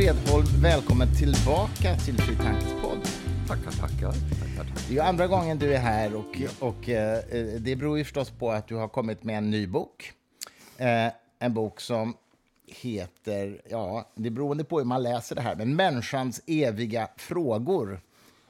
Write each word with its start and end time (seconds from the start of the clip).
Fredholm, 0.00 0.46
välkommen 0.62 1.08
tillbaka 1.18 1.96
till 1.96 2.18
Fri 2.18 2.36
Tankes 2.36 2.72
podd. 2.82 3.08
Tackar, 3.48 3.70
tackar. 3.70 4.12
tackar, 4.12 4.56
tackar. 4.56 4.74
Det 4.88 4.98
är 4.98 5.02
andra 5.02 5.26
gången 5.26 5.58
du 5.58 5.74
är 5.74 5.78
här 5.78 6.14
och, 6.14 6.42
och 6.60 6.88
eh, 6.88 7.18
det 7.58 7.76
beror 7.76 7.98
ju 7.98 8.04
förstås 8.04 8.30
på 8.30 8.50
att 8.50 8.68
du 8.68 8.74
har 8.74 8.88
kommit 8.88 9.24
med 9.24 9.38
en 9.38 9.50
ny 9.50 9.66
bok. 9.66 10.12
Eh, 10.76 11.12
en 11.38 11.54
bok 11.54 11.80
som 11.80 12.14
heter, 12.66 13.62
ja, 13.68 14.08
det 14.14 14.28
är 14.28 14.30
beroende 14.30 14.64
på 14.64 14.78
hur 14.78 14.84
man 14.84 15.02
läser 15.02 15.36
det 15.36 15.42
här, 15.42 15.56
men 15.56 15.76
Människans 15.76 16.40
eviga 16.46 17.08
frågor 17.16 18.00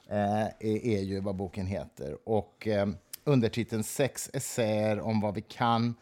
eh, 0.09 0.43
är, 0.43 0.87
är 0.87 1.01
ju 1.01 1.21
vad 1.21 1.37
boken 1.37 1.67
heter. 1.67 2.17
Och 2.25 2.69
eh, 2.69 2.89
undertiteln 3.25 3.85
Sex 3.85 4.31
essäer 4.33 5.01
om 5.01 5.21
vad 5.21 5.35
vi 5.35 5.43
kan 5.43 5.95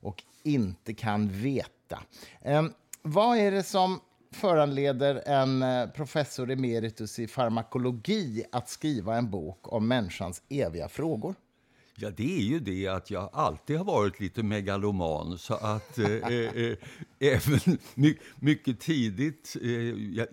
och 0.00 0.22
inte 0.42 0.94
kan 0.94 1.28
veta. 1.28 2.02
Eh, 2.42 2.64
vad 3.02 3.38
är 3.38 3.50
det 3.50 3.62
som 3.62 4.00
föranleder 4.38 5.22
en 5.26 5.62
eh, 5.62 5.90
professor 5.90 6.50
emeritus 6.50 7.18
i 7.18 7.26
farmakologi 7.26 8.44
att 8.52 8.68
skriva 8.68 9.16
en 9.16 9.30
bok 9.30 9.72
om 9.72 9.88
människans 9.88 10.42
eviga 10.48 10.88
frågor? 10.88 11.34
Ja, 12.00 12.10
det 12.10 12.36
är 12.38 12.42
ju 12.42 12.60
det 12.60 12.86
att 12.88 13.10
jag 13.10 13.30
alltid 13.32 13.76
har 13.76 13.84
varit 13.84 14.20
lite 14.20 14.42
megaloman. 14.42 15.38
Så 15.38 15.54
att 15.54 15.98
eh, 15.98 16.28
eh, 16.28 16.76
även 17.18 17.78
my, 17.94 18.16
mycket 18.36 18.80
tidigt, 18.80 19.56
eh, 19.62 19.70
jag, 20.14 20.26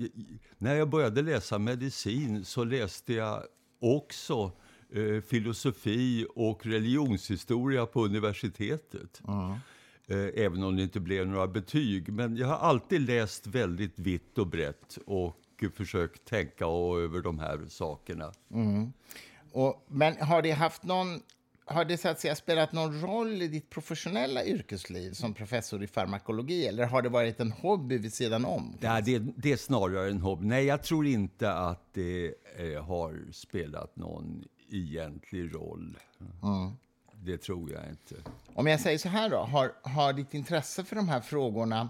när 0.58 0.76
jag 0.76 0.90
började 0.90 1.22
läsa 1.22 1.60
medicin 1.60 2.46
så 2.46 2.64
läste 2.64 3.14
jag 3.14 3.44
också 3.82 4.52
eh, 4.94 5.22
filosofi 5.22 6.26
och 6.36 6.66
religionshistoria 6.66 7.86
på 7.86 8.06
universitetet. 8.06 9.22
Mm. 9.28 9.56
Även 10.36 10.64
om 10.64 10.76
det 10.76 10.84
inte 10.84 11.00
blev 11.00 11.28
några 11.28 11.48
betyg. 11.48 12.14
Men 12.14 12.38
jag 12.38 12.48
har 12.48 12.58
alltid 12.58 13.02
läst 13.02 13.48
väldigt 13.48 14.00
vitt 14.00 14.38
och 14.38 14.48
brett 14.48 14.98
och 15.06 15.36
försökt 15.74 16.26
tänka 16.26 16.66
över 16.66 17.22
de 17.22 17.40
här 17.40 17.66
sakerna. 17.68 18.32
Mm. 18.52 18.94
Och, 19.52 19.86
men 19.88 20.18
har 20.18 20.42
det 20.42 20.52
haft 20.52 20.84
någon 20.84 21.20
har 21.68 21.86
det 21.86 21.98
så 21.98 22.08
att 22.08 22.20
säga 22.20 22.36
spelat 22.36 22.72
någon 22.72 23.02
roll 23.02 23.42
i 23.42 23.48
ditt 23.48 23.70
professionella 23.70 24.46
yrkesliv 24.46 25.12
som 25.12 25.34
professor 25.34 25.84
i 25.84 25.88
farmakologi 25.88 26.68
eller 26.68 26.86
har 26.86 27.02
det 27.02 27.10
varit 27.10 27.40
en 27.40 27.52
hobby 27.52 27.98
vid 27.98 28.14
sidan 28.14 28.46
om? 28.46 28.78
Ja, 28.80 29.02
det, 29.02 29.20
det 29.20 29.52
är 29.52 29.58
snarare 29.58 30.10
en 30.10 30.22
hobby. 30.22 30.46
Nej, 30.46 30.66
jag 30.66 30.84
tror 30.84 31.06
inte 31.06 31.52
att 31.52 31.94
det 31.94 32.34
eh, 32.58 32.84
har 32.84 33.32
spelat 33.32 33.96
någon 33.96 34.44
egentlig 34.70 35.56
roll. 35.56 35.98
Mm. 36.44 36.72
Det 37.26 37.38
tror 37.38 37.72
jag 37.72 37.90
inte. 37.90 38.16
Om 38.54 38.68
jag 38.68 38.80
säger 38.80 38.98
så 38.98 39.10
här 39.10 39.30
då, 39.30 39.38
har, 39.38 39.72
har 39.82 40.14
ditt 40.14 40.34
intresse 40.34 40.84
för 40.84 40.96
de 40.96 41.10
här 41.10 41.22
frågorna 41.22 41.90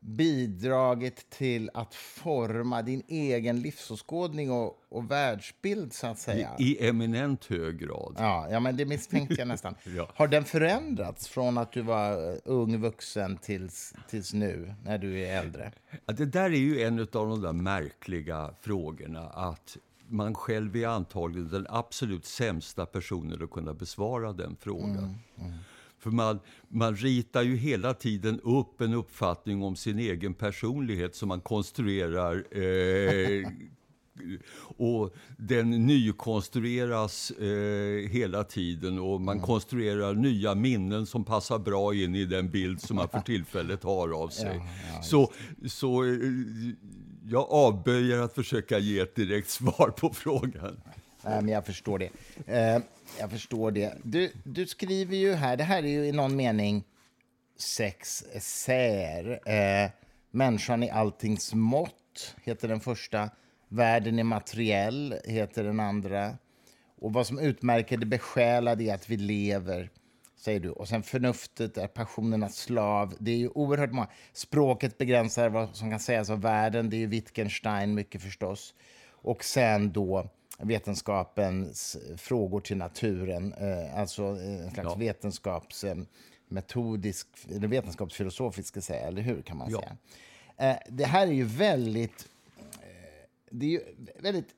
bidragit 0.00 1.30
till 1.30 1.70
att 1.74 1.94
forma 1.94 2.82
din 2.82 3.02
egen 3.08 3.60
livsåskådning 3.60 4.50
och, 4.50 4.78
och 4.88 5.10
världsbild, 5.10 5.92
så 5.92 6.06
att 6.06 6.18
säga? 6.18 6.50
I, 6.58 6.64
I, 6.64 6.88
eminent 6.88 7.44
hög 7.44 7.78
grad. 7.78 8.14
Ja, 8.18 8.48
ja 8.50 8.60
men 8.60 8.76
det 8.76 8.84
misstänkte 8.84 9.34
jag 9.38 9.48
nästan. 9.48 9.74
ja. 9.96 10.08
Har 10.14 10.28
den 10.28 10.44
förändrats 10.44 11.28
från 11.28 11.58
att 11.58 11.72
du 11.72 11.82
var 11.82 12.32
eh, 12.32 12.38
ung 12.44 12.80
vuxen 12.80 13.36
tills, 13.36 13.94
tills 14.08 14.32
nu, 14.32 14.74
när 14.84 14.98
du 14.98 15.20
är 15.20 15.38
äldre? 15.38 15.72
Ja, 16.06 16.12
det 16.12 16.26
där 16.26 16.44
är 16.44 16.56
ju 16.56 16.82
en 16.82 16.98
av 16.98 17.06
de 17.06 17.40
där 17.42 17.52
märkliga 17.52 18.54
frågorna, 18.60 19.28
att 19.28 19.76
man 20.08 20.34
själv 20.34 20.76
är 20.76 20.86
antagligen 20.86 21.48
den 21.48 21.66
absolut 21.68 22.24
sämsta 22.24 22.86
personen 22.86 23.42
att 23.42 23.50
kunna 23.50 23.74
besvara 23.74 24.32
den 24.32 24.56
frågan. 24.60 24.98
Mm, 24.98 25.14
mm. 25.38 25.52
För 25.98 26.10
man, 26.10 26.40
man 26.68 26.96
ritar 26.96 27.42
ju 27.42 27.56
hela 27.56 27.94
tiden 27.94 28.40
upp 28.40 28.80
en 28.80 28.94
uppfattning 28.94 29.62
om 29.62 29.76
sin 29.76 29.98
egen 29.98 30.34
personlighet 30.34 31.14
som 31.14 31.28
man 31.28 31.40
konstruerar 31.40 32.58
eh, 32.58 33.48
och 34.76 35.14
den 35.36 35.70
nykonstrueras 35.70 37.30
eh, 37.30 38.08
hela 38.10 38.44
tiden 38.44 38.98
och 38.98 39.20
man 39.20 39.36
mm. 39.36 39.46
konstruerar 39.46 40.14
nya 40.14 40.54
minnen 40.54 41.06
som 41.06 41.24
passar 41.24 41.58
bra 41.58 41.94
in 41.94 42.14
i 42.14 42.24
den 42.24 42.50
bild 42.50 42.80
som 42.80 42.96
man 42.96 43.08
för 43.08 43.20
tillfället 43.20 43.82
har 43.82 44.22
av 44.22 44.28
sig. 44.40 44.56
Ja, 44.56 44.94
ja, 44.96 45.02
så 45.02 45.32
så 45.66 46.04
jag 47.26 47.46
avböjer 47.50 48.18
att 48.20 48.34
försöka 48.34 48.78
ge 48.78 49.00
ett 49.00 49.14
direkt 49.14 49.50
svar 49.50 49.92
på 49.96 50.10
frågan. 50.10 50.80
Nej, 51.22 51.42
men 51.42 51.48
jag 51.48 51.66
förstår 51.66 51.98
det. 51.98 52.10
Eh, 52.46 52.82
jag 53.18 53.30
förstår 53.30 53.70
det. 53.70 53.94
Du, 54.02 54.32
du 54.44 54.66
skriver 54.66 55.16
ju 55.16 55.32
här, 55.34 55.56
det 55.56 55.64
här 55.64 55.82
är 55.82 55.88
ju 55.88 56.06
i 56.06 56.12
någon 56.12 56.36
mening 56.36 56.84
sex 57.58 58.24
essäer. 58.32 59.40
Eh, 59.48 59.90
Människan 60.30 60.82
i 60.82 60.90
alltings 60.90 61.54
mått 61.54 62.34
heter 62.42 62.68
den 62.68 62.80
första. 62.80 63.30
Världen 63.68 64.18
är 64.18 64.24
materiell 64.24 65.14
heter 65.24 65.64
den 65.64 65.80
andra. 65.80 66.36
Och 67.00 67.12
vad 67.12 67.26
som 67.26 67.38
utmärker 67.38 67.96
det 67.96 68.06
besjälade 68.06 68.84
är 68.84 68.94
att 68.94 69.10
vi 69.10 69.16
lever, 69.16 69.90
säger 70.44 70.60
du. 70.60 70.70
Och 70.70 70.88
sen 70.88 71.02
förnuftet 71.02 71.78
är 71.78 71.86
passionernas 71.86 72.56
slav. 72.56 73.14
Det 73.18 73.30
är 73.30 73.36
ju 73.36 73.48
oerhört 73.48 73.92
många. 73.92 74.08
Språket 74.32 74.98
begränsar 74.98 75.48
vad 75.48 75.76
som 75.76 75.90
kan 75.90 76.00
sägas 76.00 76.30
av 76.30 76.40
världen. 76.40 76.90
Det 76.90 76.96
är 76.96 76.98
ju 76.98 77.06
Wittgenstein 77.06 77.94
mycket 77.94 78.22
förstås. 78.22 78.74
Och 79.10 79.44
sen 79.44 79.92
då 79.92 80.28
vetenskapens 80.58 81.96
frågor 82.16 82.60
till 82.60 82.76
naturen, 82.76 83.52
eh, 83.52 83.98
alltså 83.98 84.24
en 84.24 84.70
slags 84.70 84.88
ja. 84.88 84.94
vetenskapsmetodisk, 84.94 87.28
eh, 87.48 87.56
eller 87.56 87.68
vetenskapsfilosofisk, 87.68 88.68
ska 88.68 88.80
säga, 88.80 89.06
eller 89.06 89.22
hur? 89.22 89.42
kan 89.42 89.56
man 89.56 89.70
ja. 89.70 89.80
säga. 89.80 89.96
Eh, 90.70 90.76
det 90.88 91.04
här 91.04 91.26
är 91.26 91.32
ju 91.32 91.44
väldigt... 91.44 92.28
Det, 93.50 93.66
är 93.66 93.70
ju 93.70 93.80
väldigt, 94.18 94.48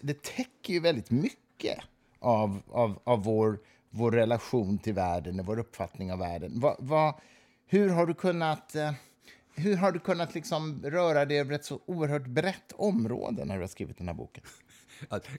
det 0.00 0.22
täcker 0.22 0.72
ju 0.72 0.80
väldigt 0.80 1.10
mycket 1.10 1.78
av, 2.18 2.62
av, 2.68 3.00
av 3.04 3.24
vår, 3.24 3.58
vår 3.90 4.10
relation 4.12 4.78
till 4.78 4.94
världen 4.94 5.40
och 5.40 5.46
vår 5.46 5.58
uppfattning 5.58 6.12
av 6.12 6.18
världen. 6.18 6.60
Va, 6.60 6.76
va, 6.78 7.20
hur 7.66 7.88
har 7.88 8.06
du 8.06 8.14
kunnat 8.14 8.76
hur 9.54 9.76
har 9.76 9.92
du 9.92 9.98
kunnat 9.98 10.34
liksom 10.34 10.82
röra 10.84 11.24
dig 11.24 11.40
över 11.40 11.54
ett 11.54 11.64
så 11.64 11.80
oerhört 11.86 12.26
brett 12.26 12.72
område 12.72 13.44
när 13.44 13.54
du 13.54 13.60
har 13.60 13.68
skrivit 13.68 13.98
den 13.98 14.08
här 14.08 14.14
boken? 14.14 14.44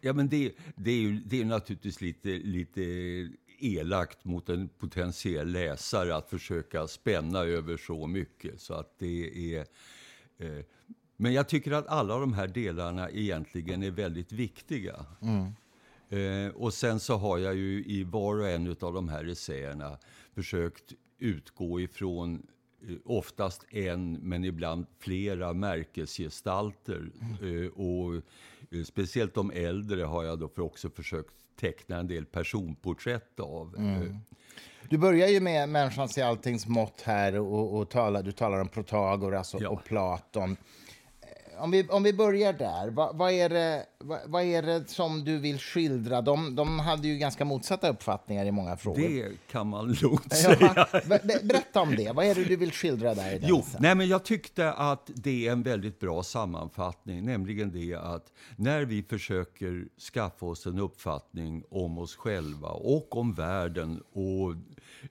ja, 0.01 0.13
men 0.13 0.29
det, 0.29 0.53
det, 0.75 0.91
är 0.91 0.99
ju, 0.99 1.19
det 1.19 1.41
är 1.41 1.45
naturligtvis 1.45 2.01
lite, 2.01 2.29
lite 2.29 2.81
elakt 3.59 4.25
mot 4.25 4.49
en 4.49 4.69
potentiell 4.69 5.51
läsare 5.51 6.15
att 6.15 6.29
försöka 6.29 6.87
spänna 6.87 7.39
över 7.39 7.77
så 7.77 8.07
mycket. 8.07 8.61
Så 8.61 8.73
att 8.73 8.99
det 8.99 9.55
är... 9.55 9.59
Eh, 10.37 10.65
men 11.17 11.33
jag 11.33 11.49
tycker 11.49 11.71
att 11.71 11.87
alla 11.87 12.17
de 12.17 12.33
här 12.33 12.47
delarna 12.47 13.09
egentligen 13.09 13.83
är 13.83 13.91
väldigt 13.91 14.31
viktiga. 14.31 15.05
Mm. 15.21 15.51
Eh, 16.11 16.55
och 16.55 16.73
sen 16.73 16.99
så 16.99 17.17
har 17.17 17.37
jag 17.37 17.55
ju 17.55 17.85
i 17.85 18.03
var 18.03 18.39
och 18.39 18.49
en 18.49 18.75
av 18.81 18.93
de 18.93 19.09
här 19.09 19.31
essäerna 19.31 19.97
försökt 20.35 20.93
utgå 21.19 21.81
ifrån 21.81 22.47
eh, 22.87 22.95
oftast 23.05 23.65
en, 23.69 24.13
men 24.13 24.43
ibland 24.43 24.85
flera 24.99 25.53
märkesgestalter. 25.53 27.11
Mm. 27.21 27.63
Eh, 27.63 27.69
och 27.69 28.23
Eh, 28.71 28.83
speciellt 28.83 29.33
de 29.33 29.51
äldre 29.51 30.03
har 30.03 30.23
jag 30.23 30.39
då 30.39 30.49
för 30.49 30.61
också 30.61 30.89
försökt 30.89 31.33
teckna 31.59 31.97
en 31.97 32.07
del 32.07 32.25
personporträtt 32.25 33.39
av. 33.39 33.75
Mm. 33.77 34.01
Eh, 34.01 34.15
du 34.89 34.97
börjar 34.97 35.27
ju 35.27 35.39
med 35.39 35.69
människans 35.69 36.17
i 36.17 36.21
alltings 36.21 36.67
mått 36.67 37.01
här 37.01 37.39
och, 37.39 37.77
och 37.77 37.89
talar, 37.89 38.23
du 38.23 38.31
talar 38.31 38.59
om 38.59 38.67
Protagoras 38.67 39.53
och, 39.53 39.61
ja. 39.61 39.69
och 39.69 39.83
Platon 39.83 40.57
om 41.61 41.71
vi, 41.71 41.87
om 41.87 42.03
vi 42.03 42.13
börjar 42.13 42.53
där, 42.53 42.89
vad, 42.89 43.17
vad, 43.17 43.31
är 43.31 43.49
det, 43.49 43.85
vad, 43.97 44.19
vad, 44.25 44.43
är 44.43 44.61
det 44.61 44.89
som 44.89 45.23
du 45.23 45.37
vill 45.37 45.59
skildra? 45.59 46.21
De, 46.21 46.55
de 46.55 46.79
hade 46.79 47.07
ju 47.07 47.17
ganska 47.17 47.45
motsatta 47.45 47.89
uppfattningar 47.89 48.45
i 48.45 48.51
många 48.51 48.77
frågor. 48.77 49.01
Det 49.01 49.51
kan 49.51 49.67
man 49.67 49.93
lugnt 49.93 50.33
säga. 50.33 50.87
berätta 51.43 51.81
om 51.81 51.95
det. 51.95 52.11
Vad 52.11 52.25
är 52.25 52.35
det 52.35 52.43
du 52.43 52.55
vill 52.55 52.71
skildra 52.71 53.13
där? 53.13 53.39
jo, 53.41 53.63
nej, 53.79 53.95
men 53.95 54.07
jag 54.07 54.23
tyckte 54.23 54.73
att 54.73 55.09
det 55.15 55.47
är 55.47 55.51
en 55.51 55.63
väldigt 55.63 55.99
bra 55.99 56.23
sammanfattning, 56.23 57.25
nämligen 57.25 57.71
det 57.71 57.95
att 57.95 58.31
när 58.55 58.85
vi 58.85 59.03
försöker 59.03 59.87
skaffa 60.13 60.45
oss 60.45 60.65
en 60.65 60.79
uppfattning 60.79 61.63
om 61.69 61.97
oss 61.97 62.15
själva 62.15 62.69
och 62.69 63.17
om 63.17 63.33
världen 63.33 64.01
och 64.13 64.51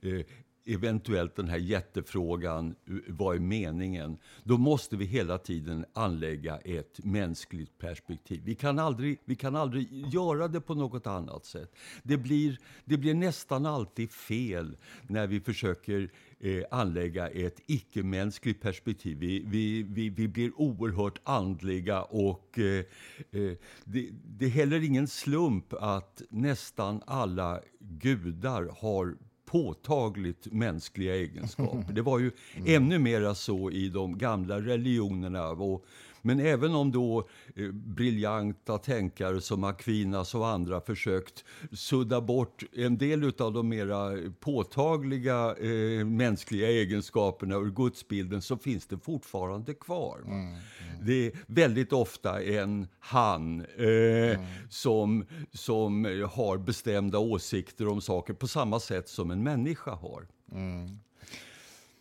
eh, 0.03 0.27
eventuellt 0.75 1.37
den 1.37 1.49
här 1.49 1.59
jättefrågan, 1.59 2.75
vad 3.09 3.37
är 3.37 3.41
meningen? 3.41 4.19
Då 4.45 4.59
måste 4.59 4.97
vi 4.97 5.05
hela 5.05 5.39
tiden 5.39 5.85
anlägga 5.93 6.57
ett 6.57 7.05
mänskligt 7.05 7.79
perspektiv. 7.79 8.43
Vi 8.45 8.55
kan 8.55 8.79
aldrig, 8.79 9.19
vi 9.25 9.35
kan 9.35 9.57
aldrig 9.57 10.07
göra 10.13 10.49
det 10.49 10.61
på 10.61 10.75
något 10.75 11.07
annat 11.07 11.45
sätt. 11.45 11.77
Det 12.03 12.17
blir, 12.17 12.59
det 12.85 12.97
blir 12.97 13.15
nästan 13.15 13.67
alltid 13.67 14.13
fel 14.13 14.77
när 15.03 15.27
vi 15.27 15.41
försöker 15.41 16.11
eh, 16.41 16.63
anlägga 16.71 17.29
ett 17.29 17.61
icke-mänskligt 17.67 18.61
perspektiv. 18.61 19.19
Vi, 19.19 19.45
vi, 19.47 19.83
vi, 19.83 20.09
vi 20.09 20.29
blir 20.29 20.61
oerhört 20.61 21.21
andliga 21.25 22.03
och 22.03 22.59
eh, 22.59 22.85
eh, 23.31 23.53
det, 23.85 24.11
det 24.25 24.45
är 24.45 24.51
heller 24.51 24.85
ingen 24.85 25.09
slump 25.09 25.73
att 25.73 26.23
nästan 26.29 27.03
alla 27.07 27.61
gudar 27.79 28.77
har 28.81 29.17
påtagligt 29.51 30.53
mänskliga 30.53 31.15
egenskaper. 31.15 31.87
Det 31.93 32.03
var 32.03 32.19
ju 32.19 32.31
ännu 32.67 32.99
mera 32.99 33.35
så 33.35 33.71
i 33.71 33.89
de 33.89 34.19
gamla 34.19 34.61
religionerna. 34.61 35.49
Och 35.49 35.85
men 36.23 36.41
även 36.41 36.75
om 36.75 36.93
då 36.93 37.29
eh, 37.57 37.69
briljanta 37.73 38.79
tänkare 38.79 39.41
som 39.41 39.65
Aquinas 39.65 40.35
och 40.35 40.49
andra 40.49 40.81
försökt 40.81 41.45
sudda 41.73 42.21
bort 42.21 42.63
en 42.73 42.99
del 42.99 43.33
av 43.39 43.53
de 43.53 43.69
mera 43.69 44.17
påtagliga 44.41 45.55
eh, 45.57 46.05
mänskliga 46.05 46.69
egenskaperna 46.69 47.57
ur 47.57 47.71
gudsbilden 47.71 48.43
så 48.43 48.57
finns 48.57 48.87
det 48.87 48.99
fortfarande 48.99 49.75
kvar. 49.75 50.21
Mm, 50.25 50.41
mm. 50.41 50.59
Det 51.03 51.27
är 51.27 51.33
väldigt 51.47 51.93
ofta 51.93 52.43
en 52.43 52.89
han 52.99 53.61
eh, 53.61 53.87
mm. 53.87 54.47
som, 54.69 55.27
som 55.53 56.05
har 56.33 56.59
bestämda 56.59 57.19
åsikter 57.19 57.89
om 57.89 58.01
saker 58.01 58.35
på 58.35 58.49
samma 58.49 58.81
sätt 58.81 59.09
som 59.09 59.31
en 59.31 59.43
människa 59.43 59.91
har. 59.91 60.27
Mm. 60.53 60.99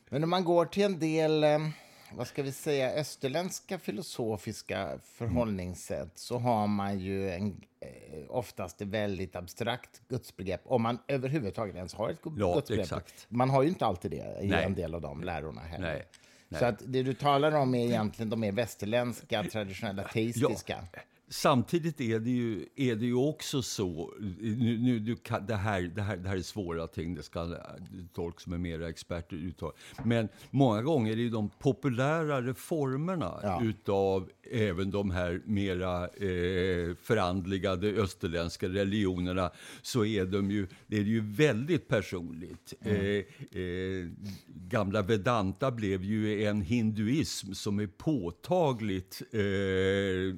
Men 0.09 0.23
om 0.23 0.29
man 0.29 0.43
går 0.43 0.65
till 0.65 0.83
en 0.83 0.99
del 0.99 1.43
eh, 1.43 1.59
vad 2.11 2.27
ska 2.27 2.43
vi 2.43 2.51
säga, 2.51 2.93
österländska 2.93 3.79
filosofiska 3.79 4.99
förhållningssätt 5.03 6.11
så 6.15 6.37
har 6.37 6.67
man 6.67 6.99
ju 6.99 7.29
en, 7.31 7.61
eh, 7.79 7.89
oftast 8.29 8.81
ett 8.81 8.87
väldigt 8.87 9.35
abstrakt 9.35 10.01
gudsbegrepp, 10.07 10.61
om 10.65 10.81
man 10.81 10.99
överhuvudtaget 11.07 11.75
ens 11.75 11.93
har 11.93 12.09
ett 12.09 12.19
ja, 12.23 12.53
gudsbegrepp. 12.53 12.83
Exakt. 12.83 13.25
Man 13.29 13.49
har 13.49 13.63
ju 13.63 13.69
inte 13.69 13.85
alltid 13.85 14.11
det 14.11 14.37
i 14.41 14.47
Nej. 14.47 14.63
en 14.63 14.73
del 14.73 14.95
av 14.95 15.01
de 15.01 15.23
lärorna 15.23 15.61
heller. 15.61 15.93
Nej. 15.93 16.05
Nej. 16.49 16.59
Så 16.59 16.65
att 16.65 16.81
det 16.85 17.03
du 17.03 17.13
talar 17.13 17.51
om 17.51 17.75
är 17.75 17.85
egentligen 17.85 18.29
de 18.29 18.39
mer 18.39 18.51
västerländska, 18.51 19.43
traditionella, 19.43 20.03
teistiska. 20.03 20.83
Ja, 20.93 20.99
Samtidigt 21.31 22.01
är 22.01 22.19
det 22.19 22.29
ju, 22.29 22.65
är 22.75 22.95
det 22.95 23.05
ju 23.05 23.13
också 23.13 23.61
så, 23.61 24.13
nu, 24.39 24.77
nu, 24.77 24.99
du 24.99 25.15
kan, 25.15 25.45
det, 25.45 25.55
här, 25.55 25.81
det, 25.81 26.01
här, 26.01 26.17
det 26.17 26.29
här 26.29 26.37
är 26.37 26.41
svåra 26.41 26.87
ting, 26.87 27.15
det 27.15 27.23
ska 27.23 27.55
folk 28.13 28.39
som 28.39 28.53
är 28.53 28.57
mera 28.57 28.89
experter 28.89 29.35
uttala. 29.35 29.73
Men 30.03 30.29
många 30.51 30.81
gånger 30.81 31.19
är 31.19 31.29
de 31.29 31.49
populärare 31.49 32.53
formerna 32.53 33.39
ja. 33.43 33.63
utav 33.63 34.29
även 34.51 34.91
de 34.91 35.11
här 35.11 35.41
mera 35.45 36.03
eh, 36.03 36.95
förandligade 37.01 37.87
österländska 37.87 38.69
religionerna, 38.69 39.51
så 39.81 40.05
är, 40.05 40.25
de 40.25 40.51
ju, 40.51 40.67
det 40.87 40.97
är 40.97 41.03
ju 41.03 41.21
väldigt 41.21 41.87
personligt. 41.87 42.73
Mm. 42.81 42.95
Eh, 42.95 43.61
eh, 43.61 44.07
gamla 44.47 45.01
Vedanta 45.01 45.71
blev 45.71 46.03
ju 46.03 46.43
en 46.43 46.61
hinduism 46.61 47.53
som 47.53 47.79
är 47.79 47.87
påtagligt 47.87 49.21
eh, 49.31 50.35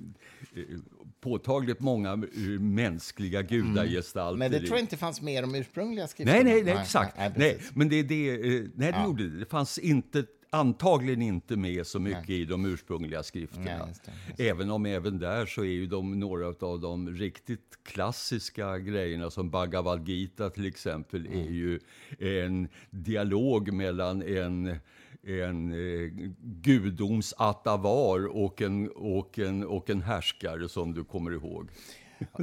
påtagligt 1.22 1.80
många 1.80 2.24
mänskliga 2.60 3.42
gudagestalter. 3.42 4.36
Mm. 4.36 4.40
Men 4.40 4.52
det 4.52 4.60
tror 4.68 4.78
jag 4.78 4.84
inte 4.84 4.98
fanns 4.98 5.22
med 5.22 5.44
de 5.44 5.56
ursprungliga 5.56 6.08
skrifterna. 6.08 6.44
Nej, 6.44 6.54
nej, 6.54 6.64
nej 6.64 6.82
exakt. 6.82 7.18
Nej, 7.18 7.32
nej, 7.36 7.60
men 7.74 7.90
det, 7.90 8.04
det, 8.04 8.30
eh, 8.30 8.40
nej, 8.40 8.70
det 8.76 8.88
ja. 8.90 9.06
gjorde 9.06 9.30
det. 9.30 9.40
Det 9.40 9.46
fanns 9.46 9.78
inte 9.78 10.26
antagligen 10.54 11.22
inte 11.22 11.56
med 11.56 11.88
så 11.88 12.00
mycket 12.00 12.28
nej. 12.28 12.42
i 12.42 12.46
de 12.46 12.66
ursprungliga 12.66 13.24
skrifterna. 13.24 13.66
Nej, 13.66 13.88
just 13.88 14.06
det, 14.06 14.12
just 14.28 14.38
det. 14.38 14.50
Även 14.50 14.72
om 14.72 14.86
även 14.86 15.20
där 15.20 15.46
så 15.46 15.62
är 15.62 15.66
ju 15.66 15.88
de, 15.88 16.20
några 16.20 16.48
av 16.48 16.80
de 16.80 17.10
riktigt 17.10 17.80
klassiska 17.84 18.80
grejerna 18.80 19.30
som 19.30 19.50
Bhagavad 19.50 20.08
Gita 20.08 20.50
till 20.50 20.66
exempel 20.66 21.26
mm. 21.26 21.40
är 21.40 21.52
ju 21.52 21.80
en 22.20 22.68
dialog 22.90 23.74
mellan 23.74 24.22
en 24.22 24.76
en 25.24 25.72
eh, 25.72 26.10
gudoms 26.42 27.34
atavar 27.38 28.26
och 28.26 28.62
en, 28.62 28.90
och, 28.90 29.40
en, 29.40 29.64
och 29.64 29.90
en 29.90 30.02
härskare 30.02 30.70
som 30.70 30.94
du 30.94 31.04
kommer 31.04 31.32
ihåg. 31.32 31.70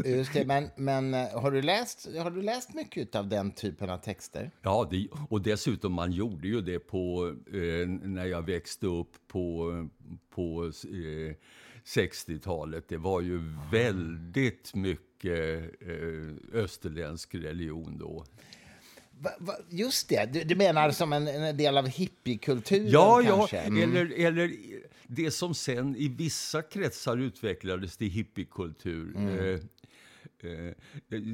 Just 0.04 0.32
det, 0.32 0.44
men, 0.44 0.70
men 0.76 1.14
eh, 1.14 1.40
har, 1.40 1.50
du 1.50 1.62
läst, 1.62 2.08
har 2.19 2.30
du 2.30 2.42
läst 2.42 2.75
mycket 2.75 3.14
av 3.14 3.28
den 3.28 3.50
typen 3.50 3.90
av 3.90 3.98
texter? 3.98 4.50
Ja, 4.62 4.88
det, 4.90 5.08
och 5.30 5.42
dessutom 5.42 5.92
man 5.92 6.12
gjorde 6.12 6.48
ju 6.48 6.60
det 6.60 6.78
på, 6.78 7.34
eh, 7.46 7.88
när 7.88 8.25
jag 8.25 8.42
växte 8.42 8.86
upp 8.86 9.12
på, 9.28 9.88
på 10.30 10.64
eh, 10.64 11.34
60-talet. 11.84 12.88
Det 12.88 12.96
var 12.96 13.20
ju 13.20 13.40
väldigt 13.72 14.75
mycket 14.75 15.60
eh, 15.80 16.60
österländsk 16.62 17.34
religion 17.34 17.98
då. 17.98 18.25
Just 19.70 20.09
det, 20.09 20.32
du, 20.32 20.44
du 20.44 20.56
menar 20.56 20.91
som 20.91 21.12
en, 21.12 21.29
en, 21.29 21.56
del 21.56 21.79
av 21.79 21.88
hippiekulturen? 21.88 22.88
Ja, 22.91 23.23
kanske? 23.25 23.56
ja. 23.56 23.62
Mm. 23.62 23.82
Eller, 23.82 24.26
eller 24.26 24.53
det 25.06 25.31
som 25.31 25.55
sen 25.55 25.97
i 25.97 26.09
vissa 26.09 26.62
kretsar 26.62 27.17
utvecklades 27.17 27.97
till 27.97 28.11
hippiekultur. 28.11 29.17
Mm. 29.17 29.38
Eh, 29.38 29.61
eh, 30.50 30.75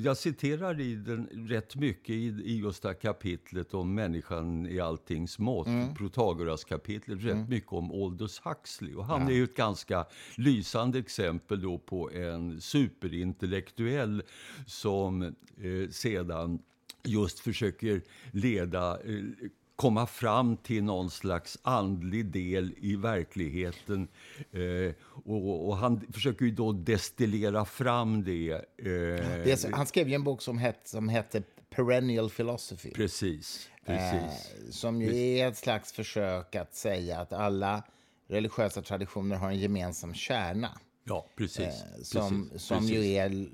jag 0.04 0.16
citerar 0.16 0.80
i 0.80 0.94
den 0.94 1.48
rätt 1.48 1.76
mycket 1.76 2.10
i, 2.10 2.26
i 2.44 2.58
just 2.58 2.82
det 2.82 2.88
här 2.88 2.94
kapitlet 2.94 3.74
om 3.74 3.94
människan 3.94 4.66
i 4.66 4.80
alltings 4.80 5.38
mått, 5.38 5.66
mm. 5.66 5.94
Protagoras-kapitlet, 5.94 7.18
rätt 7.18 7.32
mm. 7.32 7.48
mycket 7.48 7.72
om 7.72 7.90
Aldous 7.90 8.40
Huxley. 8.44 8.94
Och 8.94 9.04
han 9.04 9.22
ja. 9.22 9.30
är 9.30 9.34
ju 9.34 9.44
ett 9.44 9.56
ganska 9.56 10.06
lysande 10.36 10.98
exempel 10.98 11.62
då 11.62 11.78
på 11.78 12.10
en 12.10 12.60
superintellektuell 12.60 14.22
som 14.66 15.22
eh, 15.22 15.90
sedan 15.90 16.62
just 17.04 17.38
försöker 17.38 18.02
leda, 18.32 18.92
eh, 18.92 19.48
komma 19.76 20.06
fram 20.06 20.56
till 20.56 20.84
någon 20.84 21.10
slags 21.10 21.58
andlig 21.62 22.26
del 22.26 22.74
i 22.76 22.96
verkligheten. 22.96 24.08
Eh, 24.52 24.94
och, 25.24 25.68
och, 25.68 25.76
han 25.76 26.12
försöker 26.12 26.44
ju 26.44 26.50
då 26.50 26.72
destillera 26.72 27.64
fram 27.64 28.24
det. 28.24 28.50
Eh, 28.50 29.44
det 29.44 29.70
han 29.72 29.86
skrev 29.86 30.08
ju 30.08 30.14
en 30.14 30.24
bok 30.24 30.42
som, 30.42 30.58
het, 30.58 30.80
som 30.84 31.08
hette 31.08 31.42
Perennial 31.70 32.30
Philosophy. 32.30 32.90
Precis. 32.90 33.70
precis. 33.86 34.54
Eh, 34.54 34.70
som 34.70 35.02
ju 35.02 35.38
är 35.38 35.48
ett 35.48 35.56
slags 35.56 35.92
försök 35.92 36.54
att 36.54 36.74
säga 36.74 37.20
att 37.20 37.32
alla 37.32 37.82
religiösa 38.28 38.82
traditioner 38.82 39.36
har 39.36 39.48
en 39.48 39.58
gemensam 39.58 40.14
kärna. 40.14 40.78
Ja, 41.04 41.26
precis. 41.36 41.58
Eh, 41.58 42.02
som 42.02 42.48
precis, 42.48 42.66
som 42.66 42.78
precis. 42.78 42.96
ju 42.96 43.04
är 43.04 43.48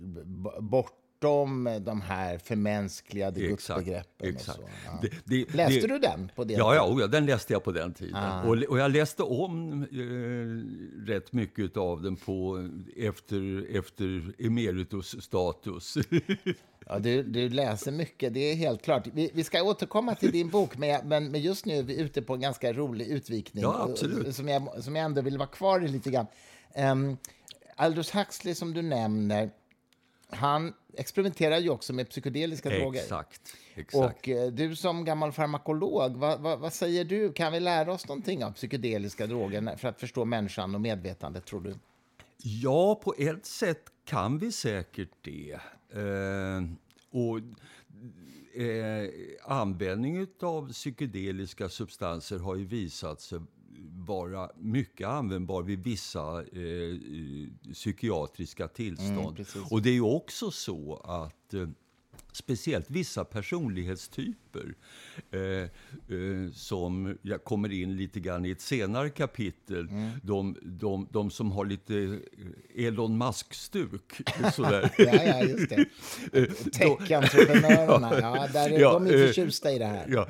bort 0.60 0.99
bortom 1.20 1.78
de 1.80 2.00
här 2.00 2.38
förmänskligade 2.38 3.40
gudsbegreppen. 3.40 4.28
Exakt. 4.28 4.58
Och 4.58 4.64
så. 4.64 4.70
Ja. 4.86 4.98
Det, 5.02 5.10
det, 5.24 5.54
läste 5.54 5.80
det, 5.80 5.86
du 5.86 5.98
den 5.98 6.30
på 6.36 6.44
den 6.44 6.58
ja, 6.58 6.74
ja, 6.74 6.96
ja, 7.00 7.06
den 7.06 7.26
läste 7.26 7.52
jag 7.52 7.64
på 7.64 7.72
den 7.72 7.94
tiden. 7.94 8.16
Ah. 8.16 8.42
Och, 8.42 8.56
och, 8.56 8.78
jag 8.78 8.90
läste 8.90 9.22
om 9.22 9.82
eh, 9.82 11.06
rätt 11.10 11.32
mycket 11.32 11.76
av 11.76 12.02
den 12.02 12.16
på, 12.16 12.68
efter, 12.96 13.66
efter 13.76 14.34
emeritus-status. 14.38 15.98
ja, 16.86 16.98
du, 16.98 17.22
du 17.22 17.48
läser 17.48 17.92
mycket, 17.92 18.34
det 18.34 18.40
är 18.40 18.54
helt 18.54 18.82
klart. 18.82 19.06
Vi, 19.12 19.30
vi 19.34 19.44
ska 19.44 19.62
återkomma 19.62 20.14
till 20.14 20.32
din 20.32 20.48
bok, 20.48 20.78
men, 20.78 21.08
men, 21.08 21.30
men 21.30 21.40
just 21.40 21.66
nu 21.66 21.78
är 21.78 21.82
vi 21.82 22.00
ute 22.00 22.22
på 22.22 22.34
en 22.34 22.40
ganska 22.40 22.72
rolig 22.72 23.06
utvikning. 23.06 23.62
Ja, 23.62 23.86
absolut. 23.90 24.36
Som 24.36 24.48
jag, 24.48 24.84
som 24.84 24.96
jag 24.96 25.04
ändå 25.04 25.22
vill 25.22 25.38
vara 25.38 25.48
kvar 25.48 25.84
i 25.84 25.88
lite 25.88 26.10
grann. 26.10 26.26
Um, 26.76 27.16
Aldous 27.76 28.14
Huxley, 28.14 28.54
som 28.54 28.74
du 28.74 28.82
nämner, 28.82 29.50
han 30.32 30.74
experimenterar 30.96 31.58
ju 31.58 31.70
också 31.70 31.92
med 31.92 32.08
psykedeliska 32.08 32.68
exakt, 32.68 32.82
droger. 32.82 33.00
Exakt. 33.00 33.56
Och 33.94 34.28
eh, 34.28 34.52
du 34.52 34.76
som 34.76 35.04
gammal 35.04 35.32
farmakolog, 35.32 36.16
vad, 36.16 36.40
vad, 36.40 36.58
vad, 36.58 36.72
säger 36.72 37.04
du? 37.04 37.32
Kan 37.32 37.52
vi 37.52 37.60
lära 37.60 37.92
oss 37.92 38.08
någonting 38.08 38.44
av 38.44 38.52
psykedeliska 38.52 39.26
droger 39.26 39.76
för 39.76 39.88
att 39.88 40.00
förstå 40.00 40.24
människan 40.24 40.74
och 40.74 40.80
medvetandet, 40.80 41.46
tror 41.46 41.60
du? 41.60 41.74
Ja, 42.42 43.00
på 43.04 43.14
ett 43.18 43.46
sätt 43.46 43.84
kan 44.04 44.38
vi 44.38 44.52
säkert 44.52 45.10
det. 45.20 45.52
Eh, 45.92 46.62
och 47.10 47.38
eh, 48.62 49.08
användning 49.44 50.26
av 50.42 50.72
psykedeliska 50.72 51.68
substanser 51.68 52.38
har 52.38 52.56
ju 52.56 52.64
visat 52.64 53.20
sig 53.20 53.40
vara 54.06 54.50
mycket 54.58 55.08
användbar 55.08 55.62
vid 55.62 55.84
vissa 55.84 56.38
eh, 56.38 57.72
psykiatriska 57.72 58.68
tillstånd. 58.68 59.46
Mm, 59.54 59.66
och 59.70 59.82
det 59.82 59.90
är 59.90 59.94
ju 59.94 60.00
också 60.00 60.50
så 60.50 60.96
att 61.04 61.54
eh, 61.54 61.68
speciellt 62.32 62.90
vissa 62.90 63.24
personlighetstyper 63.24 64.74
eh, 65.30 65.40
eh, 65.40 66.50
som 66.52 67.18
jag 67.22 67.44
kommer 67.44 67.72
in 67.72 67.96
lite 67.96 68.20
grann 68.20 68.44
i 68.44 68.50
ett 68.50 68.60
senare 68.60 69.10
kapitel. 69.10 69.88
Mm. 69.88 70.10
De, 70.22 70.56
de, 70.62 71.08
de, 71.10 71.30
som 71.30 71.52
har 71.52 71.64
lite 71.64 71.94
eh, 72.76 72.86
Elon 72.86 73.18
Musk-stuk. 73.18 74.12
ja, 74.58 74.82
ja, 74.98 75.42
just 75.42 75.70
det. 75.70 75.84
Eh, 76.32 76.44
Tech-entreprenörerna, 76.72 78.20
ja, 78.20 78.48
där 78.52 78.70
är, 78.70 78.78
ja, 78.80 78.92
de 78.92 79.06
är 79.06 79.26
förtjusta 79.26 79.72
i 79.72 79.78
det 79.78 79.86
här. 79.86 80.06
Ja, 80.08 80.28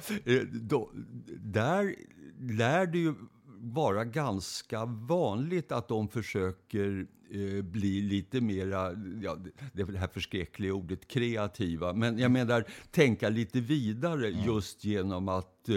då, 0.53 0.91
där 1.37 1.95
lär 2.41 2.87
det 2.87 2.99
ju 2.99 3.15
vara 3.61 4.05
ganska 4.05 4.85
vanligt 4.85 5.73
att 5.73 5.89
de 5.89 6.09
försöker 6.09 7.07
eh, 7.31 7.63
bli 7.63 8.01
lite 8.01 8.41
mera, 8.41 8.93
ja, 9.23 9.37
det 9.73 9.99
här 9.99 10.09
förskräckliga 10.09 10.75
ordet, 10.75 11.09
kreativa. 11.09 11.93
Men 11.93 12.19
jag 12.19 12.31
menar 12.31 12.65
tänka 12.91 13.29
lite 13.29 13.61
vidare 13.61 14.29
mm. 14.29 14.45
just 14.45 14.85
genom 14.85 15.29
att 15.29 15.69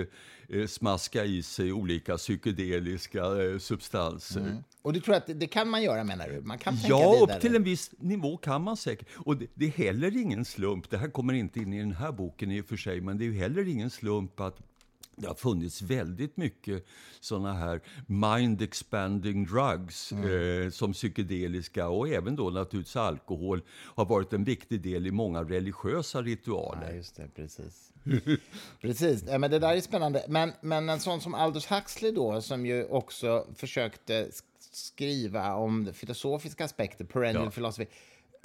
eh, 0.49 0.67
smaska 0.67 1.25
i 1.25 1.43
sig 1.43 1.73
olika 1.73 2.17
psykedeliska 2.17 3.43
eh, 3.43 3.57
substanser. 3.57 4.41
Mm. 4.41 4.63
Och 4.81 4.93
du 4.93 4.99
tror 4.99 5.15
att 5.15 5.27
det, 5.27 5.33
det 5.33 5.47
kan 5.47 5.69
man 5.69 5.83
göra, 5.83 6.03
menar 6.03 6.27
du? 6.27 6.41
Man 6.41 6.57
kan 6.57 6.73
tänka 6.73 6.87
Ja, 6.89 7.11
vidare? 7.11 7.35
upp 7.35 7.41
till 7.41 7.55
en 7.55 7.63
viss 7.63 7.91
nivå 7.97 8.37
kan 8.37 8.61
man 8.61 8.77
säkert. 8.77 9.07
Och 9.15 9.37
det, 9.37 9.47
det 9.53 9.65
är 9.65 9.71
heller 9.71 10.17
ingen 10.17 10.45
slump, 10.45 10.89
det 10.89 10.97
här 10.97 11.09
kommer 11.09 11.33
inte 11.33 11.59
in 11.59 11.73
i 11.73 11.79
den 11.79 11.93
här 11.93 12.11
boken 12.11 12.51
i 12.51 12.61
och 12.61 12.65
för 12.65 12.77
sig, 12.77 13.01
men 13.01 13.17
det 13.17 13.23
är 13.23 13.27
ju 13.27 13.37
heller 13.37 13.67
ingen 13.67 13.89
slump 13.89 14.39
att 14.39 14.72
det 15.15 15.27
har 15.27 15.35
funnits 15.35 15.81
väldigt 15.81 16.37
mycket 16.37 16.85
såna 17.19 17.53
här 17.53 17.81
mind 18.07 18.61
expanding 18.61 19.45
drugs 19.45 20.11
Mm. 20.11 20.63
eh, 20.65 20.69
som 20.71 20.93
psykedeliska 20.93 21.87
och 21.89 22.09
även 22.09 22.35
då 22.35 22.49
naturligtvis 22.49 22.95
alkohol 22.95 23.61
har 23.71 24.05
varit 24.05 24.33
en 24.33 24.43
viktig 24.43 24.81
del 24.81 25.07
i 25.07 25.11
många 25.11 25.43
religiösa 25.43 26.21
ritualer. 26.21 26.87
Ja, 26.89 26.95
just 26.95 27.15
det. 27.15 27.27
Precis. 27.35 27.91
precis. 28.81 29.23
Ja, 29.27 29.37
men 29.37 29.51
det 29.51 29.59
där 29.59 29.75
är 29.75 29.81
spännande. 29.81 30.25
Men, 30.27 30.51
men 30.61 30.89
en 30.89 30.99
sån 30.99 31.21
som 31.21 31.33
Aldous 31.35 31.65
Huxley 31.71 32.11
då, 32.11 32.41
som 32.41 32.65
ju 32.65 32.85
också 32.85 33.47
försökte 33.55 34.25
sk- 34.25 34.43
skriva 34.71 35.55
om 35.55 35.93
filosofiska 35.93 36.65
aspekter, 36.65 37.05
perennial 37.05 37.43
Ja. 37.45 37.51
philosophy. 37.51 37.85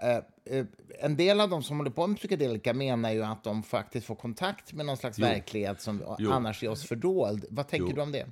Eh, 0.02 0.16
eh, 0.44 0.66
en 1.00 1.16
del 1.16 1.40
av 1.40 1.50
de 1.50 1.62
som 1.62 1.76
håller 1.76 1.90
på 1.90 2.06
med 2.06 2.16
psykedelika 2.16 2.74
menar 2.74 3.12
ju 3.12 3.22
att 3.22 3.44
de 3.44 3.62
faktiskt 3.62 4.06
får 4.06 4.14
kontakt 4.14 4.72
med 4.72 4.86
någon 4.86 4.96
slags 4.96 5.18
Jo. 5.18 5.24
verklighet 5.26 5.80
som 5.80 6.02
Jo. 6.18 6.30
annars 6.30 6.62
är 6.64 6.68
oss 6.68 6.84
fördold. 6.84 7.44
Vad 7.50 7.68
tänker 7.68 7.88
Jo. 7.88 7.94
du 7.96 8.02
om 8.02 8.12
det? 8.12 8.26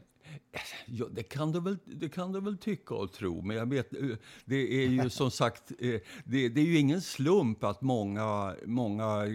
Ja, 0.87 1.07
det 1.13 1.23
kan, 1.23 1.53
du 1.53 1.61
väl, 1.61 1.79
det 1.85 2.09
kan 2.09 2.33
du 2.33 2.41
väl 2.41 2.59
tycka 2.59 2.95
och 2.95 3.13
tro, 3.13 3.43
men 3.43 3.57
jag 3.57 3.71
vet, 3.71 3.93
eh, 3.93 4.09
det 4.45 4.85
är 4.85 4.89
ju 4.89 5.11
som 5.11 5.31
sagt, 5.31 5.73
det, 6.25 6.49
det 6.49 6.61
är 6.61 6.65
ju 6.65 6.79
ingen 6.79 7.03
slump 7.03 7.65
att 7.65 7.83
många, 7.83 8.55
många 8.65 9.27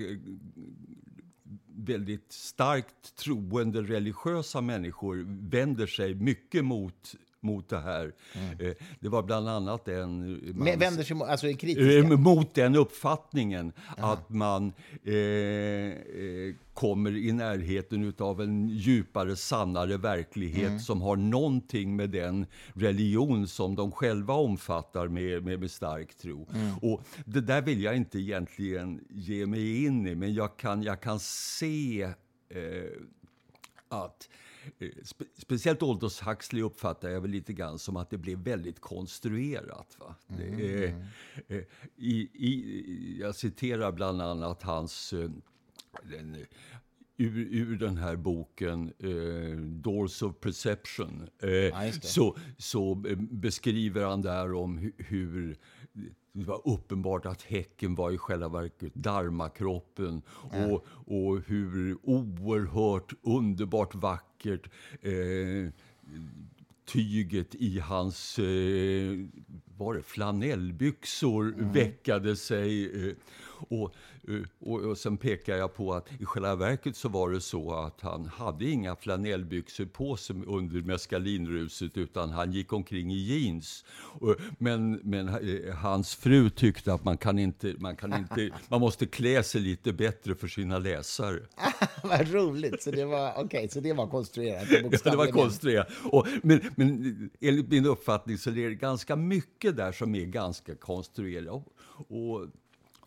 väldigt 1.75 2.31
starkt 2.31 3.15
troende 3.15 3.81
religiösa 3.81 4.61
människor 4.61 5.25
vänder 5.49 5.87
sig 5.87 6.15
mycket 6.15 6.65
mot, 6.65 7.15
mot 7.43 7.69
det 7.69 7.79
här. 7.79 8.13
Eh, 8.59 8.73
Det 8.99 9.09
var 9.09 9.23
bland 9.23 9.49
annat 9.49 9.87
en... 9.87 10.31
man- 10.31 10.65
Men 10.67 10.79
vänder 10.79 11.03
sig 11.03 11.15
mot, 11.15 11.27
alltså 11.27 11.47
är 11.47 11.53
kritiska? 11.53 11.97
Eh, 12.13 12.17
Mot 12.19 12.53
den 12.55 12.75
uppfattningen 12.75 13.73
att 13.97 14.29
man 14.29 14.73
eh, 15.03 15.13
eh, 15.13 16.55
kommer 16.73 17.15
i 17.17 17.31
närheten 17.31 18.13
av 18.17 18.41
en 18.41 18.69
djupare, 18.69 19.35
sannare 19.35 19.97
verklighet 19.97 20.81
som 20.83 21.01
har 21.01 21.15
någonting 21.15 21.95
med 21.95 22.09
den 22.09 22.45
religion 22.73 23.47
som 23.47 23.75
de 23.75 23.91
själva 23.91 24.33
omfattar 24.33 25.07
med, 25.07 25.43
med, 25.43 25.59
med 25.59 25.71
stark 25.71 26.13
tro. 26.17 26.47
Och 26.81 27.01
det 27.25 27.41
där 27.41 27.61
vill 27.61 27.81
jag 27.83 27.95
inte 27.95 28.19
egentligen 28.19 28.99
ge 29.09 29.45
mig 29.45 29.85
in 29.85 30.07
i, 30.07 30.15
men 30.15 30.33
jag 30.33 30.57
kan, 30.57 30.83
jag 30.83 31.01
kan 31.01 31.19
se 31.19 32.01
eh, 32.49 32.91
att 33.89 34.29
spe, 35.03 35.25
speciellt 35.37 35.83
Aldous 35.83 36.21
Huxley 36.21 36.61
uppfattar 36.63 37.09
jag 37.09 37.21
väl 37.21 37.31
lite 37.31 37.53
grann 37.53 37.79
som 37.79 37.97
att 37.97 38.09
det 38.09 38.17
blev 38.17 38.37
väldigt 38.39 38.79
konstruerat. 38.79 39.95
Va? 39.99 40.15
Det 40.27 40.83
är, 40.85 41.05
eh, 41.47 41.63
i, 41.95 42.29
i, 42.33 43.17
jag 43.19 43.35
citerar 43.35 43.91
bland 43.91 44.21
annat 44.21 44.61
hans 44.63 45.13
eh, 45.13 45.29
den, 46.03 46.35
eh, 46.35 46.41
ur, 47.17 47.47
ur 47.51 47.75
den 47.75 47.97
här 47.97 48.15
boken 48.15 48.93
eh, 48.99 49.57
Doors 49.57 50.21
of 50.21 50.35
Perception 50.39 51.29
eh, 51.39 51.47
det. 51.49 51.99
så, 52.01 52.37
så 52.57 53.03
eh, 53.07 53.17
beskriver 53.17 54.03
han 54.05 54.21
där 54.21 54.53
om 54.53 54.79
hu- 54.79 54.93
hur 54.97 55.57
det 56.33 56.43
var 56.43 56.61
uppenbart 56.67 57.25
att 57.25 57.41
häcken 57.41 57.95
var 57.95 58.11
i 58.11 58.17
själva 58.17 58.49
verket 58.49 58.93
darmakroppen 58.95 60.21
och, 60.29 60.85
och 61.15 61.41
hur 61.47 61.97
oerhört 62.03 63.13
underbart 63.21 63.95
vackert 63.95 64.69
eh, 65.01 65.73
tyget 66.85 67.55
i 67.55 67.79
hans 67.79 68.39
eh, 68.39 69.25
var 69.77 69.93
det 69.93 70.03
flanellbyxor 70.03 71.53
väckade 71.57 72.35
sig. 72.35 72.85
Eh, 73.09 73.15
och, 73.51 73.93
och, 74.59 74.79
och 74.79 74.97
sen 74.97 75.17
pekar 75.17 75.55
jag 75.55 75.75
på 75.75 75.93
att 75.93 76.07
i 76.19 76.25
själva 76.25 76.55
verket 76.55 76.95
så 76.95 77.09
var 77.09 77.29
det 77.29 77.41
så 77.41 77.73
att 77.73 78.01
han 78.01 78.25
hade 78.25 78.65
inga 78.65 78.95
flanellbyxor 78.95 79.85
på 79.85 80.17
sig 80.17 80.35
under 80.47 80.81
meskalinruset 80.81 81.97
utan 81.97 82.29
han 82.29 82.51
gick 82.51 82.73
omkring 82.73 83.11
i 83.11 83.17
jeans. 83.17 83.85
Men 84.57 84.91
men 85.03 85.29
eh, 85.29 85.75
hans 85.75 86.15
fru 86.15 86.49
tyckte 86.49 86.93
att 86.93 87.03
man 87.03 87.17
kan 87.17 87.39
inte, 87.39 87.75
man 87.79 87.95
kan 87.95 88.13
inte, 88.13 88.49
man 88.69 88.79
måste 88.79 89.05
klä 89.05 89.43
sig 89.43 89.61
lite 89.61 89.93
bättre 89.93 90.35
för 90.35 90.47
sina 90.47 90.79
läsare. 90.79 91.39
Vad 92.03 92.31
roligt. 92.31 92.83
Så 92.83 92.91
det 92.91 93.05
var, 93.05 93.33
okej, 93.37 93.69
så 93.69 93.79
det 93.79 93.93
var 93.93 94.07
konstruerat. 94.07 94.67
Ja, 95.03 95.11
det 95.11 95.17
var 95.17 95.27
konstruerat. 95.27 95.87
Och, 96.03 96.27
men, 96.43 96.61
men 96.75 97.29
enligt 97.39 97.69
min 97.69 97.85
uppfattning 97.85 98.37
så 98.37 98.49
är 98.49 98.69
det 98.69 98.75
ganska 98.75 99.15
mycket 99.15 99.77
där 99.77 99.91
som 99.91 100.15
är 100.15 100.25
ganska 100.25 100.75
konstruerat. 100.75 101.65
Och, 102.07 102.47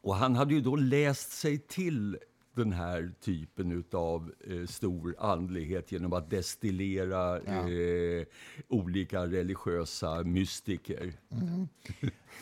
och, 0.04 0.14
han 0.16 0.36
hade 0.36 0.54
ju 0.54 0.60
då 0.60 0.76
läst 0.76 1.32
sig 1.32 1.58
till 1.58 2.18
den 2.56 2.72
här 2.72 3.12
typen 3.20 3.84
av 3.92 4.32
eh, 4.50 4.66
stor 4.66 5.14
andlighet 5.18 5.92
genom 5.92 6.12
att 6.12 6.30
destillera 6.30 7.36
eh, 7.40 8.26
olika 8.68 9.26
religiösa 9.26 10.22
mystiker. 10.22 11.12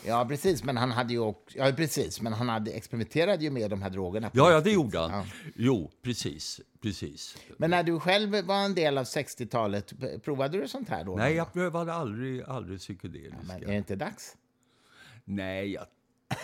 Ja, 0.06 0.24
precis. 0.28 0.64
Men 0.64 0.76
han 0.76 0.90
hade 0.90 1.12
ju 1.12 1.18
också, 1.18 1.58
ja, 1.58 1.72
precis. 1.76 2.20
Men 2.20 2.32
han 2.32 2.48
hade 2.48 2.70
experimenterade 2.72 3.44
ju 3.44 3.50
med 3.50 3.70
de 3.70 3.82
här 3.82 3.90
drogerna. 3.90 4.30
Ja, 4.34 4.50
ja, 4.52 4.60
det 4.60 4.70
gjorde 4.72 4.98
han. 4.98 5.10
Ja. 5.10 5.24
Jo, 5.56 5.90
precis. 6.02 6.60
precis. 6.80 7.36
Men 7.56 7.70
när 7.70 7.82
du 7.82 8.00
själv 8.00 8.44
var 8.44 8.64
en 8.64 8.74
del 8.74 8.98
av 8.98 9.04
60-talet, 9.04 9.92
p- 10.00 10.18
provade 10.18 10.58
du 10.58 10.68
sånt 10.68 10.88
här 10.88 11.04
då? 11.04 11.16
Nej, 11.16 11.34
jag 11.34 11.52
prövade 11.52 11.92
aldrig, 11.92 12.42
aldrig 12.42 12.78
psykedeliska. 12.78 13.36
Men 13.46 13.62
är 13.62 13.66
det 13.66 13.76
inte 13.76 13.96
dags? 13.96 14.36
Nej, 15.24 15.72
jag, 15.72 15.86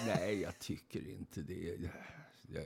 nej, 0.06 0.40
jag 0.40 0.58
tycker 0.58 0.98
inte 0.98 1.40
det. 1.40 1.76
Jag, 2.54 2.64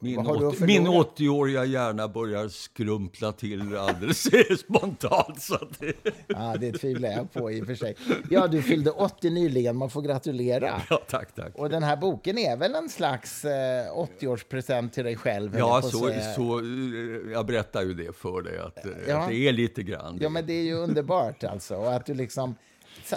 min, 0.00 0.18
80, 0.18 0.64
min 0.66 0.84
förlora? 0.84 1.04
80-åriga 1.16 1.64
hjärna 1.64 2.08
börjar 2.08 2.48
skrumpla 2.48 3.32
till 3.32 3.76
alldeles 3.76 4.22
spontant. 4.60 5.42
Så 5.42 5.54
att 5.54 5.80
det, 5.80 5.92
Ja, 6.26 6.56
det 6.60 6.72
tvivlar 6.72 7.08
jag 7.08 7.32
på 7.32 7.50
i 7.52 7.62
och 7.62 7.66
för 7.66 7.74
sig. 7.74 7.96
Ja, 8.30 8.46
du 8.46 8.62
fyllde 8.62 8.90
80 8.90 9.30
nyligen. 9.30 9.76
Man 9.76 9.90
får 9.90 10.02
gratulera. 10.02 10.82
ja, 10.90 11.00
tack, 11.08 11.34
tack. 11.34 11.54
Och 11.54 11.68
den 11.70 11.82
här 11.82 11.96
boken 11.96 12.38
är 12.38 12.56
väl 12.56 12.74
en 12.74 12.88
slags 12.88 13.44
eh, 13.44 13.86
80-årspresent 14.20 14.90
till 14.90 15.04
dig 15.04 15.16
själv? 15.16 15.58
Ja, 15.58 15.82
så, 15.82 16.10
så, 16.36 16.58
eh, 16.60 17.32
jag 17.32 17.46
berättar 17.46 17.82
ju 17.82 17.94
det 17.94 18.16
för 18.16 18.42
dig, 18.42 18.58
att, 18.58 18.86
eh, 18.86 18.92
Ja. 19.08 19.18
att 19.18 19.28
det 19.28 19.48
är 19.48 19.52
lite 19.52 19.82
grann. 19.82 20.18
Ja, 20.20 20.28
men 20.28 20.46
det 20.46 20.52
är 20.52 20.62
ju 20.64 20.74
underbart 20.74 21.44
alltså. 21.44 21.76
Och 21.76 21.94
att 21.94 22.06
du 22.06 22.14
liksom... 22.14 22.54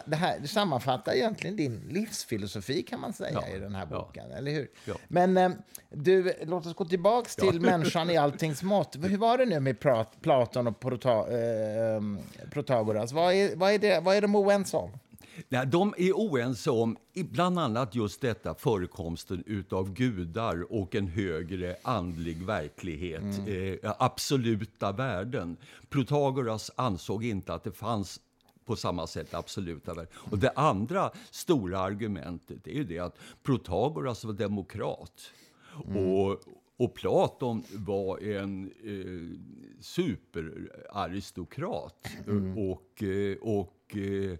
Det 0.05 0.15
här 0.15 0.39
det 0.39 0.47
sammanfattar 0.47 1.13
egentligen 1.13 1.55
din 1.55 1.81
livsfilosofi 1.89 2.83
kan 2.83 2.99
man 2.99 3.13
säga 3.13 3.41
Ja, 3.47 3.55
i 3.55 3.59
den 3.59 3.75
här 3.75 3.87
ja. 3.91 3.97
boken, 3.99 4.31
eller 4.31 4.51
hur? 4.51 4.67
Ja. 4.85 4.95
Men 5.07 5.37
eh, 5.37 5.51
du, 5.89 6.33
låt 6.43 6.65
oss 6.65 6.75
gå 6.75 6.85
tillbaks 6.85 7.35
till 7.35 7.61
människan 7.61 8.09
i 8.09 8.17
alltings 8.17 8.63
mått. 8.63 8.95
Hur 9.03 9.17
var 9.17 9.37
det 9.37 9.45
nu 9.45 9.59
med 9.59 9.79
Platon 10.21 10.67
och 10.67 10.79
Prota- 10.83 11.27
eh, 11.95 12.01
Protagoras? 12.51 13.11
Vad 13.11 13.33
är, 13.33 13.55
vad, 13.55 13.71
är 13.71 13.79
det, 13.79 13.99
vad 13.99 14.15
är 14.15 14.21
de 14.21 14.35
oense 14.35 14.77
om? 14.77 14.91
Nej, 15.49 15.67
de 15.67 15.93
är 15.97 16.11
oense 16.11 16.69
om 16.71 16.97
bland 17.13 17.59
annat 17.59 17.95
just 17.95 18.21
detta 18.21 18.55
förekomsten 18.55 19.43
utav 19.45 19.93
gudar 19.93 20.73
och 20.73 20.95
en 20.95 21.07
högre 21.07 21.75
andlig 21.81 22.45
verklighet, 22.45 23.23
eh, 23.47 23.93
absoluta 23.99 24.91
värden. 24.91 25.57
Protagoras 25.89 26.71
ansåg 26.75 27.25
inte 27.25 27.53
att 27.53 27.63
det 27.63 27.71
fanns 27.71 28.19
på 28.65 28.75
samma 28.75 29.07
sätt 29.07 29.33
absoluta 29.33 29.93
värden. 29.93 30.11
Och 30.15 30.39
det 30.39 30.51
andra 30.55 31.11
stora 31.31 31.79
argumentet 31.79 32.67
är 32.67 32.71
ju 32.71 32.83
det 32.83 32.99
att 32.99 33.17
Protagoras 33.43 34.23
var 34.23 34.33
demokrat. 34.33 35.31
Och, 35.95 36.41
och 36.77 36.93
Platon 36.93 37.63
var 37.73 38.23
en 38.23 38.71
eh, 38.83 39.29
superaristokrat 39.79 42.07
och, 42.55 43.03
eh, 43.03 43.37
och 43.41 43.95
eh, 43.95 44.37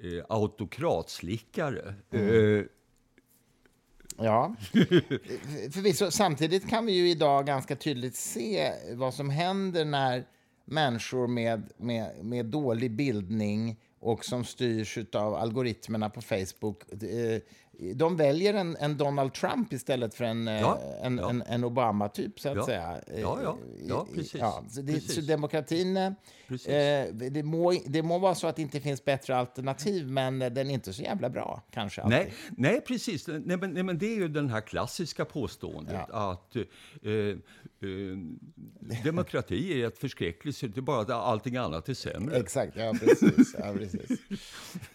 eh, 0.00 0.24
autokratslickare. 0.28 1.94
Eh, 2.10 2.64
Ja, 4.18 4.54
förvisso. 5.72 6.10
Samtidigt 6.10 6.68
kan 6.68 6.86
vi 6.86 6.92
ju 6.92 7.10
idag 7.10 7.46
ganska 7.46 7.76
tydligt 7.76 8.16
se 8.16 8.72
vad 8.94 9.14
som 9.14 9.30
händer 9.30 9.84
när 9.84 10.24
människor 10.66 11.26
med, 11.26 11.62
med, 11.76 12.24
med 12.24 12.46
dålig 12.46 12.90
bildning 12.90 13.76
och 14.00 14.24
som 14.24 14.44
styrs 14.44 14.98
av 15.12 15.34
algoritmerna 15.34 16.10
på 16.10 16.20
Facebook 16.22 16.92
eh, 17.02 17.40
de 17.94 18.16
väljer 18.16 18.54
en, 18.54 18.76
en 18.76 18.96
Donald 18.96 19.32
Trump 19.34 19.72
istället 19.72 20.14
för 20.14 20.24
en, 20.24 20.48
eh, 20.48 20.60
Ja, 20.60 20.78
en, 21.02 21.18
ja. 21.18 21.30
en, 21.30 21.42
en 21.42 21.64
Obama-typ, 21.64 22.40
så 22.40 22.48
att 22.48 22.56
Ja. 22.56 22.66
säga. 22.66 23.00
Ja, 23.20 23.38
ja. 23.42 23.56
Ja, 23.88 24.06
Eh, 24.10 24.14
precis. 24.14 24.34
Ja, 24.34 24.64
så, 24.70 24.80
det, 24.80 24.92
Precis. 24.92 25.14
så 25.14 25.20
demokratin... 25.20 26.14
eh, 26.50 27.14
det, 27.14 27.42
må, 27.42 27.72
det 27.86 28.02
må 28.02 28.18
vara 28.18 28.34
så 28.34 28.46
att 28.46 28.56
det 28.56 28.62
inte 28.62 28.80
finns 28.80 29.04
bättre 29.04 29.36
alternativ, 29.36 30.08
men 30.08 30.38
den 30.38 30.58
är 30.58 30.74
inte 30.74 30.92
så 30.92 31.02
jävla 31.02 31.30
bra, 31.30 31.62
kanske. 31.70 32.02
alltid. 32.02 32.18
Nej, 32.18 32.32
nej, 32.56 32.80
precis. 32.80 33.26
Nej 33.26 33.56
men, 33.56 33.70
nej, 33.70 33.82
men 33.82 33.98
det 33.98 34.06
är 34.06 34.16
ju 34.16 34.28
den 34.28 34.48
här 34.50 34.60
klassiska 34.60 35.24
påståendet 35.24 36.10
att 36.10 36.56
eh, 36.56 36.62
eh, 36.62 38.18
demokrati 39.04 39.82
är 39.82 39.86
ett 39.86 39.98
förskräckligt, 39.98 40.60
det 40.60 40.76
är 40.76 40.82
bara 40.82 41.00
att 41.00 41.10
allting 41.10 41.56
annat 41.56 41.88
är 41.88 41.94
sämre. 41.94 42.36
Exakt, 42.36 42.76
ja 42.76 42.94
precis. 43.00 43.54
Ja, 43.58 43.72
precis. 43.72 44.20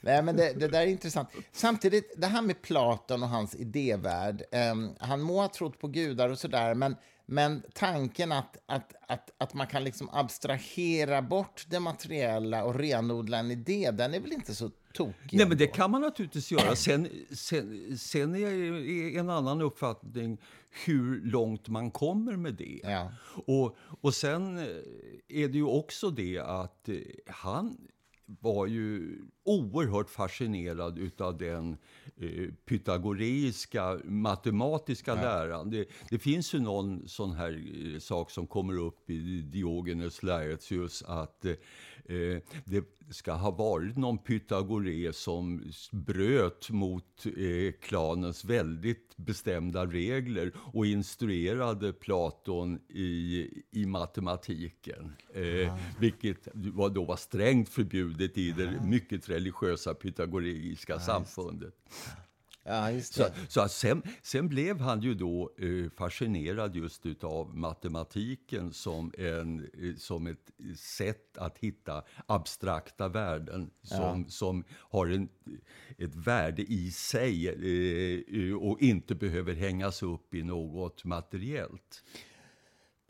Nej, 0.02 0.24
men 0.24 0.36
det, 0.36 0.54
det 0.60 0.68
där 0.68 0.82
är 0.82 0.86
intressant. 0.88 1.30
Samtidigt, 1.52 2.14
det 2.18 2.28
här 2.28 2.42
med 2.42 2.62
Platon 2.62 3.24
och 3.24 3.30
hans 3.30 3.56
idévärld. 3.56 4.44
ehm, 4.52 4.90
han 5.00 5.22
må 5.22 5.42
ha 5.42 5.48
trott 5.48 5.80
på 5.80 5.88
gudar 5.88 6.30
och 6.30 6.40
sådär, 6.40 6.74
men, 6.76 6.96
men 7.32 7.64
tanken 7.74 8.32
att, 8.32 8.58
att, 8.66 8.94
att, 9.08 9.32
att 9.38 9.54
man 9.54 9.68
kan 9.68 9.84
liksom 9.84 10.10
abstrahera 10.10 11.22
bort 11.22 11.66
det 11.70 11.80
materiella 11.80 12.64
och 12.64 12.76
renodla 12.76 13.38
en 13.38 13.52
idé, 13.52 13.92
den 13.92 14.14
är 14.14 14.20
väl 14.20 14.34
inte 14.34 14.56
så 14.56 14.72
tokig? 14.94 15.38
Nej, 15.38 15.48
men 15.48 15.58
det 15.58 15.68
kan 15.68 15.92
man 15.92 16.02
naturligtvis 16.02 16.52
göra. 16.52 16.76
Sen, 16.76 17.08
sen, 17.32 17.98
sen 17.98 18.36
är 18.36 18.48
är 19.16 19.20
en 19.20 19.30
annan 19.30 19.62
uppfattning 19.62 20.38
hur 20.86 21.22
långt 21.22 21.68
man 21.68 21.92
kommer 21.92 22.38
med 22.38 22.54
det. 22.54 22.80
Ja. 22.84 23.12
Och, 23.46 23.78
och 24.02 24.14
sen 24.14 24.58
eh, 24.58 24.64
är 25.28 25.48
det 25.48 25.58
ju 25.58 25.66
också 25.66 26.10
det 26.10 26.40
att 26.40 26.90
eh, 26.90 26.96
han 27.28 27.78
var 28.26 28.68
ju 28.68 29.18
oerhört 29.44 30.10
fascinerad 30.10 31.00
utav 31.00 31.38
den 31.38 31.78
eh, 32.18 32.54
pythagoreiska 32.66 34.00
matematiska 34.04 35.16
läran. 35.16 35.70
Det, 35.70 35.90
det 36.10 36.20
finns 36.20 36.54
ju 36.54 36.60
någon 36.60 37.08
sån 37.08 37.32
här 37.32 37.64
eh, 37.94 38.00
sak 38.00 38.32
som 38.32 38.48
kommer 38.48 38.78
upp 38.78 39.10
i 39.10 39.42
Diogenes 39.42 40.24
Laertius 40.24 41.04
att 41.08 41.46
eh, 41.46 41.54
det 42.66 42.84
ska 43.10 43.34
ha 43.34 43.52
varit 43.52 43.98
någon 43.98 44.18
pythagore 44.18 45.14
som 45.14 45.72
bröt 45.92 46.70
mot 46.70 47.26
eh, 47.26 47.74
klanens 47.82 48.46
väldigt 48.46 49.18
bestämda 49.18 49.86
regler 49.86 50.52
och 50.74 50.86
instruerade 50.86 51.94
Platon 51.94 52.80
i, 52.90 53.48
i 53.72 53.86
matematiken. 53.86 55.14
Eh, 55.34 55.78
Vilket 56.00 56.48
var 56.54 56.90
då 56.90 57.06
var 57.06 57.16
strängt 57.16 57.70
förbjudet 57.70 58.38
i 58.38 58.52
det 58.52 58.82
mycket 58.86 59.30
religiösa 59.30 59.94
pythagoreiska 59.94 61.00
samfundet. 61.00 61.74
Ja, 62.64 62.92
just 62.92 63.14
Så, 63.14 63.24
det. 63.24 63.34
så 63.48 63.62
att 63.62 63.72
sen, 63.72 64.04
sen 64.22 64.48
blev 64.48 64.80
han 64.80 65.02
ju 65.02 65.14
då 65.14 65.52
eh, 65.58 65.90
fascinerad 65.98 66.76
just 66.76 67.06
utav 67.06 67.56
matematiken 67.56 68.74
som, 68.74 69.14
en, 69.18 69.60
eh, 69.60 69.96
som 69.98 70.28
ett 70.28 70.52
sätt 70.78 71.38
att 71.38 71.58
hitta 71.58 72.04
abstrakta 72.26 73.08
värden 73.08 73.72
som, 73.82 74.30
som 74.30 74.64
har 74.72 75.08
en, 75.08 75.30
ett 75.98 76.16
värde 76.16 76.62
i 76.62 76.92
sig 76.92 77.48
eh, 77.48 78.56
och 78.56 78.82
inte 78.82 79.16
behöver 79.16 79.54
hängas 79.54 80.04
upp 80.04 80.34
i 80.34 80.44
något 80.44 81.06
materiellt. 81.06 82.04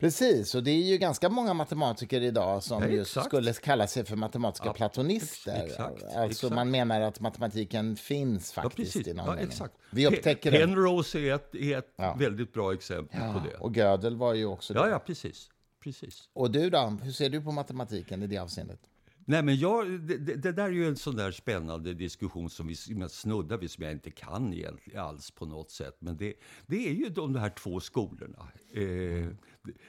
Precis, 0.02 0.54
och 0.54 0.62
det 0.62 0.70
är 0.70 0.82
ju 0.82 0.98
ganska 0.98 1.28
många 1.28 1.54
matematiker 1.54 2.20
idag 2.20 2.62
som 2.62 2.82
Ja, 2.82 2.88
just 2.88 3.24
skulle 3.24 3.52
kalla 3.52 3.86
sig 3.86 4.04
för 4.04 4.16
matematiska 4.16 4.66
Ja, 4.66 4.72
platonister. 4.72 5.64
exakt, 5.64 6.02
alltså 6.02 6.20
exakt. 6.20 6.54
man 6.54 6.70
menar 6.70 7.00
att 7.00 7.20
matematiken 7.20 7.96
finns 7.96 8.52
Ja, 8.56 8.62
faktiskt 8.62 8.92
precis. 8.92 9.08
i 9.08 9.14
någon 9.14 9.26
Ja, 9.26 9.32
mening. 9.32 9.48
exakt. 9.48 9.74
Vi 9.90 10.06
upptäcker 10.06 10.50
Pe- 10.50 10.58
det. 10.58 10.66
Penrose 10.66 11.18
är 11.18 11.34
ett, 11.34 11.54
är 11.54 11.78
ett 11.78 11.92
Ja. 11.96 12.16
väldigt 12.18 12.52
bra 12.52 12.72
exempel 12.74 13.20
på 13.32 13.40
det. 13.50 13.56
Och 13.56 13.76
Gödel 13.76 14.16
var 14.16 14.34
ju 14.34 14.46
också 14.46 14.74
det. 14.74 14.80
Ja, 14.80 14.88
ja, 14.88 14.98
precis. 14.98 15.50
precis. 15.82 16.28
Och 16.32 16.50
du 16.50 16.70
då? 16.70 16.98
Hur 17.02 17.12
ser 17.12 17.30
du 17.30 17.40
på 17.42 17.52
matematiken 17.52 18.22
i 18.22 18.26
det 18.26 18.38
avseendet? 18.38 18.80
Nej, 19.24 19.42
men 19.42 19.56
jag, 19.56 20.00
det, 20.00 20.16
det 20.16 20.52
där 20.52 20.64
är 20.64 20.70
ju 20.70 20.88
en 20.88 20.96
sån 20.96 21.16
där 21.16 21.30
spännande 21.30 21.94
diskussion 21.94 22.50
som 22.50 22.66
vi 22.66 22.74
snuddar 23.08 23.58
vid, 23.58 23.70
som 23.70 23.84
jag 23.84 23.92
inte 23.92 24.10
kan 24.10 24.54
egentligen 24.54 25.00
alls 25.00 25.30
på 25.30 25.46
något 25.46 25.70
sätt. 25.70 25.96
Men 25.98 26.16
det, 26.16 26.34
det 26.66 26.88
är 26.88 26.92
ju 26.92 27.08
de 27.08 27.34
här 27.34 27.50
två 27.50 27.80
skolorna. 27.80 28.48
Eh, 28.74 28.80
det, 28.82 29.36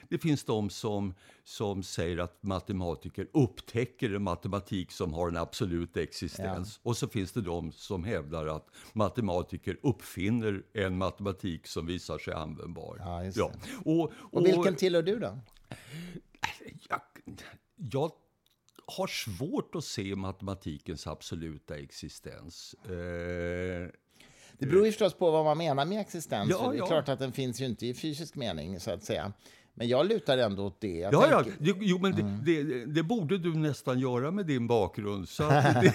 det 0.08 0.18
finns 0.18 0.44
de 0.44 0.70
som, 0.70 1.14
som 1.44 1.82
säger 1.82 2.18
att 2.18 2.42
matematiker 2.42 3.28
upptäcker 3.32 4.14
en 4.14 4.22
matematik 4.22 4.92
som 4.92 5.12
har 5.12 5.28
en 5.28 5.36
absolut 5.36 5.96
existens. 5.96 6.80
Och 6.82 6.96
så 6.96 7.08
finns 7.08 7.32
det 7.32 7.40
de 7.40 7.72
som 7.72 8.04
hävdar 8.04 8.46
att 8.46 8.66
matematiker 8.92 9.78
uppfinner 9.82 10.62
en 10.72 10.98
matematik 10.98 11.66
som 11.66 11.86
visar 11.86 12.18
sig 12.18 12.34
användbar. 12.34 12.96
Ja, 13.00 13.24
just 13.24 13.38
Och, 13.84 14.12
Och 14.32 14.46
vilken 14.46 14.76
tillhör 14.76 15.02
du 15.02 15.18
då? 15.18 15.38
jag, 16.88 17.00
jag 17.76 18.10
har 18.86 19.06
svårt 19.06 19.74
att 19.74 19.84
se 19.84 20.16
matematikens 20.16 21.06
absoluta 21.06 21.78
existens. 21.78 22.74
Eh, 22.84 22.90
Det 24.58 24.66
beror 24.66 24.86
ju 24.86 24.92
förstås 24.92 25.14
på 25.14 25.30
vad 25.30 25.44
man 25.44 25.58
menar 25.58 25.84
med 25.84 26.00
existens. 26.00 26.50
Ja, 26.50 26.68
det 26.70 26.76
är 26.76 26.78
ja. 26.78 26.86
klart 26.86 27.08
att 27.08 27.18
den 27.18 27.32
finns 27.32 27.60
ju 27.60 27.64
inte 27.64 27.86
i 27.86 27.94
fysisk 27.94 28.34
mening, 28.34 28.80
så 28.80 28.90
att 28.90 29.04
säga. 29.04 29.32
Men 29.76 29.88
jag 29.88 30.06
lutar 30.08 30.38
ändå 30.38 30.64
åt 30.66 30.80
det. 30.80 30.98
Jag 30.98 31.14
ja, 31.14 31.26
ja, 31.30 31.42
tänker- 31.42 31.58
jo, 31.60 31.74
jo, 31.80 31.98
men 31.98 32.12
Mm. 32.12 32.44
det, 32.44 32.62
det, 32.62 32.84
det 32.86 33.02
borde 33.02 33.38
du 33.38 33.54
nästan 33.54 33.98
göra 34.00 34.30
med 34.30 34.46
din 34.46 34.66
bakgrund. 34.66 35.28
Så 35.28 35.42
det, 35.48 35.94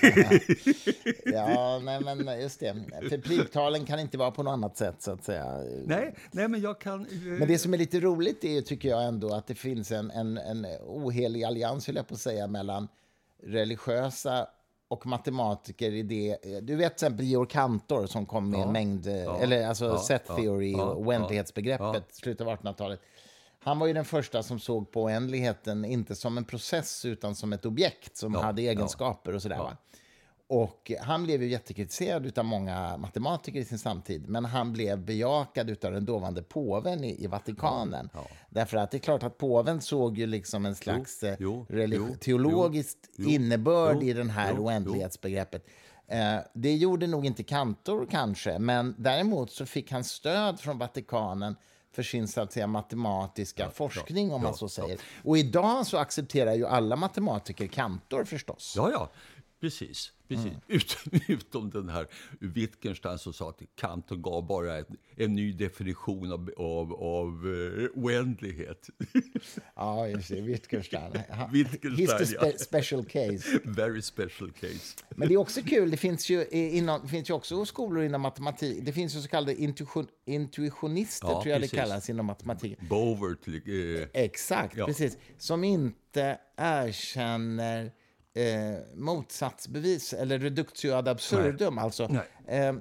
ja 1.25 1.79
nej, 1.83 2.01
men 2.15 2.41
just 2.41 2.59
det. 2.59 2.75
För 3.09 3.17
priktalen 3.17 3.85
kan 3.85 3.99
inte 3.99 4.17
vara 4.17 4.31
på 4.31 4.43
något 4.43 4.51
annat 4.51 4.77
sätt, 4.77 4.95
så 5.01 5.11
att 5.11 5.23
säga. 5.23 5.57
nej, 5.85 6.15
nej, 6.31 6.47
men 6.47 6.61
jag 6.61 6.79
kan... 6.81 7.01
eh, 7.01 7.07
Men 7.21 7.47
det 7.47 7.57
som 7.57 7.73
är 7.73 7.77
lite 7.77 7.99
roligt 7.99 8.43
är 8.43 8.61
tycker 8.61 8.89
jag 8.89 9.03
ändå, 9.05 9.33
att 9.33 9.47
det 9.47 9.55
finns 9.55 9.91
en, 9.91 10.11
en, 10.11 10.37
en 10.37 10.65
ohelig 10.87 11.43
allians, 11.43 11.87
höll 11.87 11.95
jag 11.95 12.07
på 12.07 12.13
att 12.13 12.19
säga, 12.19 12.47
mellan 12.47 12.87
religiösa 13.43 14.47
och 14.87 15.05
matematiker 15.07 15.91
i 15.91 16.03
det. 16.03 16.37
Du 16.61 16.75
vet 16.75 16.97
till 16.97 17.05
exempel 17.05 17.25
Georg 17.25 17.49
Cantor 17.49 18.05
som 18.07 18.25
kom 18.25 18.49
med 18.49 18.59
en 18.59 18.71
mängd, 18.71 19.07
eller 19.07 19.67
alltså 19.67 19.85
ja, 19.85 19.97
set 19.97 20.23
ja, 20.27 20.35
theory 20.35 20.71
ja, 20.71 20.83
och 20.83 21.01
oändlighetsbegreppet 21.07 21.83
ja. 21.93 22.01
slutet 22.11 22.47
av 22.47 22.53
1800-talet. 22.57 22.99
Han 23.59 23.79
var 23.79 23.87
ju 23.87 23.93
den 23.93 24.05
första 24.05 24.43
som 24.43 24.59
såg 24.59 24.91
på 24.91 25.03
oändligheten 25.03 25.85
inte 25.85 26.15
som 26.15 26.37
en 26.37 26.45
process 26.45 27.05
utan 27.05 27.35
som 27.35 27.53
ett 27.53 27.65
objekt 27.65 28.17
som 28.17 28.33
Ja, 28.33 28.41
hade 28.41 28.61
ja. 28.61 28.71
egenskaper 28.71 29.35
och 29.35 29.41
sådär. 29.41 29.57
Va? 29.57 29.77
Och 30.47 30.91
han 31.01 31.23
blev 31.23 31.43
ju 31.43 31.49
jättekritiserad 31.49 32.39
av 32.39 32.45
många 32.45 32.97
matematiker 32.97 33.59
i 33.59 33.65
sin 33.65 33.79
samtid, 33.79 34.29
men 34.29 34.45
han 34.45 34.73
blev 34.73 35.05
bejakad 35.05 35.85
av 35.85 35.91
den 35.91 36.05
dåvarande 36.05 36.43
påven 36.43 37.03
i, 37.03 37.23
i 37.23 37.27
Vatikanen. 37.27 38.09
Därför 38.49 38.77
att 38.77 38.91
det 38.91 38.97
är 38.97 38.99
klart 38.99 39.23
att 39.23 39.37
påven 39.37 39.81
såg 39.81 40.17
ju 40.17 40.25
liksom 40.25 40.65
en 40.65 40.75
slags 40.75 41.23
eh, 41.23 41.35
jo, 41.39 41.65
jo, 41.69 42.15
teologiskt 42.19 43.09
jo, 43.17 43.29
innebörd 43.29 44.03
i 44.03 44.13
den 44.13 44.29
här 44.29 44.59
oändlighetsbegreppet. 44.59 45.65
Eh, 46.07 46.37
det 46.53 46.75
gjorde 46.75 47.07
nog 47.07 47.25
inte 47.25 47.43
Kantor 47.43 48.07
kanske, 48.11 48.59
men 48.59 48.95
däremot 48.97 49.51
så 49.51 49.65
fick 49.65 49.91
han 49.91 50.03
stöd 50.03 50.59
från 50.59 50.77
Vatikanen 50.77 51.55
för 51.99 52.03
sin 52.03 52.27
så 52.27 52.41
att 52.41 52.51
säga, 52.53 52.67
matematiska 52.67 53.69
forskning, 53.69 54.31
om 54.31 54.41
man 54.41 54.53
så 54.53 54.69
säger. 54.69 54.99
Och 55.23 55.37
idag 55.37 55.85
så 55.85 55.97
accepterar 55.97 56.53
ju 56.53 56.67
alla 56.67 56.95
matematiker 56.95 57.67
Kantor 57.67 58.23
förstås. 58.23 58.73
Ja, 58.77 58.91
ja, 58.91 59.09
precis. 59.61 60.11
precis. 60.27 60.45
Mm. 60.45 60.59
Ut, 60.67 60.97
utom 61.27 61.69
den 61.69 61.89
här 61.89 62.07
Wittgenstein 62.39 63.17
som 63.17 63.33
sa 63.33 63.49
att 63.49 63.61
Kant 63.75 64.09
gav 64.09 64.47
bara 64.47 64.77
en, 64.77 64.85
en 65.15 65.35
ny 65.35 65.53
definition 65.53 66.31
av, 66.31 66.49
av, 66.57 66.93
av 66.93 67.27
eh, 67.47 68.03
oändlighet. 68.03 68.89
Ja, 69.75 70.07
just 70.07 70.29
det. 70.29 70.41
Wittgenstein. 70.41 71.11
Wittgenstein, 71.51 72.07
He's 72.07 72.17
the 72.17 72.25
spe 72.25 72.57
special 72.57 73.05
case. 73.05 73.59
Very 73.63 74.01
special 74.01 74.51
case. 74.51 74.95
Men 75.15 75.27
det 75.27 75.33
är 75.33 75.37
också 75.37 75.61
kul, 75.61 75.91
det 75.91 75.97
finns 75.97 76.29
ju, 76.29 76.45
inom, 76.51 77.07
finns 77.07 77.29
ju 77.29 77.33
också 77.33 77.65
skolor 77.65 78.03
inom 78.03 78.21
matematik. 78.21 78.85
Det 78.85 78.93
finns 78.93 79.15
ju 79.15 79.21
så 79.21 79.27
kallade 79.27 79.55
intuition, 79.55 80.07
intuitionister, 80.25 81.27
Ja, 81.27 81.41
tror 81.41 81.51
jag 81.51 81.61
precis. 81.61 81.71
det 81.71 81.77
kallas 81.77 82.09
inom 82.09 82.25
matematik. 82.25 82.79
Bover 82.81 83.35
till... 83.35 84.01
Eh, 84.01 84.07
Exakt, 84.13 84.77
Ja. 84.77 84.85
precis. 84.85 85.17
Som 85.37 85.63
inte 85.63 86.39
erkänner 86.57 87.91
eh, 88.33 88.77
motsatsbevis, 88.95 90.13
eller 90.13 90.39
reductio 90.39 90.91
ad 90.93 91.07
absurdum. 91.11 91.77
Alltså, 91.77 92.07
Nej. 92.07 92.23
eh, 92.47 92.75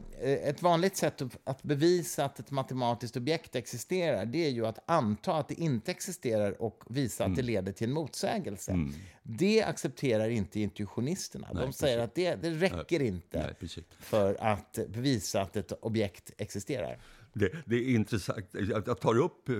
ett 0.49 0.63
vanligt 0.63 0.97
sätt 0.97 1.23
att- 1.45 1.63
bevisa 1.63 2.25
att 2.25 2.39
ett 2.39 2.51
matematiskt 2.51 3.17
objekt 3.17 3.57
existerar 3.57 4.27
det 4.27 4.47
är 4.47 4.51
ju 4.51 4.67
att 4.67 4.79
anta 4.87 5.35
att 5.35 5.49
det 5.49 5.55
inte 5.55 5.91
existerar 5.91 6.63
och 6.63 6.83
visa 6.89 7.25
Mm. 7.25 7.33
att 7.33 7.37
det 7.37 7.43
leder 7.43 7.73
till 7.73 7.89
en 7.89 7.95
motsägelse. 7.95 8.79
Det 9.23 9.63
accepterar 9.63 10.29
inte 10.29 10.61
intuitionisterna. 10.61 11.53
De 11.55 11.73
säger 11.73 11.99
att 11.99 12.15
det, 12.15 12.35
det 12.35 12.51
räcker 12.51 13.03
inte 13.03 13.43
nej, 13.43 13.55
precis. 13.61 13.85
för 14.01 14.37
att 14.41 14.79
bevisa 14.89 15.43
att 15.43 15.57
ett 15.57 15.73
objekt 15.73 16.31
existerar. 16.39 16.99
Det, 17.39 17.53
det, 17.67 17.77
är 17.77 17.95
intressant. 17.95 18.47
Jag 18.87 19.01
tar 19.01 19.19
upp 19.19 19.49
eh, 19.49 19.55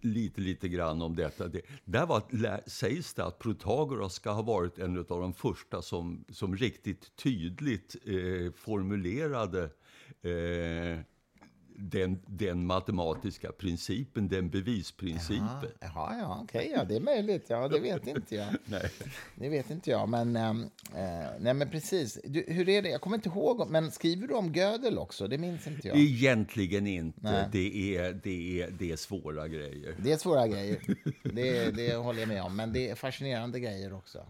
lite, 0.00 0.40
lite 0.40 0.68
grann 0.68 1.02
om 1.02 1.16
detta. 1.16 1.48
Det, 1.48 1.60
där 1.84 2.06
var, 2.06 2.22
sägs 2.68 3.14
det 3.14 3.24
att 3.24 3.38
Protagoras 3.38 4.14
ska 4.14 4.30
ha 4.30 4.42
varit 4.42 4.78
en 4.78 4.98
av 4.98 5.04
de 5.04 5.34
första 5.34 5.82
som, 5.82 6.24
som 6.28 6.56
riktigt 6.56 7.16
tydligt 7.16 7.96
eh, 8.04 8.52
formulerade 8.56 9.62
eh, 10.22 11.00
den, 11.76 12.22
den 12.26 12.66
matematiska 12.66 13.52
principen, 13.52 14.28
den 14.28 14.50
bevisprincipen. 14.50 15.68
Jaha, 15.80 16.18
ja, 16.18 16.40
okej, 16.42 16.60
okay, 16.60 16.72
ja, 16.76 16.84
det 16.84 16.96
är 16.96 17.00
möjligt. 17.00 17.44
Ja, 17.48 17.68
det 17.68 17.80
vet 17.80 18.06
inte 18.06 18.34
jag. 18.34 18.46
nej. 18.64 18.90
Det 19.34 19.48
vet 19.48 19.70
inte 19.70 19.90
jag, 19.90 20.08
men, 20.08 20.36
äh, 20.36 20.52
nej, 21.40 21.54
men 21.54 21.70
precis. 21.70 22.18
Du, 22.24 22.44
hur 22.48 22.68
är 22.68 22.82
det? 22.82 22.88
Jag 22.88 23.00
kommer 23.00 23.16
inte 23.16 23.28
ihåg, 23.28 23.70
men 23.70 23.90
skriver 23.90 24.26
du 24.26 24.34
om 24.34 24.52
Gödel 24.52 24.98
också? 24.98 25.28
Det 25.28 25.38
minns 25.38 25.66
inte 25.66 25.88
jag. 25.88 25.96
Egentligen 25.98 26.86
inte. 26.86 27.48
Det 27.52 27.96
är, 27.96 28.12
det, 28.12 28.62
är, 28.62 28.70
det 28.70 28.92
är 28.92 28.96
svåra 28.96 29.48
grejer. 29.48 29.94
Det 29.98 30.12
är 30.12 30.16
svåra 30.16 30.48
grejer. 30.48 30.78
Det, 31.22 31.70
det 31.70 31.94
håller 31.94 32.20
jag 32.20 32.28
med 32.28 32.42
om, 32.42 32.56
men 32.56 32.72
det 32.72 32.90
är 32.90 32.94
fascinerande 32.94 33.60
grejer 33.60 33.92
också. 33.92 34.26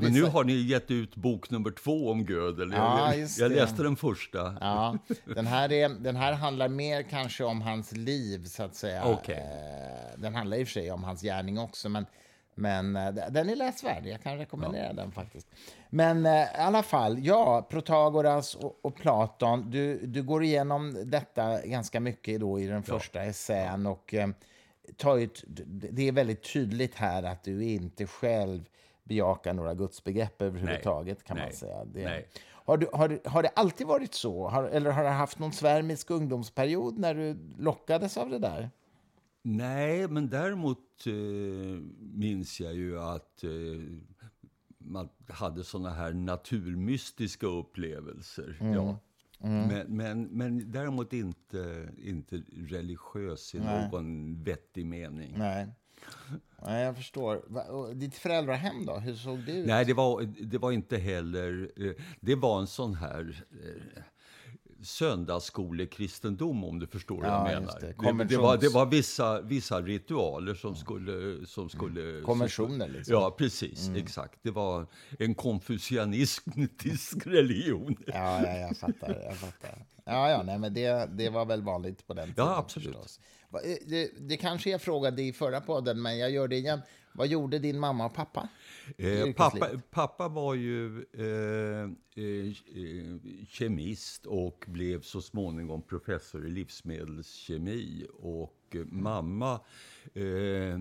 Men 0.00 0.12
nu 0.12 0.22
har 0.22 0.44
ni 0.44 0.52
gett 0.52 0.90
ut 0.90 1.16
bok 1.16 1.50
nummer 1.50 1.70
två 1.70 2.10
om 2.10 2.20
Gödel. 2.20 2.72
Ja, 2.76 3.14
jag, 3.14 3.28
jag 3.38 3.52
läste 3.52 3.82
den 3.82 3.96
första. 3.96 4.56
Ja, 4.60 4.98
den, 5.24 5.46
här 5.46 5.72
är, 5.72 5.88
den 5.88 6.16
här 6.16 6.32
handlar 6.32 6.68
mer 6.68 7.02
kanske 7.02 7.44
om 7.44 7.62
hans 7.62 7.92
liv, 7.92 8.44
så 8.44 8.62
att 8.62 8.74
säga. 8.74 9.08
Okay. 9.08 9.34
Eh, 9.34 10.18
den 10.18 10.34
handlar 10.34 10.56
i 10.56 10.62
och 10.62 10.66
för 10.66 10.72
sig 10.72 10.90
om 10.90 11.04
hans 11.04 11.22
gärning 11.22 11.58
också, 11.58 11.88
men, 11.88 12.06
men 12.54 12.96
eh, 12.96 13.14
den 13.30 13.50
är 13.50 13.56
läsvärd. 13.56 14.06
Jag 14.06 14.22
kan 14.22 14.38
rekommendera 14.38 14.86
ja. 14.86 14.92
den 14.92 15.12
faktiskt. 15.12 15.46
Men 15.90 16.26
eh, 16.26 16.32
i 16.32 16.46
alla 16.58 16.82
fall, 16.82 17.18
ja, 17.26 17.66
Protagoras 17.70 18.54
och, 18.54 18.78
och, 18.82 18.96
Platon. 18.96 19.70
Du, 19.70 20.06
du 20.06 20.22
går 20.22 20.44
igenom 20.44 21.10
detta 21.10 21.66
ganska 21.66 22.00
mycket 22.00 22.40
då 22.40 22.60
i 22.60 22.66
den 22.66 22.82
första 22.82 23.18
ja. 23.18 23.24
essän. 23.24 23.86
Och, 23.86 24.14
tar 24.96 25.18
ett, 25.18 25.44
det 25.68 26.08
är 26.08 26.12
väldigt 26.12 26.52
tydligt 26.52 26.94
här 26.94 27.22
att 27.22 27.44
du 27.44 27.64
inte 27.64 28.06
själv 28.06 28.64
bejaka 29.04 29.52
några 29.52 29.74
gudsbegrepp 29.74 30.42
överhuvudtaget. 30.42 31.18
Nej. 31.18 31.26
kan 31.26 31.36
man 31.36 31.46
Nej. 31.46 31.54
säga. 31.54 31.84
Det. 31.84 32.24
Har, 32.64 32.76
du, 32.76 32.88
har, 32.92 33.20
har 33.28 33.42
det 33.42 33.48
alltid 33.48 33.86
varit 33.86 34.14
så? 34.14 34.48
Har, 34.48 34.64
eller 34.64 34.90
har 34.90 35.02
du 35.02 35.08
haft 35.08 35.38
någon 35.38 35.52
svärmisk 35.52 36.10
ungdomsperiod 36.10 36.98
när 36.98 37.14
du 37.14 37.38
lockades 37.58 38.16
av 38.16 38.30
det 38.30 38.38
där? 38.38 38.70
Nej, 39.42 40.08
men 40.08 40.28
däremot 40.28 41.06
eh, 41.06 41.12
minns 41.98 42.60
jag 42.60 42.74
ju 42.74 43.00
att 43.00 43.44
eh, 43.44 43.50
man 44.78 45.08
hade 45.28 45.64
såna 45.64 45.90
här 45.90 46.12
naturmystiska 46.12 47.46
upplevelser. 47.46 48.56
Mm. 48.60 48.74
Ja. 48.74 48.98
Mm. 49.40 49.68
Men, 49.68 49.96
men, 49.96 50.22
men 50.22 50.70
däremot 50.70 51.12
inte, 51.12 51.88
inte 51.98 52.42
religiös 52.52 53.54
i 53.54 53.58
Nej. 53.58 53.88
någon 53.90 54.42
vettig 54.42 54.86
mening. 54.86 55.34
Nej. 55.38 55.68
Nej, 56.66 56.84
jag 56.84 56.96
förstår. 56.96 57.94
Ditt 57.94 58.14
föräldrahem 58.14 58.86
då? 58.86 58.94
Hur 58.94 59.14
såg 59.14 59.38
det 59.38 59.52
ut? 59.52 59.66
Nej, 59.66 59.84
det 59.84 59.94
var, 59.94 60.22
det 60.22 60.58
var 60.58 60.72
inte 60.72 60.96
heller... 60.96 61.70
Eh, 61.76 61.92
det 62.20 62.34
var 62.34 62.60
en 62.60 62.66
sån 62.66 62.94
här 62.94 63.44
eh, 63.52 64.02
söndagsskolekristendom, 64.82 66.64
om 66.64 66.78
du 66.78 66.86
förstår 66.86 67.24
ja, 67.24 67.42
vad 67.42 67.52
jag 67.52 67.60
menar. 67.60 67.80
Det. 67.80 67.92
Konventions... 67.92 68.30
Det, 68.30 68.36
var, 68.36 68.56
det 68.56 68.68
var 68.68 68.86
vissa, 68.86 69.40
vissa 69.40 69.80
ritualer 69.80 70.54
som 70.54 70.76
skulle... 70.76 71.46
Som 71.46 71.68
skulle 71.68 72.10
mm. 72.10 72.24
Konventioner, 72.24 72.88
liksom. 72.88 73.14
Ja, 73.14 73.34
precis. 73.38 73.88
Mm. 73.88 74.02
Exakt. 74.02 74.38
Det 74.42 74.50
var 74.50 74.86
en 75.18 75.34
konfucianistisk 75.34 77.16
religion. 77.26 77.96
Ja, 78.06 78.42
ja, 78.46 78.56
jag 78.56 78.76
fattar. 78.76 79.22
Jag 79.24 79.36
fattar. 79.36 79.86
Ja, 80.04 80.30
ja, 80.30 80.42
nej, 80.42 80.58
men 80.58 80.74
det, 80.74 81.08
det 81.12 81.28
var 81.28 81.44
väl 81.44 81.62
vanligt 81.62 82.06
på 82.06 82.14
den 82.14 82.28
tiden. 82.28 82.46
Ja, 82.46 82.56
absolut. 82.56 82.88
Förstås. 82.88 83.20
Eh, 83.54 83.76
det, 83.86 84.10
det 84.18 84.36
kanske 84.36 84.70
jag 84.70 84.82
frågade 84.82 85.22
i 85.22 85.32
förra 85.32 85.60
podden, 85.60 86.02
men 86.02 86.18
jag 86.18 86.30
gör 86.30 86.48
det 86.48 86.56
igen. 86.56 86.80
Vad 87.14 87.26
gjorde 87.26 87.58
din 87.58 87.78
mamma 87.78 88.06
och 88.06 88.14
pappa? 88.14 88.48
Eh, 88.98 89.32
pappa, 89.32 89.68
pappa 89.90 90.28
var 90.28 90.54
ju 90.54 91.04
eh, 91.12 91.82
eh, 92.24 92.52
kemist 93.48 94.26
och 94.26 94.64
blev 94.68 95.02
så 95.02 95.22
småningom 95.22 95.82
professor 95.82 96.46
i 96.46 96.50
livsmedelskemi. 96.50 98.06
Och 98.18 98.58
eh, 98.70 98.84
mamma 98.84 99.60
eh, 100.14 100.80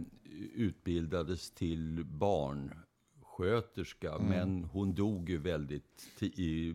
utbildades 0.56 1.52
till 1.52 2.06
barnsköterska, 2.06 4.14
mm. 4.14 4.28
men 4.28 4.64
hon 4.64 4.96
dog 4.96 5.30
ju 5.30 5.38
väldigt 5.38 6.08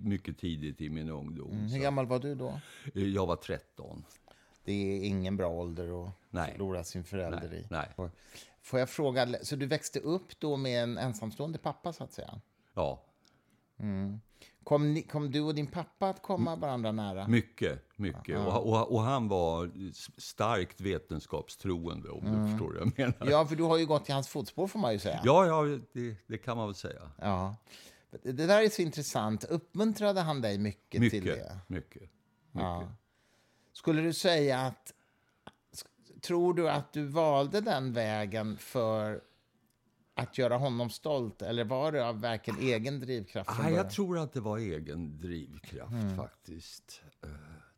mycket 0.03 0.39
tidigt 0.39 0.81
i 0.81 0.89
min 0.89 1.11
ungdom. 1.11 1.53
Mm. 1.53 1.67
Hur 1.67 1.81
gammal 1.81 2.07
var 2.07 2.19
du 2.19 2.35
då? 2.35 2.61
Jag 2.93 3.27
var 3.27 3.37
13 3.37 4.05
det 4.67 4.73
är 4.73 5.05
ingen 5.05 5.37
bra 5.37 5.49
ålder 5.49 6.05
att 6.05 6.13
nej. 6.31 6.53
förlora 6.53 6.85
sin 6.85 7.05
förälder 7.05 7.49
nej, 7.51 7.61
i. 7.61 7.67
Nej. 7.71 8.11
Får 8.63 8.79
jag 8.79 8.91
fråga, 8.91 9.29
så 9.43 9.57
du 9.57 9.67
växte 9.67 10.01
upp 10.01 10.41
då 10.41 10.57
med 10.57 10.83
en 10.83 10.99
ensamstående 10.99 11.59
pappa, 11.59 11.93
så 11.93 12.05
att 12.05 12.13
säga? 12.13 12.41
Ja. 12.75 13.03
Mm. 13.79 14.21
Kom, 14.65 14.95
ni, 14.95 15.03
kom, 15.03 15.31
du 15.31 15.41
och 15.41 15.55
din 15.55 15.67
pappa 15.67 16.09
att 16.09 16.23
komma 16.23 16.57
varandra 16.57 16.93
nära? 16.93 17.29
Mycket, 17.29 17.83
mycket. 17.97 18.29
Ja. 18.29 18.59
Och, 18.59 18.73
och, 18.73 18.95
och, 18.95 19.01
han 19.01 19.29
var 19.29 19.71
starkt 20.21 20.81
vetenskapstroende, 20.81 22.11
om 22.11 22.27
mm. 22.27 22.43
du 22.43 22.51
förstår 22.51 22.73
vad 22.73 22.81
jag 22.81 22.99
menar. 22.99 23.31
Ja, 23.31 23.47
för 23.47 23.57
du 23.57 23.63
har 23.63 23.79
ju 23.79 23.87
gått 23.87 24.09
i 24.09 24.13
hans 24.13 24.29
fotspår, 24.29 24.67
får 24.67 24.79
man 24.79 24.93
ju 24.93 24.99
säga. 24.99 25.21
Ja, 25.25 25.47
ja 25.47 25.79
det, 25.93 26.17
det 26.27 26.39
kan 26.39 26.57
man 26.57 26.67
väl 26.67 26.75
säga. 26.75 27.11
Ja. 27.19 27.57
Det 28.23 28.33
där 28.33 28.63
är 28.63 28.69
så 28.69 28.83
intressant. 28.83 29.45
Uppmuntrade 29.45 30.21
han 30.21 30.41
dig 30.41 30.59
mycket, 30.59 31.01
mycket 31.01 31.23
till 31.23 31.33
det? 31.33 31.59
Mycket, 31.67 32.03
mycket. 32.03 32.11
Ja. 32.53 32.89
Skulle 33.77 34.03
du 34.03 34.13
säga 34.13 34.59
att... 34.59 34.93
Tror 36.23 36.55
du 36.55 36.71
att 36.71 36.93
du 36.93 37.07
valde 37.07 37.61
den 37.61 37.93
vägen 37.93 38.57
för 38.57 39.21
att 40.15 40.39
göra 40.39 40.57
honom 40.57 40.91
stolt? 40.91 41.43
Eller 41.43 41.65
var 41.65 41.93
det 41.93 42.09
av 42.09 42.21
verkligen 42.21 42.61
egen 42.61 43.01
drivkraft? 43.01 43.51
Ah, 43.51 43.71
jag 43.71 43.91
tror 43.91 44.19
att 44.19 44.33
det 44.33 44.41
var 44.41 44.59
egen 44.59 45.19
drivkraft, 45.19 45.93
mm. 45.93 46.17
faktiskt. 46.17 47.03
Eh, 47.23 47.29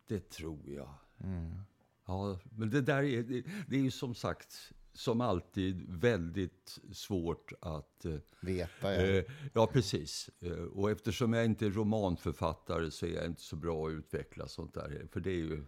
det 0.06 0.30
tror 0.30 0.68
jag. 0.68 0.94
Mm. 1.20 1.60
Ja, 2.06 2.38
men 2.50 2.70
det 2.70 2.80
där 2.80 3.02
är, 3.02 3.22
det, 3.22 3.44
det 3.68 3.76
är 3.76 3.80
ju 3.80 3.90
som 3.90 4.14
sagt 4.14 4.72
som 4.92 5.20
alltid 5.20 5.84
väldigt 5.88 6.78
svårt 6.92 7.52
att... 7.60 8.04
Eh, 8.04 8.14
Veta, 8.40 8.94
ja. 8.94 9.02
Eh, 9.02 9.24
ja, 9.52 9.66
precis. 9.66 10.30
Eh, 10.40 10.52
och 10.52 10.90
eftersom 10.90 11.32
jag 11.32 11.44
inte 11.44 11.66
är 11.66 11.70
romanförfattare 11.70 12.90
så 12.90 13.06
är 13.06 13.10
jag 13.10 13.26
inte 13.26 13.42
så 13.42 13.56
bra 13.56 13.86
att 13.86 13.92
utveckla 13.92 14.48
sånt 14.48 14.74
där. 14.74 15.06
För 15.12 15.20
det 15.20 15.30
är 15.30 15.34
ju 15.34 15.64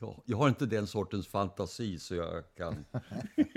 Ja, 0.00 0.22
jag 0.24 0.36
har 0.36 0.48
inte 0.48 0.66
den 0.66 0.86
sortens 0.86 1.28
fantasi 1.28 1.98
så 1.98 2.14
jag 2.14 2.44
kan... 2.56 2.84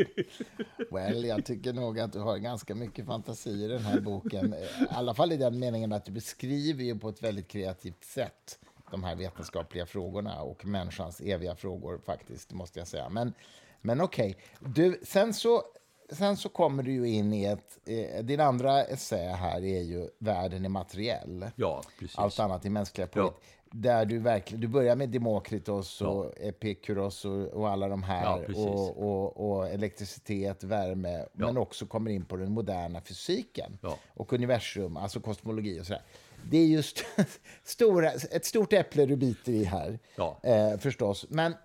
well, 0.92 1.26
jag 1.26 1.46
tycker 1.46 1.74
nog 1.74 2.00
att 2.00 2.14
du 2.14 2.20
har 2.20 2.38
ganska 2.38 2.76
mycket 2.76 3.06
fantasi 3.06 3.50
i 3.50 3.68
den 3.68 3.82
här 3.82 4.00
boken. 4.00 4.54
I 4.54 4.68
alla 4.90 5.14
fall 5.14 5.32
i 5.32 5.38
den 5.38 5.60
meningen 5.60 5.94
att 5.94 6.06
du 6.06 6.12
beskriver 6.12 6.84
ju 6.84 7.00
på 7.00 7.10
ett 7.10 7.24
väldigt 7.24 7.48
kreativt 7.48 8.04
sätt 8.04 8.60
de 8.92 9.04
här 9.04 9.16
vetenskapliga 9.16 9.86
frågorna 9.86 10.42
och 10.42 10.66
människans 10.66 11.22
eviga 11.22 11.56
frågor 11.56 12.02
faktiskt, 12.06 12.54
måste 12.54 12.80
jag 12.80 12.88
säga. 12.88 13.10
Men, 13.10 13.34
men 13.82 14.02
okej, 14.02 14.38
okay. 14.62 14.96
sen 15.04 15.34
så 15.34 15.64
sen 16.10 16.38
så 16.38 16.50
kommer 16.50 16.84
du 16.84 16.92
ju 16.92 17.08
in 17.08 17.34
i 17.34 17.46
ett... 17.46 17.78
Eh, 17.86 18.24
din 18.24 18.40
andra 18.40 18.84
essä 18.84 19.36
här 19.36 19.64
är 19.64 19.82
ju 19.82 20.10
Världen 20.20 20.66
är 20.66 20.70
materiell. 20.70 21.46
Ja, 21.56 21.84
precis. 22.00 22.18
Allt 22.18 22.40
annat 22.40 22.66
är 22.66 22.70
mänskliga 22.70 23.08
polit. 23.08 23.34
Ja. 23.40 23.57
Där 23.80 24.06
du 24.06 24.20
verkligen... 24.20 24.62
Du 24.62 24.68
börjar 24.68 24.96
med 24.96 25.10
Demokritos 25.10 26.02
och 26.02 26.26
ja. 26.26 26.48
Epikuros 26.48 27.26
och, 27.26 27.48
och, 27.48 27.70
alla 27.70 27.88
de 27.88 28.04
här. 28.04 28.24
Ja, 28.24 28.54
och, 28.56 29.04
och, 29.04 29.50
och, 29.50 29.70
elektricitet, 29.70 30.64
värme. 30.64 31.26
Men 31.34 31.58
också 31.58 31.86
kommer 31.86 32.12
in 32.12 32.26
på 32.26 32.36
den 32.36 32.52
moderna 32.52 33.02
fysiken. 33.02 33.78
Och 34.14 34.34
universum, 34.34 34.98
alltså 34.98 35.20
kosmologi 35.20 35.82
och 35.82 35.86
sådär. 35.86 36.02
Det 36.44 36.58
är 36.58 36.66
just 36.66 37.06
stora, 37.64 38.12
ett 38.12 38.46
stort 38.46 38.74
äpple 38.74 39.06
du 39.06 39.16
biter 39.16 39.52
i 39.52 39.64
här, 39.64 40.00
eh, 40.44 40.78
förstås. 40.80 41.26
Men 41.30 41.56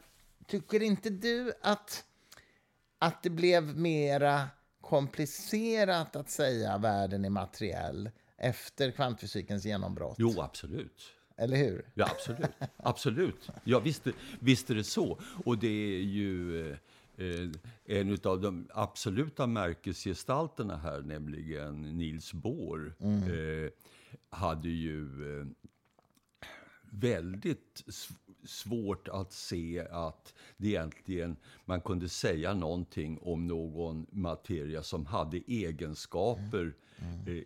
tycker 0.46 0.82
inte 0.82 1.10
du 1.10 1.52
att 1.60 2.04
att 2.98 3.22
det 3.22 3.30
blev 3.30 3.76
mera 3.76 4.48
komplicerat 4.80 6.16
att 6.16 6.30
säga 6.30 6.78
världen 6.78 7.24
är 7.24 7.30
materiell 7.30 8.10
efter 8.36 8.90
kvantfysikens 8.90 9.64
genombrott? 9.64 10.16
Jo, 10.18 10.40
absolut. 10.40 11.02
Eller 11.36 11.56
hur? 11.56 11.84
Ja, 11.94 12.08
absolut. 12.10 12.50
absolut. 12.76 13.50
Ja, 13.64 13.80
visst, 13.80 14.06
visst 14.40 14.70
är 14.70 14.74
det 14.74 14.84
så. 14.84 15.18
Och 15.44 15.58
det 15.58 15.96
är 15.96 16.02
ju 16.02 16.70
eh, 17.16 17.50
en 17.84 18.18
av 18.24 18.40
de 18.40 18.68
absoluta 18.74 19.46
märkesgestalterna 19.46 20.76
här, 20.76 21.00
nämligen 21.00 21.82
Niels 21.82 22.32
Bohr, 22.32 22.94
mm. 23.00 23.22
eh, 23.22 23.70
hade 24.30 24.68
ju 24.68 25.02
eh, 25.38 25.46
väldigt 26.90 27.84
svårt 28.44 29.08
att 29.08 29.32
se 29.32 29.86
att 29.90 30.34
det 30.56 30.68
egentligen 30.68 31.36
man 31.64 31.80
kunde 31.80 32.08
säga 32.08 32.54
någonting 32.54 33.18
om 33.22 33.46
någon 33.46 34.06
materia 34.10 34.82
som 34.82 35.06
hade 35.06 35.36
egenskaper 35.36 36.60
mm. 36.60 36.74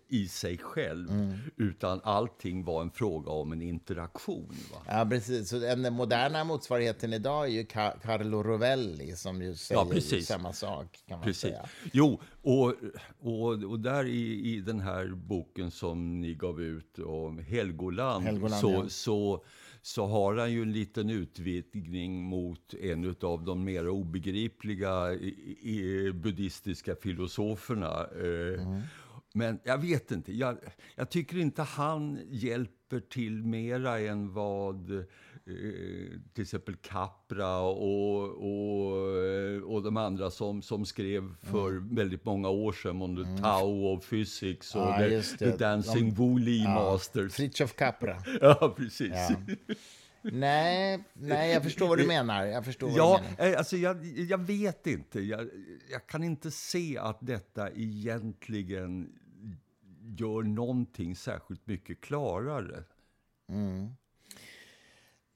I 0.08 0.28
sig 0.28 0.58
själv. 0.58 1.10
Mm. 1.10 1.34
Utan 1.56 2.00
allting 2.04 2.64
var 2.64 2.82
en 2.82 2.90
fråga 2.90 3.30
om 3.30 3.52
en 3.52 3.62
interaktion. 3.62 4.54
Va? 4.72 4.78
Ja, 4.86 5.06
precis. 5.10 5.48
Så 5.48 5.58
den 5.58 5.92
moderna 5.92 6.44
motsvarigheten 6.44 7.12
idag 7.12 7.44
är 7.44 7.50
ju 7.50 7.64
Carlo 7.64 8.42
Rovelli 8.42 9.16
som 9.16 9.42
ju 9.42 9.54
säger 9.54 10.16
ja, 10.16 10.22
samma 10.22 10.52
sak. 10.52 10.98
Kan 11.08 11.18
man 11.18 11.24
precis. 11.24 11.40
säga. 11.40 11.66
Jo, 11.92 12.20
och, 12.42 12.74
och, 13.18 13.64
och 13.64 13.80
där 13.80 14.04
i, 14.04 14.54
i 14.54 14.60
den 14.60 14.80
här 14.80 15.06
boken 15.08 15.70
som 15.70 16.20
ni 16.20 16.34
gav 16.34 16.62
ut 16.62 16.98
om 16.98 17.38
Helgoland, 17.38 18.24
Helgoland 18.24 18.60
så, 18.60 18.72
ja. 18.72 18.88
så 18.88 19.44
så 19.86 20.06
har 20.06 20.36
han 20.36 20.52
ju 20.52 20.62
en 20.62 20.72
liten 20.72 21.10
utvidgning 21.10 22.22
mot 22.22 22.74
en 22.74 23.16
av 23.20 23.44
de 23.44 23.64
mer 23.64 23.88
obegripliga 23.88 25.18
buddhistiska 26.14 26.96
filosoferna. 26.96 28.06
Eh, 28.14 28.62
mm. 28.62 28.82
Men 29.36 29.60
jag 29.64 29.78
vet 29.78 30.10
inte. 30.10 30.32
Jag, 30.32 30.58
jag, 30.94 31.10
tycker 31.10 31.38
inte 31.38 31.62
han 31.62 32.20
hjälper 32.28 33.00
till 33.00 33.44
mera 33.44 33.98
än 33.98 34.32
vad 34.32 34.90
eh, 34.90 35.04
till 36.32 36.42
exempel 36.42 36.76
Capra 36.76 37.58
och, 37.60 38.22
och, 38.22 39.24
eh, 39.24 39.62
och 39.62 39.82
de 39.82 39.96
andra 39.96 40.30
som, 40.30 40.62
som 40.62 40.84
skrev 40.86 41.34
för 41.42 41.70
mm. 41.70 41.94
väldigt 41.94 42.24
många 42.24 42.48
år 42.48 42.72
sedan 42.72 43.02
om 43.02 43.16
mm. 43.16 43.42
Tao 43.42 43.94
of 43.94 44.10
Physics 44.10 44.74
och 44.74 44.80
ja, 44.80 44.98
the, 44.98 45.22
the, 45.22 45.56
Dancing 45.56 46.08
de, 46.08 46.14
Wooly 46.14 46.62
ja, 46.62 46.74
Masters. 46.74 47.32
Fritiof 47.32 47.74
Capra. 47.74 48.16
ja, 48.40 48.74
precis. 48.76 49.12
Ja. 49.12 49.36
Nej, 50.32 51.04
nej, 51.12 51.52
jag 51.52 51.62
förstår 51.62 51.88
vad 51.88 51.98
du 51.98 52.06
menar. 52.06 52.44
Jag 52.44 52.64
förstår 52.64 52.90
ja, 52.96 53.20
du 53.22 53.36
menar. 53.36 53.52
Eh, 53.52 53.58
alltså 53.58 53.76
jag, 53.76 54.04
jag 54.04 54.38
vet 54.38 54.86
inte. 54.86 55.20
Jag, 55.20 55.48
jag 55.90 56.06
kan 56.06 56.24
inte 56.24 56.50
se 56.50 56.98
att 56.98 57.18
detta 57.20 57.70
egentligen 57.70 59.12
gör 60.18 60.42
någonting 60.42 61.16
särskilt 61.16 61.66
mycket 61.66 62.00
klarare. 62.00 62.84
Mm. 63.48 63.96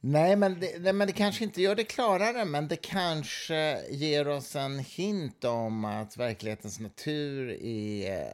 Nej 0.02 0.36
men, 0.36 0.60
det, 0.60 0.82
nej, 0.82 0.92
men 0.92 1.06
det 1.06 1.12
kanske 1.12 1.44
inte 1.44 1.62
gör 1.62 1.74
det 1.74 1.84
klarare, 1.84 2.44
men 2.44 2.68
det 2.68 2.76
kanske 2.76 3.90
ger 3.90 4.28
oss 4.28 4.56
en 4.56 4.78
hint 4.78 5.44
om 5.44 5.84
att 5.84 6.16
verklighetens 6.16 6.80
natur 6.80 7.50
är 7.62 8.32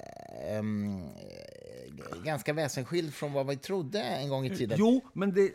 um, 0.58 1.08
ganska 2.24 2.52
väsensskild 2.52 3.14
från 3.14 3.32
vad 3.32 3.46
vi 3.46 3.56
trodde 3.56 4.02
en 4.02 4.28
gång 4.28 4.46
i 4.46 4.56
tiden. 4.56 4.78
Jo, 4.80 5.00
men, 5.12 5.34
det, 5.34 5.54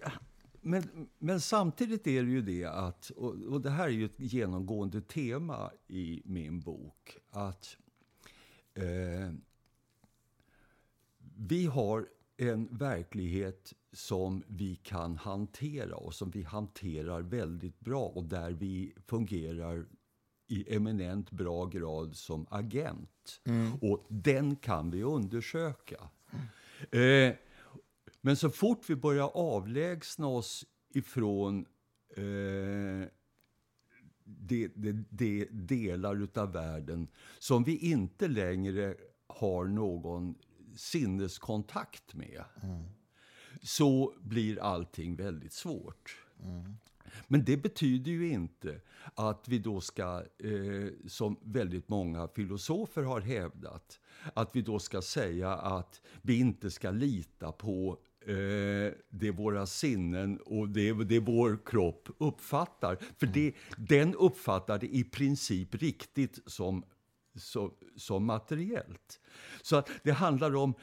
men, 0.62 1.10
men 1.20 1.42
samtidigt 1.42 2.08
är 2.08 2.24
det 2.24 2.32
ju 2.32 2.42
det 2.42 2.66
att, 2.66 3.10
och, 3.10 3.36
och 3.50 3.62
det 3.62 3.70
här 3.70 3.86
är 3.86 3.90
ju 3.90 4.06
ett 4.06 4.20
genomgående 4.20 5.02
tema 5.02 5.72
i 5.88 6.22
min 6.26 6.60
bok, 6.60 7.18
att 7.30 7.78
eh, 8.76 9.34
vi 11.48 11.66
har 11.66 12.08
en 12.38 12.78
verklighet 12.78 13.74
som 13.94 14.44
vi 14.48 14.76
kan 14.76 15.18
hantera 15.18 15.96
och 15.96 16.14
som 16.14 16.32
vi 16.32 16.44
hanterar 16.44 17.22
väldigt 17.22 17.80
bra 17.80 18.06
och 18.06 18.24
där 18.24 18.52
vi 18.52 18.94
fungerar 19.08 19.86
i 20.48 20.76
eminent 20.76 21.32
bra 21.32 21.66
grad 21.66 22.16
som 22.16 22.46
agent. 22.50 23.42
Mm. 23.44 23.76
Och 23.82 24.06
den 24.10 24.56
kan 24.56 24.92
vi 24.92 25.04
undersöka. 25.04 26.10
Mm. 26.92 27.30
Eh, 27.30 27.36
men 28.22 28.36
så 28.36 28.50
fort 28.50 28.90
vi 28.90 28.96
börjar 28.96 29.32
avlägsna 29.34 30.28
oss 30.28 30.66
ifrån 30.94 31.66
eh, 32.16 33.08
de, 34.24 34.68
de, 34.76 35.06
de 35.10 35.46
delar 35.52 36.28
av 36.36 36.54
världen 36.54 37.08
som 37.40 37.64
vi 37.64 37.78
inte 37.78 38.28
längre 38.28 38.96
har 39.28 39.66
någon 39.66 40.36
sinneskontakt 40.76 42.14
med 42.14 42.44
mm. 42.64 42.84
så 43.62 44.14
blir 44.22 44.60
allting 44.60 45.16
väldigt 45.16 45.54
svårt. 45.54 46.18
Mm. 46.44 46.76
Men 47.28 47.46
det 47.46 47.58
betyder 47.58 48.12
ju 48.12 48.30
inte 48.30 48.82
att 49.16 49.48
vi 49.48 49.60
då 49.60 49.82
ska, 49.82 50.24
eh, 50.38 51.08
som 51.08 51.38
väldigt 51.44 51.90
många 51.90 52.28
filosofer 52.28 53.04
har 53.04 53.22
hävdat, 53.22 54.00
att 54.34 54.50
vi 54.54 54.62
då 54.62 54.80
ska 54.80 55.02
säga 55.02 55.54
att 55.54 56.02
vi 56.22 56.40
inte 56.40 56.72
ska 56.72 56.92
lita 56.92 57.52
på 57.52 57.98
eh, 58.26 58.94
det 59.10 59.32
våra 59.32 59.66
sinnen 59.66 60.38
och 60.38 60.70
det, 60.70 60.94
det 60.94 61.20
vår 61.20 61.60
kropp 61.66 62.10
uppfattar. 62.18 62.96
För 63.18 63.28
mm. 63.28 63.34
det, 63.34 63.54
den 63.78 64.16
uppfattar 64.16 64.80
det 64.80 64.96
i 64.96 65.04
princip 65.04 65.76
riktigt 65.76 66.40
som 66.46 66.84
som, 67.36 67.74
som 67.96 68.26
materiellt. 68.26 69.20
Så 69.62 69.76
att 69.76 69.90
det 70.04 70.12
handlar 70.12 70.56
om 70.56 70.74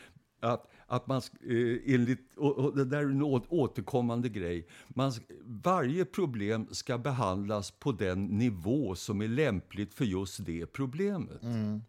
att, 0.40 0.70
att 0.86 1.06
man, 1.06 1.22
eh, 1.40 1.94
enligt, 1.94 2.36
och, 2.36 2.58
och 2.58 2.76
det 2.76 2.84
där 2.84 2.98
är 2.98 3.10
en 3.10 3.22
återkommande 3.48 4.28
grej, 4.28 4.66
man, 4.88 5.12
varje 5.44 6.04
problem 6.04 6.68
ska 6.70 6.98
behandlas 6.98 7.70
på 7.70 7.92
den 7.92 8.26
nivå 8.26 8.94
som 8.94 9.22
är 9.22 9.28
lämpligt 9.28 9.94
för 9.94 10.04
just 10.04 10.46
det 10.46 10.66
problemet. 10.66 11.42
Mm. 11.42 11.82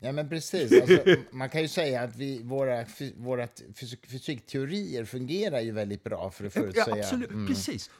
Ja, 0.00 0.12
men 0.12 0.28
precis. 0.28 0.72
Alltså, 0.72 1.16
man 1.30 1.48
kan 1.48 1.62
ju 1.62 1.68
säga 1.68 2.02
att 2.02 2.16
vi, 2.16 2.42
våra, 2.42 2.84
våra 3.16 3.48
fysik, 3.74 4.06
fysikteorier 4.06 5.04
fungerar 5.04 5.60
ju 5.60 5.72
väldigt 5.72 6.04
bra 6.04 6.30
för 6.30 6.44
att 6.44 6.52
förutsäga 6.52 6.86
ja, 6.88 6.98
absolut. 6.98 7.30
Mm, 7.30 7.46
precis. 7.46 7.90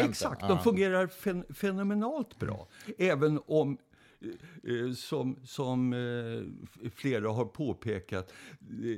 Exakt, 0.00 0.40
de 0.40 0.58
fungerar 0.62 1.06
fen, 1.06 1.44
fenomenalt 1.54 2.38
bra. 2.38 2.68
Även 2.98 3.40
om 3.46 3.78
som, 4.96 5.38
som 5.44 5.92
eh, 5.92 6.90
flera 6.94 7.28
har 7.28 7.44
påpekat 7.44 8.32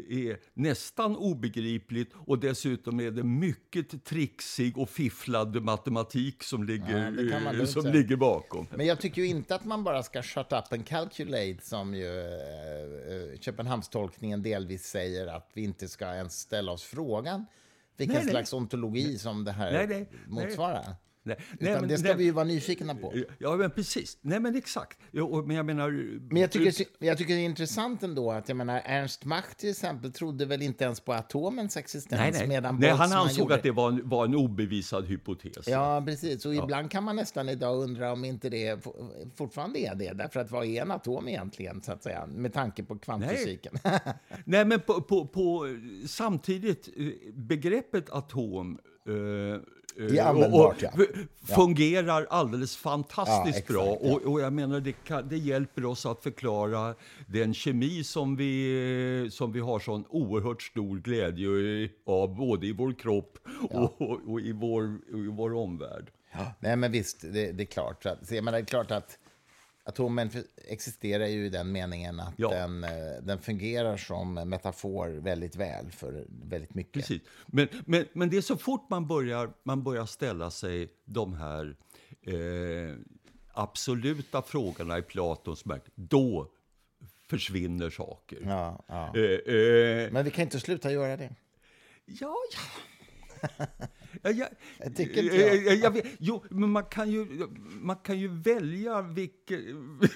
är 0.08 0.38
nästan 0.54 1.16
obegripligt 1.16 2.12
och 2.14 2.38
dessutom 2.38 3.00
är 3.00 3.10
det 3.10 3.22
mycket 3.22 4.04
trixig 4.04 4.78
och 4.78 4.90
fifflad 4.90 5.62
matematik 5.62 6.42
som 6.42 6.64
ligger, 6.64 7.30
ja, 7.58 7.66
som 7.66 7.92
ligger 7.92 8.16
bakom. 8.16 8.66
Men 8.70 8.86
jag 8.86 9.00
tycker 9.00 9.22
inte 9.22 9.54
att 9.54 9.64
man 9.64 9.84
bara 9.84 10.02
ska 10.02 10.22
shut 10.22 10.52
up 10.52 10.72
and 10.72 10.86
calculate 10.86 11.58
som 11.62 11.94
ju 11.94 12.20
eh, 12.20 13.38
Köpenhamnstolkningen 13.40 14.42
delvis 14.42 14.86
säger 14.86 15.26
att 15.26 15.50
vi 15.54 15.64
inte 15.64 15.88
ska 15.88 16.14
ens 16.14 16.40
ställa 16.40 16.72
oss 16.72 16.82
frågan 16.82 17.46
vilken 17.96 18.16
nej, 18.16 18.30
slags 18.30 18.52
nej. 18.52 18.58
ontologi 18.58 19.18
som 19.18 19.44
det 19.44 19.52
här 19.52 19.86
nej, 19.88 20.08
motsvarar. 20.26 20.96
Nej, 21.26 21.36
nej, 21.60 21.80
men, 21.80 21.88
det 21.88 21.98
ska 21.98 22.08
nej, 22.08 22.16
vi 22.16 22.24
ju 22.24 22.30
vara 22.30 22.44
nyfikna 22.44 22.94
på. 22.94 23.14
Ja, 23.38 23.56
men 23.56 23.70
precis. 23.70 24.18
Nej, 24.20 24.40
men 24.40 24.56
exakt. 24.56 24.98
Jo, 25.10 25.44
men 25.46 25.56
jag 25.56 25.66
menar... 25.66 25.90
Men 26.32 26.42
jag 26.42 26.50
tycker, 26.50 26.86
jag 26.98 27.18
tycker 27.18 27.34
det 27.34 27.40
är 27.40 27.44
intressant 27.44 28.02
ändå 28.02 28.32
att 28.32 28.48
jag 28.48 28.56
menar, 28.56 28.82
Ernst 28.84 29.24
Mach 29.24 29.54
till 29.56 29.70
exempel 29.70 30.12
trodde 30.12 30.46
väl 30.46 30.62
inte 30.62 30.84
ens 30.84 31.00
på 31.00 31.12
atomens 31.12 31.76
existens. 31.76 32.20
Nej, 32.20 32.32
nej. 32.32 32.48
Medan 32.48 32.78
nej 32.80 32.90
han 32.90 33.12
ansåg 33.12 33.38
gjorde... 33.38 33.54
att 33.54 33.62
det 33.62 33.70
var 33.70 33.88
en, 33.88 34.08
var 34.08 34.24
en 34.24 34.34
obevisad 34.34 35.06
hypotes. 35.06 35.68
Ja, 35.68 36.02
precis. 36.06 36.46
Och 36.46 36.54
ja. 36.54 36.64
ibland 36.64 36.90
kan 36.90 37.04
man 37.04 37.16
nästan 37.16 37.48
idag 37.48 37.82
undra 37.82 38.12
om 38.12 38.24
inte 38.24 38.48
det 38.48 38.84
fortfarande 39.36 39.78
är 39.78 39.94
det. 39.94 40.12
Därför 40.12 40.40
att 40.40 40.50
vad 40.50 40.66
är 40.66 40.82
en 40.82 40.90
atom 40.90 41.28
egentligen, 41.28 41.82
så 41.82 41.92
att 41.92 42.02
säga, 42.02 42.26
med 42.26 42.52
tanke 42.52 42.82
på 42.82 42.98
kvantfysiken? 42.98 43.72
Nej, 43.84 44.00
nej 44.44 44.64
men 44.64 44.80
på, 44.80 45.00
på, 45.02 45.26
på, 45.26 45.66
samtidigt, 46.06 46.88
eh, 46.96 47.06
begreppet 47.32 48.10
atom 48.10 48.78
uh, 49.08 49.56
det 49.96 50.18
är 50.18 50.26
användbart, 50.26 50.82
ja. 50.82 50.90
Fungerar 51.54 52.26
alldeles 52.30 52.76
fantastiskt 52.76 53.64
ja, 53.68 53.74
bra. 53.74 53.84
Och, 53.84 54.22
och, 54.22 54.40
jag 54.40 54.52
menar, 54.52 54.80
det, 54.80 54.92
kan, 54.92 55.28
det, 55.28 55.38
hjälper 55.38 55.84
oss 55.84 56.06
att 56.06 56.22
förklara 56.22 56.94
den 57.26 57.54
kemi 57.54 58.04
som 58.04 58.36
vi, 58.36 59.28
som 59.32 59.52
vi 59.52 59.60
har 59.60 59.78
sån 59.78 60.04
oerhört 60.08 60.62
stor 60.62 60.98
glädje 60.98 61.90
av, 62.06 62.36
både 62.36 62.66
i 62.66 62.72
vår 62.72 62.92
kropp 62.92 63.38
och, 63.70 64.00
och, 64.00 64.20
och 64.26 64.40
i, 64.40 64.52
vår, 64.52 64.84
i 65.08 65.28
vår 65.30 65.54
omvärld. 65.54 66.10
Nej, 66.60 66.76
men 66.76 66.92
visst, 66.92 67.20
det, 67.20 67.52
det 67.52 67.62
är 67.62 67.66
klart. 67.66 68.02
Så, 68.22 68.34
jag 68.34 68.44
menar, 68.44 68.58
det 68.58 68.62
är 68.62 68.66
klart 68.66 68.90
att 68.90 69.18
Atomen 69.86 70.30
existerar 70.68 71.26
ju 71.26 71.46
i 71.46 71.48
den 71.48 71.72
meningen 71.72 72.20
att 72.20 72.34
ja. 72.36 72.50
den, 72.50 72.84
eh, 72.84 72.90
den 73.22 73.38
fungerar 73.38 73.96
som 73.96 74.34
metafor 74.34 75.08
väldigt 75.08 75.56
väl 75.56 75.90
för 75.90 76.24
väldigt 76.28 76.74
mycket. 76.74 76.92
Precis. 76.92 77.22
Men, 77.46 77.68
men, 77.84 78.04
men 78.12 78.30
det 78.30 78.36
är 78.36 78.40
så 78.40 78.56
fort 78.56 78.90
man 78.90 79.06
börjar, 79.06 79.50
man 79.62 79.82
börjar 79.82 80.06
ställa 80.06 80.50
sig 80.50 80.88
de 81.04 81.34
här 81.34 81.76
eh, 82.22 82.94
absoluta 83.52 84.42
frågorna 84.42 84.98
i 84.98 85.02
Platons 85.02 85.66
verk, 85.66 85.84
då 85.94 86.50
försvinner 87.28 87.90
saker. 87.90 88.38
Ja, 88.44 88.84
ja. 88.86 89.16
Eh, 89.16 89.54
eh, 89.54 90.12
men 90.12 90.24
vi 90.24 90.30
kan 90.30 90.42
inte 90.42 90.60
sluta 90.60 90.92
göra 90.92 91.16
det. 91.16 91.34
Ja, 92.04 92.36
ja. 92.52 93.66
Jag, 94.22 94.48
jag, 94.78 94.96
tycker 94.96 95.22
inte 95.22 95.36
jag. 95.36 95.56
jag, 95.56 95.76
jag 95.76 95.90
vet, 95.90 96.06
jo, 96.18 96.44
men 96.50 96.70
man 96.70 96.84
kan 96.84 97.10
ju, 97.10 97.46
man 97.80 97.96
kan 97.96 98.18
ju 98.18 98.28
välja 98.28 99.02
vilket... 99.02 99.60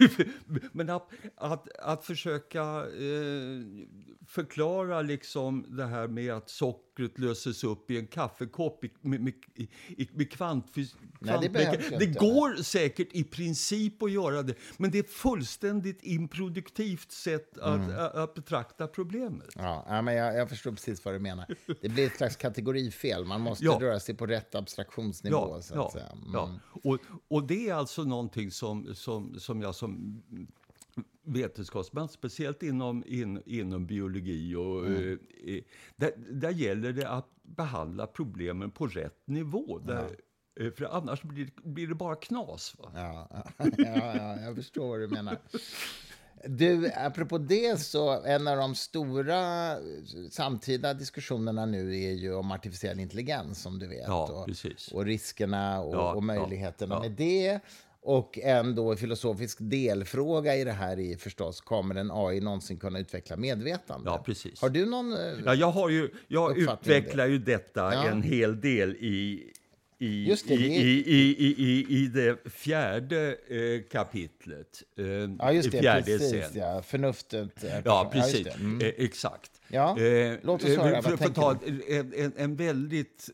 men 0.73 0.91
att, 0.91 1.11
att, 1.37 1.69
att 1.79 2.05
försöka 2.05 2.63
eh, 2.87 3.87
förklara 4.31 5.03
liksom 5.03 5.65
det 5.77 5.87
här 5.87 6.09
med 6.09 6.33
att 6.33 6.51
sockret 6.51 7.19
löses 7.19 7.65
upp 7.65 7.91
i 7.91 7.99
en 7.99 8.07
kaffekopp 8.07 8.85
i, 8.85 8.91
med, 9.01 9.21
med, 9.21 9.33
i, 9.89 10.09
med 10.13 10.31
kvantfys, 10.33 10.97
Nej, 11.21 11.39
det 11.43 11.49
behövs 11.49 11.89
det 11.99 12.05
inte. 12.05 12.19
går 12.21 12.63
säkert 12.63 13.09
i 13.13 13.25
princip 13.25 14.03
att 14.03 14.11
göra 14.13 14.43
det, 14.43 14.55
men 14.77 14.91
det 14.91 14.99
är 14.99 15.03
ett 15.03 15.11
fullständigt 15.11 15.99
improduktivt 16.03 17.13
sätt 17.13 17.59
att, 17.59 17.81
Mm. 17.81 17.91
att, 17.99 18.15
att 18.15 18.35
betrakta 18.35 18.87
problemet. 18.87 19.49
Ja, 19.55 20.03
men 20.03 20.15
jag, 20.15 20.37
jag 20.37 20.49
förstår 20.49 20.71
precis 20.73 21.05
vad 21.05 21.15
du 21.15 21.19
menar. 21.19 21.47
Det 21.81 21.89
blir 21.89 22.07
ett 22.07 22.17
slags 22.17 22.37
kategorifel. 22.37 23.25
Man 23.25 23.41
måste 23.41 23.65
Ja. 23.65 23.79
röra 23.81 24.01
sig 24.01 24.15
på 24.15 24.27
rätt 24.27 24.55
abstraktionsnivå. 24.55 25.37
Ja, 25.37 25.63
så 25.63 25.73
att 25.75 25.79
ja, 25.79 25.91
säga. 25.93 26.07
Mm. 26.13 26.31
ja. 26.33 26.59
Och, 26.83 26.99
och 27.29 27.47
det 27.47 27.69
är 27.69 27.75
alltså 27.75 28.05
någonting 28.05 28.51
som, 28.51 28.95
som, 28.95 29.41
som 29.41 29.63
jag 29.63 29.75
som 29.75 30.23
vetenskapsman, 31.33 32.09
speciellt 32.09 32.63
inom, 32.63 33.05
in, 33.07 33.43
inom 33.47 33.87
biologi, 33.87 34.55
och, 34.55 34.87
Mm. 34.87 35.19
eh, 35.47 35.55
eh, 35.55 35.63
där, 35.97 36.13
där 36.31 36.51
gäller 36.51 36.93
det 36.93 37.09
att 37.09 37.29
behandla 37.43 38.07
problemen 38.07 38.71
på 38.71 38.87
rätt 38.87 39.23
nivå. 39.27 39.79
Där, 39.79 40.17
eh, 40.61 40.71
För 40.73 40.85
annars 40.97 41.23
blir, 41.23 41.51
blir 41.63 41.87
det 41.87 41.95
bara 41.95 42.17
knas. 42.17 42.75
Va? 42.79 42.91
Ja, 42.95 43.29
ja, 43.59 43.67
ja, 44.17 44.41
jag 44.41 44.57
förstår 44.57 44.89
vad 44.89 45.01
du 45.01 45.09
menar. 45.09 45.37
Du, 46.45 46.91
apropå 46.93 47.39
det, 47.39 47.81
så 47.81 48.23
en 48.25 48.49
av 48.49 48.57
de 48.57 48.75
stora 48.75 49.77
samtida 50.31 50.95
diskussionerna 50.95 51.67
nu 51.67 51.97
är 52.03 52.13
ju 52.13 52.35
om 52.35 52.51
artificiell 52.53 53.01
intelligens, 53.01 53.63
som 53.63 53.79
du 53.79 53.87
vet. 53.89 54.05
Ja, 54.07 54.45
och, 54.47 54.49
och 54.93 55.05
riskerna 55.05 55.81
och, 55.81 55.95
Ja, 55.95 56.15
och 56.15 56.23
möjligheterna 56.25 56.95
ja, 56.95 56.99
ja. 57.05 57.09
med 57.09 57.17
det. 57.17 57.61
Och 58.03 58.39
en 58.39 58.75
då 58.75 58.97
filosofisk 58.97 59.59
delfråga 59.61 60.57
i 60.57 60.65
det 60.65 60.73
här 60.73 60.99
är 61.01 61.17
förstås, 61.17 61.61
kommer 61.61 61.95
en 61.95 62.11
AI 62.13 62.41
någonsin 62.41 62.79
kunna 62.79 62.99
utveckla 62.99 63.37
medvetande? 63.37 64.11
Ja, 64.11 64.23
precis. 64.27 64.61
Har 64.61 64.69
du 64.69 64.87
någon... 64.87 65.13
eh, 65.13 65.19
Ja, 65.45 65.55
jag 65.55 65.71
har 65.71 65.89
ju, 65.89 66.11
jag 66.29 66.59
utvecklar 66.59 67.27
ju 67.27 67.39
detta 67.39 67.95
Ja. 67.95 68.05
en 68.09 68.23
hel 68.23 68.61
del 68.61 68.97
i, 68.97 69.51
i, 69.99 70.29
Just 70.29 70.49
det, 70.49 70.55
i, 70.55 70.59
det 70.59 70.75
i, 70.75 71.05
i, 71.07 71.55
i, 71.59 71.87
i 72.03 72.07
det 72.07 72.51
fjärde 72.51 73.37
eh, 73.49 73.83
kapitlet. 73.91 74.83
Eh, 74.99 75.05
Ja, 75.39 75.53
just 75.53 75.71
det. 75.73 76.03
Precis, 76.05 76.33
essän. 76.33 76.61
ja. 76.61 76.83
Förnuftet. 76.83 77.65
eh, 77.65 77.71
Ja, 77.85 78.11
precis. 78.13 78.45
det. 78.45 78.51
Mm. 78.55 78.81
Eh, 78.81 78.93
exakt. 78.97 79.51
Ja, 79.69 79.99
Eh, 80.01 80.39
låt 80.43 80.65
oss 80.65 80.69
höra, 80.77 81.03
För, 81.03 81.17
för 81.17 81.25
att 81.27 81.35
ta 81.35 81.59
en, 81.89 82.13
en, 82.17 82.33
en 82.37 82.57
väldigt 82.57 83.31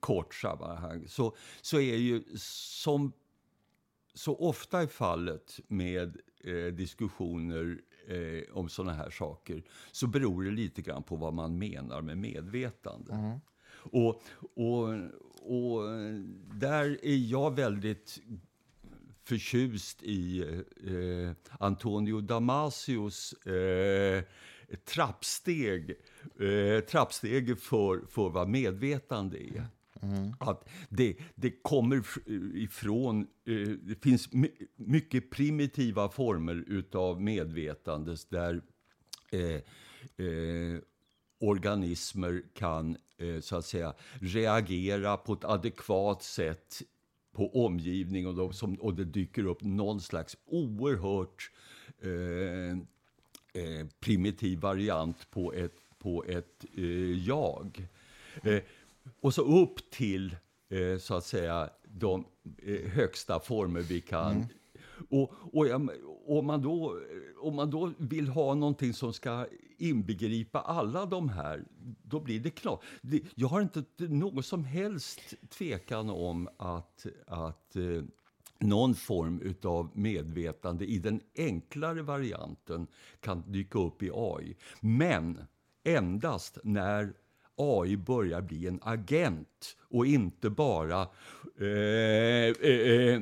kort 0.00 0.34
sammanhang 0.34 1.04
så, 1.08 1.36
så 1.62 1.80
är 1.80 1.96
ju 1.96 2.22
som 2.36 3.12
så 4.18 4.36
ofta 4.36 4.82
är 4.82 4.86
fallet 4.86 5.60
med 5.68 6.16
eh, 6.44 6.74
diskussioner 6.74 7.78
eh, 8.06 8.56
om 8.56 8.68
såna 8.68 8.92
här 8.92 9.10
saker 9.10 9.62
så 9.92 10.06
beror 10.06 10.44
det 10.44 10.50
lite 10.50 10.82
grann 10.82 11.02
på 11.02 11.16
vad 11.16 11.34
man 11.34 11.58
menar 11.58 12.02
med 12.02 12.18
medvetande. 12.18 13.12
Mm. 13.12 13.38
Och, 13.70 14.22
och, 14.54 14.88
och 15.42 15.82
där 16.54 17.04
är 17.04 17.16
jag 17.16 17.56
väldigt 17.56 18.20
förtjust 19.24 20.02
i 20.02 20.40
eh, 20.86 21.54
Antonio 21.60 22.20
Damasios 22.20 23.32
eh, 23.32 24.24
trappsteg, 24.84 25.90
eh, 26.40 26.80
trappsteg 26.80 27.58
för, 27.58 28.06
för 28.06 28.28
vad 28.28 28.48
medvetande 28.48 29.38
är. 29.38 29.66
Mm. 30.02 30.32
Att 30.40 30.68
det, 30.88 31.16
det 31.34 31.50
kommer 31.62 32.02
ifrån, 32.54 33.26
eh, 33.44 33.68
det 33.68 34.02
finns 34.02 34.28
mycket 34.76 35.30
primitiva 35.30 36.08
former 36.08 36.64
utav 36.66 37.20
medvetande 37.20 38.16
där 38.28 38.62
eh, 39.30 39.62
eh, 40.26 40.80
organismer 41.40 42.42
kan 42.54 42.96
eh, 43.18 43.40
så 43.40 43.56
att 43.56 43.66
säga 43.66 43.94
reagera 44.20 45.16
på 45.16 45.32
ett 45.32 45.44
adekvat 45.44 46.22
sätt 46.22 46.82
på 47.32 47.64
omgivning 47.64 48.26
och, 48.26 48.34
de 48.34 48.52
som, 48.52 48.74
och 48.74 48.94
det 48.94 49.04
dyker 49.04 49.46
upp 49.46 49.62
någon 49.62 50.00
slags 50.00 50.36
oerhört 50.46 51.50
eh, 52.02 52.78
eh, 53.62 53.86
primitiv 54.00 54.58
variant 54.58 55.30
på 55.30 55.52
ett, 55.52 55.76
på 55.98 56.24
ett 56.24 56.64
eh, 56.76 57.26
jag. 57.26 57.88
Eh, 58.42 58.62
och 59.20 59.34
så 59.34 59.42
upp 59.62 59.90
till 59.90 60.36
eh, 60.68 60.98
så 60.98 61.14
att 61.14 61.24
säga 61.24 61.70
de 61.84 62.24
eh, 62.62 62.90
högsta 62.90 63.40
former 63.40 63.80
vi 63.80 64.00
kan 64.00 64.46
och, 65.10 65.32
och 65.52 65.66
jag, 65.66 65.90
om, 66.26 66.46
man 66.46 66.62
då, 66.62 67.00
om 67.40 67.54
man 67.54 67.70
då 67.70 67.92
vill 67.98 68.28
ha 68.28 68.54
någonting 68.54 68.94
som 68.94 69.12
ska 69.12 69.46
inbegripa 69.78 70.60
alla 70.60 71.06
de 71.06 71.28
här, 71.28 71.64
då 72.02 72.20
blir 72.20 72.40
det 72.40 72.50
klart. 72.50 72.82
Det, 73.02 73.22
jag 73.34 73.48
har 73.48 73.60
inte 73.60 73.84
någon 73.96 74.42
som 74.42 74.64
helst 74.64 75.34
tvekan 75.48 76.10
om 76.10 76.48
att, 76.56 77.06
att 77.26 77.76
eh, 77.76 78.02
någon 78.58 78.94
form 78.94 79.54
av 79.62 79.90
medvetande 79.94 80.84
i 80.84 80.98
den 80.98 81.20
enklare 81.36 82.02
varianten 82.02 82.86
kan 83.20 83.52
dyka 83.52 83.78
upp 83.78 84.02
i 84.02 84.10
AI. 84.14 84.56
Men 84.80 85.38
endast 85.84 86.58
när 86.64 87.14
AI 87.58 87.96
börjar 87.96 88.42
bli 88.42 88.66
en 88.66 88.80
agent 88.82 89.76
och 89.90 90.06
inte 90.06 90.50
bara 90.50 91.08
eh, 91.60 91.66
eh, 91.66 92.92
eh, 92.92 93.20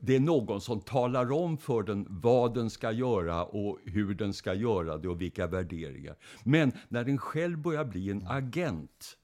det 0.00 0.16
är 0.16 0.20
någon 0.20 0.60
som 0.60 0.80
talar 0.80 1.32
om 1.32 1.58
för 1.58 1.82
den 1.82 2.06
vad 2.08 2.54
den 2.54 2.70
ska 2.70 2.92
göra 2.92 3.44
och 3.44 3.78
hur 3.84 4.14
den 4.14 4.32
ska 4.34 4.54
göra 4.54 4.98
det 4.98 5.08
och 5.08 5.20
vilka 5.20 5.46
värderingar. 5.46 6.16
Men 6.44 6.72
när 6.88 7.04
den 7.04 7.18
själv 7.18 7.58
börjar 7.58 7.84
bli 7.84 8.10
en 8.10 8.26
agent, 8.26 9.18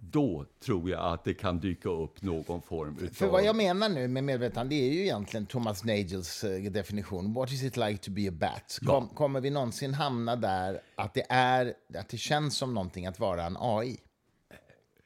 då 0.00 0.46
tror 0.60 0.90
jag 0.90 1.12
att 1.12 1.24
det 1.24 1.34
kan 1.34 1.58
dyka 1.60 1.88
upp 1.88 2.22
någon 2.22 2.62
form 2.62 2.96
utav... 3.00 3.14
För 3.14 3.26
vad 3.26 3.44
jag 3.44 3.56
menar 3.56 3.88
nu 3.88 4.08
med 4.08 4.24
medvetande 4.24 4.74
det 4.74 4.88
är 4.88 4.92
ju 4.92 5.00
egentligen 5.02 5.46
Thomas 5.46 5.84
Nagels 5.84 6.44
eh, 6.44 6.62
definition. 6.62 7.34
What 7.34 7.52
is 7.52 7.62
it 7.62 7.76
like 7.76 7.96
to 7.96 8.10
be 8.10 8.28
a 8.28 8.32
bat? 8.32 8.78
Kom, 8.86 9.08
Kommer 9.08 9.40
vi 9.40 9.50
någonsin 9.50 9.94
hamna 9.94 10.36
där 10.36 10.80
att 10.94 11.14
det, 11.14 11.26
är, 11.28 11.74
att 11.94 12.08
det 12.08 12.16
känns 12.18 12.56
som 12.56 12.74
någonting 12.74 13.06
att 13.06 13.20
vara 13.20 13.44
en 13.44 13.56
AI? 13.60 14.00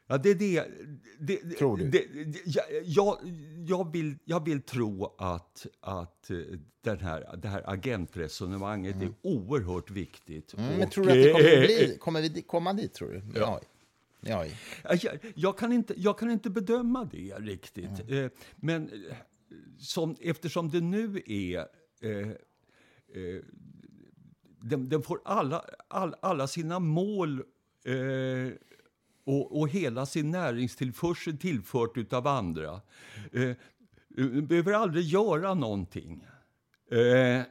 Ja, 0.06 0.18
det 0.18 0.30
är 0.30 0.34
det. 0.34 0.64
det 1.18 1.36
Tror 1.58 1.76
du? 1.76 1.88
Det, 1.88 2.04
jag, 2.44 2.64
jag, 2.84 3.16
jag, 3.66 3.92
vill, 3.92 4.14
jag 4.24 4.44
vill 4.44 4.62
tro 4.62 5.14
att, 5.18 5.66
att 5.80 6.30
eh, 6.30 6.36
den 6.84 7.00
här, 7.00 7.36
det 7.42 7.48
här 7.48 7.62
agentresonemanget 7.66 9.02
är 9.02 9.12
oerhört 9.22 9.90
viktigt. 9.90 10.54
Mm, 10.54 10.78
men 10.78 10.90
tror 10.90 11.04
du 11.04 11.10
att 11.10 11.16
det 11.16 11.32
kommer, 11.32 11.60
bli, 11.60 11.96
kommer 12.00 12.22
vi 12.22 12.42
komma 12.42 12.72
dit, 12.72 12.94
tror 12.94 13.08
du? 13.08 13.18
Med 13.18 13.36
Ja. 13.36 13.56
AI? 13.56 13.68
AI? 14.22 14.56
Jag, 14.84 15.18
jag, 15.34 15.58
kan 15.58 15.72
inte, 15.72 15.94
jag 15.96 16.18
kan 16.18 16.30
inte 16.30 16.50
bedöma 16.50 17.04
det 17.04 17.34
riktigt. 17.38 18.10
Eh, 18.10 18.26
men 18.56 18.82
eh, 18.82 19.16
som, 19.78 20.16
eftersom 20.20 20.70
det 20.70 20.80
nu 20.80 21.22
är... 21.26 21.66
Eh, 22.00 22.28
eh, 23.14 23.42
den, 24.64 24.88
den 24.88 25.02
får 25.02 25.20
alla, 25.24 25.64
all, 25.88 26.14
alla 26.22 26.46
sina 26.46 26.78
mål 26.78 27.42
eh, 27.84 28.52
och, 29.24 29.60
och 29.60 29.68
hela 29.68 30.06
sin 30.06 30.30
näringstillförsel 30.30 31.38
tillfört 31.38 32.12
av 32.12 32.26
andra. 32.26 32.80
Eh, 33.32 33.56
den 34.08 34.46
behöver 34.46 34.72
aldrig 34.72 35.04
göra 35.04 35.54
någonting. 35.54 36.26
Eh, 36.90 37.42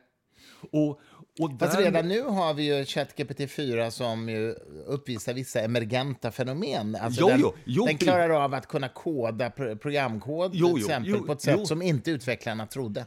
och, 1.39 1.51
och 1.53 1.59
Fast 1.59 1.79
redan 1.79 2.07
nu 2.07 2.21
har 2.21 2.53
vi 2.53 2.77
ju 2.77 2.85
ChatGPT 2.85 3.51
4 3.51 3.91
som 3.91 4.29
ju 4.29 4.55
uppvisar 4.85 5.33
vissa 5.33 5.59
emergenta 5.61 6.31
fenomen. 6.31 6.95
Alltså 6.95 7.21
Jo, 7.21 7.27
den, 7.27 7.39
jo, 7.39 7.53
jo, 7.65 7.85
den 7.85 7.97
klarar 7.97 8.29
av 8.29 8.53
att 8.53 8.67
kunna 8.67 8.89
koda 8.89 9.49
pro- 9.49 9.75
programkod 9.75 10.51
Jo, 10.53 10.67
till 10.67 10.77
exempel 10.85 11.21
på 11.21 11.33
ett 11.33 11.41
sätt 11.41 11.67
som 11.67 11.81
inte 11.81 12.11
utvecklarna 12.11 12.67
trodde. 12.67 13.05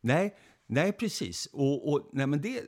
Nej, 0.00 0.34
nej 0.66 0.92
precis. 0.92 1.48
Och, 1.52 1.92
och, 1.92 2.08
nej, 2.12 2.26
men 2.26 2.40
det, 2.40 2.62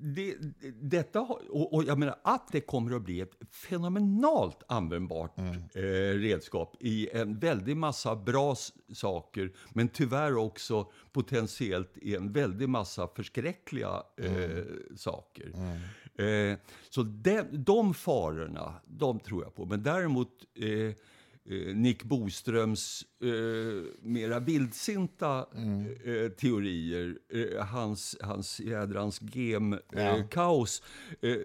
det, 0.00 0.36
detta, 0.80 1.20
och, 1.20 1.74
och 1.74 1.84
jag 1.84 1.98
menar 1.98 2.18
att 2.24 2.48
det 2.52 2.60
kommer 2.60 2.96
att 2.96 3.02
bli 3.02 3.20
ett 3.20 3.36
fenomenalt 3.50 4.62
användbart 4.68 5.38
eh, 5.74 5.82
redskap 6.18 6.76
i 6.80 7.08
en 7.12 7.38
väldig 7.38 7.76
massa 7.76 8.16
bra 8.16 8.56
saker, 8.92 9.52
men 9.72 9.88
tyvärr 9.88 10.36
också 10.36 10.92
potentiellt 11.12 11.98
i 11.98 12.16
en 12.16 12.32
väldig 12.32 12.68
massa 12.68 13.08
förskräckliga 13.08 14.02
eh, 14.16 14.64
saker. 14.96 15.52
Eh, 16.14 16.58
så 16.90 17.02
de, 17.02 17.42
de 17.52 17.94
farorna, 17.94 18.74
de 18.86 19.20
tror 19.20 19.42
jag 19.42 19.54
på. 19.54 19.66
Men 19.66 19.82
däremot 19.82 20.28
eh, 20.54 20.94
Nick 21.74 22.04
Boströms 22.04 23.06
eh, 23.20 23.28
mera 24.02 24.40
vildsinta 24.40 25.46
eh, 26.04 26.28
teorier, 26.32 27.18
eh, 27.32 27.64
hans, 27.66 28.16
hans 28.20 28.60
jädrans 28.60 29.20
gem-kaos. 29.20 30.82
Eh, 31.20 31.36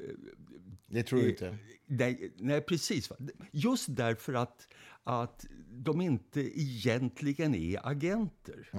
Det 0.87 1.03
tror 1.03 1.19
du 1.21 1.29
inte? 1.29 1.57
nej, 1.85 2.33
nej, 2.37 2.61
precis. 2.61 3.09
Just 3.51 3.85
därför 3.89 4.33
att, 4.33 4.67
att 5.03 5.45
de 5.71 6.01
inte 6.01 6.59
egentligen 6.61 7.55
är 7.55 7.87
agenter. 7.87 8.69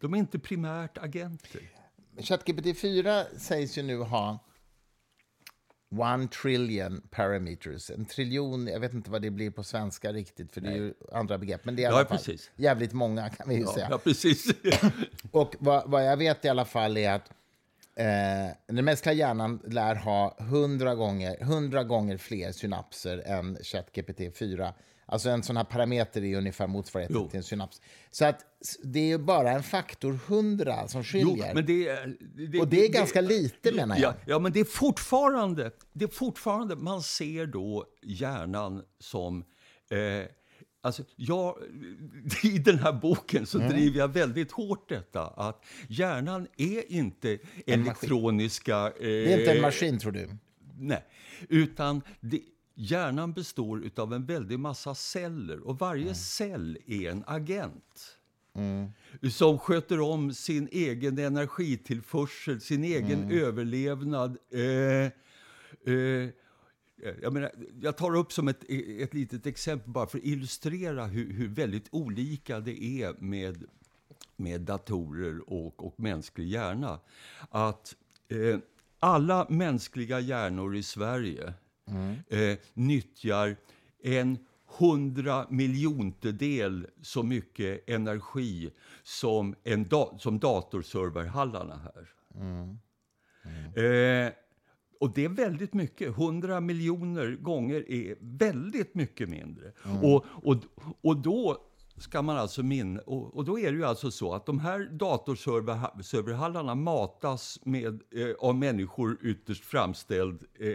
De 0.00 0.14
är 0.14 0.18
inte 0.18 0.38
primärt 0.38 0.98
agenter. 0.98 1.70
ChatGPT 2.20 2.78
4 2.80 3.24
sägs 3.38 3.78
ju 3.78 3.82
nu 3.82 3.96
ha 3.96 4.44
one 5.96 6.28
trillion 6.28 7.02
parameters. 7.10 7.90
En 7.90 8.04
triljon, 8.04 8.66
jag 8.66 8.80
vet 8.80 8.92
inte 8.94 9.10
vad 9.10 9.22
det 9.22 9.30
blir 9.30 9.50
på 9.50 9.62
svenska 9.64 10.12
riktigt, 10.12 10.52
för 10.52 10.60
det 10.60 10.68
är 10.68 10.76
ju 10.76 10.94
andra 11.12 11.38
begrepp. 11.38 11.64
Men 11.64 11.76
det 11.76 11.82
är 11.82 11.88
i 11.88 11.92
Ja, 11.92 11.96
alla 11.98 12.06
fall 12.08 12.18
precis. 12.18 12.50
jävligt 12.56 12.92
många 12.92 13.28
kan 13.28 13.48
vi 13.48 13.54
ju 13.54 13.66
säga. 13.66 13.86
Ja, 13.90 13.98
precis. 13.98 14.46
Och 15.30 15.54
vad, 15.58 15.90
vad 15.90 16.06
jag 16.06 16.16
vet 16.16 16.44
i 16.44 16.48
alla 16.48 16.64
fall 16.64 16.96
är 16.96 17.12
att 17.12 17.30
eh, 17.94 18.56
den 18.66 18.84
mänskliga 18.84 19.12
hjärnan 19.12 19.60
lär 19.66 19.94
ha 19.94 20.36
100 20.40 20.94
gånger, 20.94 21.36
100 21.40 21.84
gånger 21.84 22.16
fler 22.16 22.52
synapser 22.52 23.22
än 23.26 23.56
ChatGPT 23.62 24.38
4. 24.38 24.74
Alltså 25.10 25.28
en 25.30 25.42
sån 25.42 25.56
här 25.56 25.64
parameter 25.64 26.24
är 26.24 26.36
ungefär 26.38 26.66
motsvarigheten 26.66 27.16
Jo. 27.22 27.28
till 27.28 27.36
en 27.36 27.42
synaps. 27.42 27.80
Så 28.10 28.24
att 28.24 28.44
det 28.82 29.12
är 29.12 29.18
bara 29.18 29.50
en 29.50 29.62
faktor 29.62 30.18
100 30.28 30.88
som 30.88 31.00
Jo, 31.00 31.04
skiljer. 31.04 31.54
men 31.54 31.66
det, 31.66 31.94
det, 32.48 32.60
Och 32.60 32.68
det 32.68 32.84
är 32.86 32.88
ganska 32.88 33.20
lite, 33.20 33.72
menar 33.72 33.96
jag. 33.98 34.12
Ja, 34.14 34.18
ja, 34.26 34.38
men 34.38 34.52
det 34.52 34.60
är 34.60 34.64
fortfarande, 34.64 35.70
det 35.92 36.04
är 36.04 36.08
fortfarande, 36.08 36.76
man 36.76 37.02
ser 37.02 37.46
då 37.46 37.84
hjärnan 38.02 38.82
som, 38.98 39.44
eh, 39.90 40.26
alltså 40.80 41.02
jag, 41.16 41.56
i 42.42 42.58
den 42.58 42.78
här 42.78 42.92
boken 42.92 43.46
så 43.46 43.58
Mm. 43.58 43.70
driver 43.70 43.98
jag 43.98 44.08
väldigt 44.08 44.52
hårt 44.52 44.88
detta 44.88 45.26
att 45.26 45.64
hjärnan 45.88 46.46
är 46.56 46.92
inte 46.92 47.38
elektroniska... 47.66 48.76
Eh, 48.86 48.92
det 49.00 49.32
är 49.34 49.38
inte 49.40 49.52
en 49.52 49.60
maskin, 49.62 49.98
tror 49.98 50.12
du? 50.12 50.28
Nej, 50.80 51.04
utan 51.48 52.02
det, 52.20 52.40
hjärnan 52.78 53.32
består 53.32 53.90
av 53.96 54.14
en 54.14 54.26
väldig 54.26 54.58
massa 54.58 54.94
celler 54.94 55.60
och 55.60 55.78
varje 55.78 56.02
Mm. 56.02 56.14
cell 56.14 56.78
är 56.86 57.10
en 57.10 57.24
agent. 57.26 58.14
Som 59.32 59.58
sköter 59.58 60.00
om 60.00 60.34
sin 60.34 60.68
egen 60.72 61.18
energitillförsel, 61.18 62.60
sin 62.60 62.84
egen 62.84 63.22
Mm. 63.22 63.38
överlevnad. 63.44 64.38
Eh, 64.50 64.60
eh, 65.94 66.30
jag, 67.22 67.32
menar, 67.32 67.50
jag 67.80 67.96
tar 67.96 68.16
upp 68.16 68.32
som 68.32 68.48
ett, 68.48 68.64
ett 69.00 69.14
litet 69.14 69.46
exempel 69.46 69.90
bara 69.90 70.06
för 70.06 70.18
att 70.18 70.24
illustrera 70.24 71.06
hur, 71.06 71.32
hur 71.32 71.48
väldigt 71.48 71.88
olika 71.90 72.60
det 72.60 72.84
är 72.84 73.14
med, 73.18 73.64
med 74.36 74.60
datorer 74.60 75.52
och, 75.52 75.86
och 75.86 76.00
mänsklig 76.00 76.48
hjärna. 76.48 77.00
Att 77.50 77.96
eh, 78.28 78.58
alla 78.98 79.46
mänskliga 79.50 80.20
hjärnor 80.20 80.76
i 80.76 80.82
Sverige 80.82 81.54
eh, 82.28 82.58
nyttjar 82.74 83.56
en 84.02 84.38
hundra 84.78 85.46
miljontedel 85.50 86.86
så 87.02 87.22
mycket 87.22 87.88
energi 87.88 88.70
som, 89.02 89.54
en 89.64 89.84
da- 89.84 90.18
som 90.18 90.38
datorserverhallarna 90.38 91.76
här. 91.84 92.08
Eh, 93.76 94.32
och 95.00 95.14
det 95.14 95.24
är 95.24 95.28
väldigt 95.28 95.74
mycket. 95.74 96.08
100 96.08 96.60
miljoner 96.60 97.36
gånger 97.40 97.90
är 97.90 98.16
väldigt 98.20 98.94
mycket 98.94 99.28
mindre. 99.28 99.72
Och, 100.02 100.24
och, 100.42 100.56
och 101.02 101.16
då 101.16 101.64
ska 101.96 102.22
man 102.22 102.36
alltså 102.36 102.62
min 102.62 102.98
och, 102.98 103.36
och 103.36 103.44
då 103.44 103.58
är 103.58 103.72
det 103.72 103.78
ju 103.78 103.84
alltså 103.84 104.10
så 104.10 104.34
att 104.34 104.46
de 104.46 104.60
här 104.60 104.80
datorserverhallarna 104.92 106.74
matas 106.74 107.58
med, 107.64 108.02
eh, 108.14 108.30
av 108.38 108.54
människor 108.56 109.18
ytterst 109.22 109.64
framställd 109.64 110.44
eh, 110.58 110.68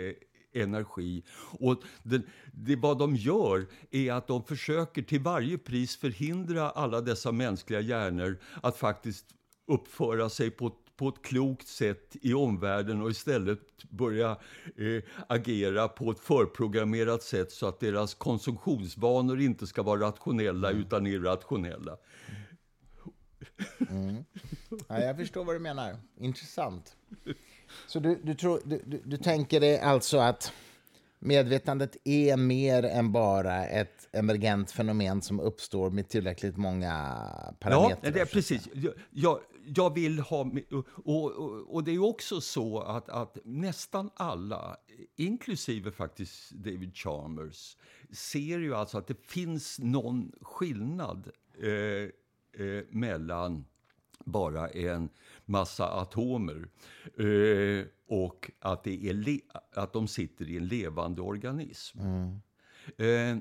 energi. 0.53 1.23
Och 1.59 1.81
den, 2.03 2.23
det, 2.51 2.75
vad 2.75 2.97
de 2.97 3.15
gör 3.15 3.65
är 3.91 4.11
att 4.13 4.27
de 4.27 4.43
försöker 4.43 5.01
till 5.01 5.19
varje 5.19 5.57
pris 5.57 5.97
förhindra 5.97 6.69
alla 6.69 7.01
dessa 7.01 7.31
mänskliga 7.31 7.81
hjärnor 7.81 8.37
att 8.61 8.77
faktiskt 8.77 9.25
uppföra 9.67 10.29
sig 10.29 10.51
på 10.51 10.67
ett 10.67 10.73
på 10.95 11.09
ett 11.09 11.21
klokt 11.21 11.67
sätt 11.67 12.15
i 12.21 12.33
omvärlden 12.33 13.01
och 13.01 13.09
istället 13.09 13.83
börja 13.89 14.31
eh, 14.75 15.03
agera 15.27 15.87
på 15.87 16.11
ett 16.11 16.19
förprogrammerat 16.19 17.23
sätt 17.23 17.51
så 17.51 17.67
att 17.67 17.79
deras 17.79 18.13
konsumtionsvanor 18.13 19.41
inte 19.41 19.67
ska 19.67 19.83
vara 19.83 20.01
rationella 20.01 20.71
utan 20.71 21.07
irrationella. 21.07 21.97
Ja, 24.87 24.99
jag 24.99 25.17
förstår 25.17 25.45
vad 25.45 25.55
du 25.55 25.59
menar. 25.59 25.97
Intressant. 26.17 26.95
Så 27.87 27.99
du, 27.99 28.19
du, 28.23 28.35
tror, 28.35 28.61
du, 28.65 28.81
du, 28.85 29.01
du 29.05 29.17
tänker 29.17 29.59
dig 29.59 29.79
alltså 29.79 30.17
att 30.17 30.53
medvetandet 31.19 31.97
är 32.03 32.37
mer 32.37 32.83
än 32.83 33.11
bara 33.11 33.65
ett 33.65 34.07
emergent 34.11 34.71
fenomen 34.71 35.21
som 35.21 35.39
uppstår 35.39 35.89
med 35.89 36.09
tillräckligt 36.09 36.57
många 36.57 36.87
Ja, 36.87 37.53
parametrar? 37.59 38.11
det 38.11 38.19
är 38.19 38.25
precis. 38.25 38.69
Jag, 39.11 39.39
jag, 39.65 39.93
vill 39.93 40.19
ha... 40.19 40.51
Och, 40.71 41.31
och, 41.31 41.75
och 41.75 41.83
det 41.83 41.91
är 41.91 42.03
också 42.03 42.41
så 42.41 42.79
att, 42.79 43.09
att 43.09 43.37
nästan 43.43 44.09
alla, 44.15 44.77
inklusive 45.15 45.91
faktiskt 45.91 46.51
David 46.51 46.95
Chalmers, 46.95 47.77
ser 48.11 48.59
ju 48.59 48.75
alltså 48.75 48.97
att 48.97 49.07
det 49.07 49.21
finns 49.27 49.79
någon 49.79 50.31
skillnad 50.41 51.29
eh, 51.61 51.69
eh, 52.65 52.83
mellan 52.89 53.65
bara 54.25 54.69
en 54.69 55.09
massa 55.45 55.87
atomer 55.87 56.67
eh, 57.17 57.85
och 58.07 58.51
att, 58.59 58.83
det 58.83 59.09
är 59.09 59.39
att 59.73 59.93
de 59.93 60.07
sitter 60.07 60.49
i 60.49 60.57
en 60.57 60.67
levande 60.67 61.21
organism. 61.21 61.99
Eh, 62.97 63.37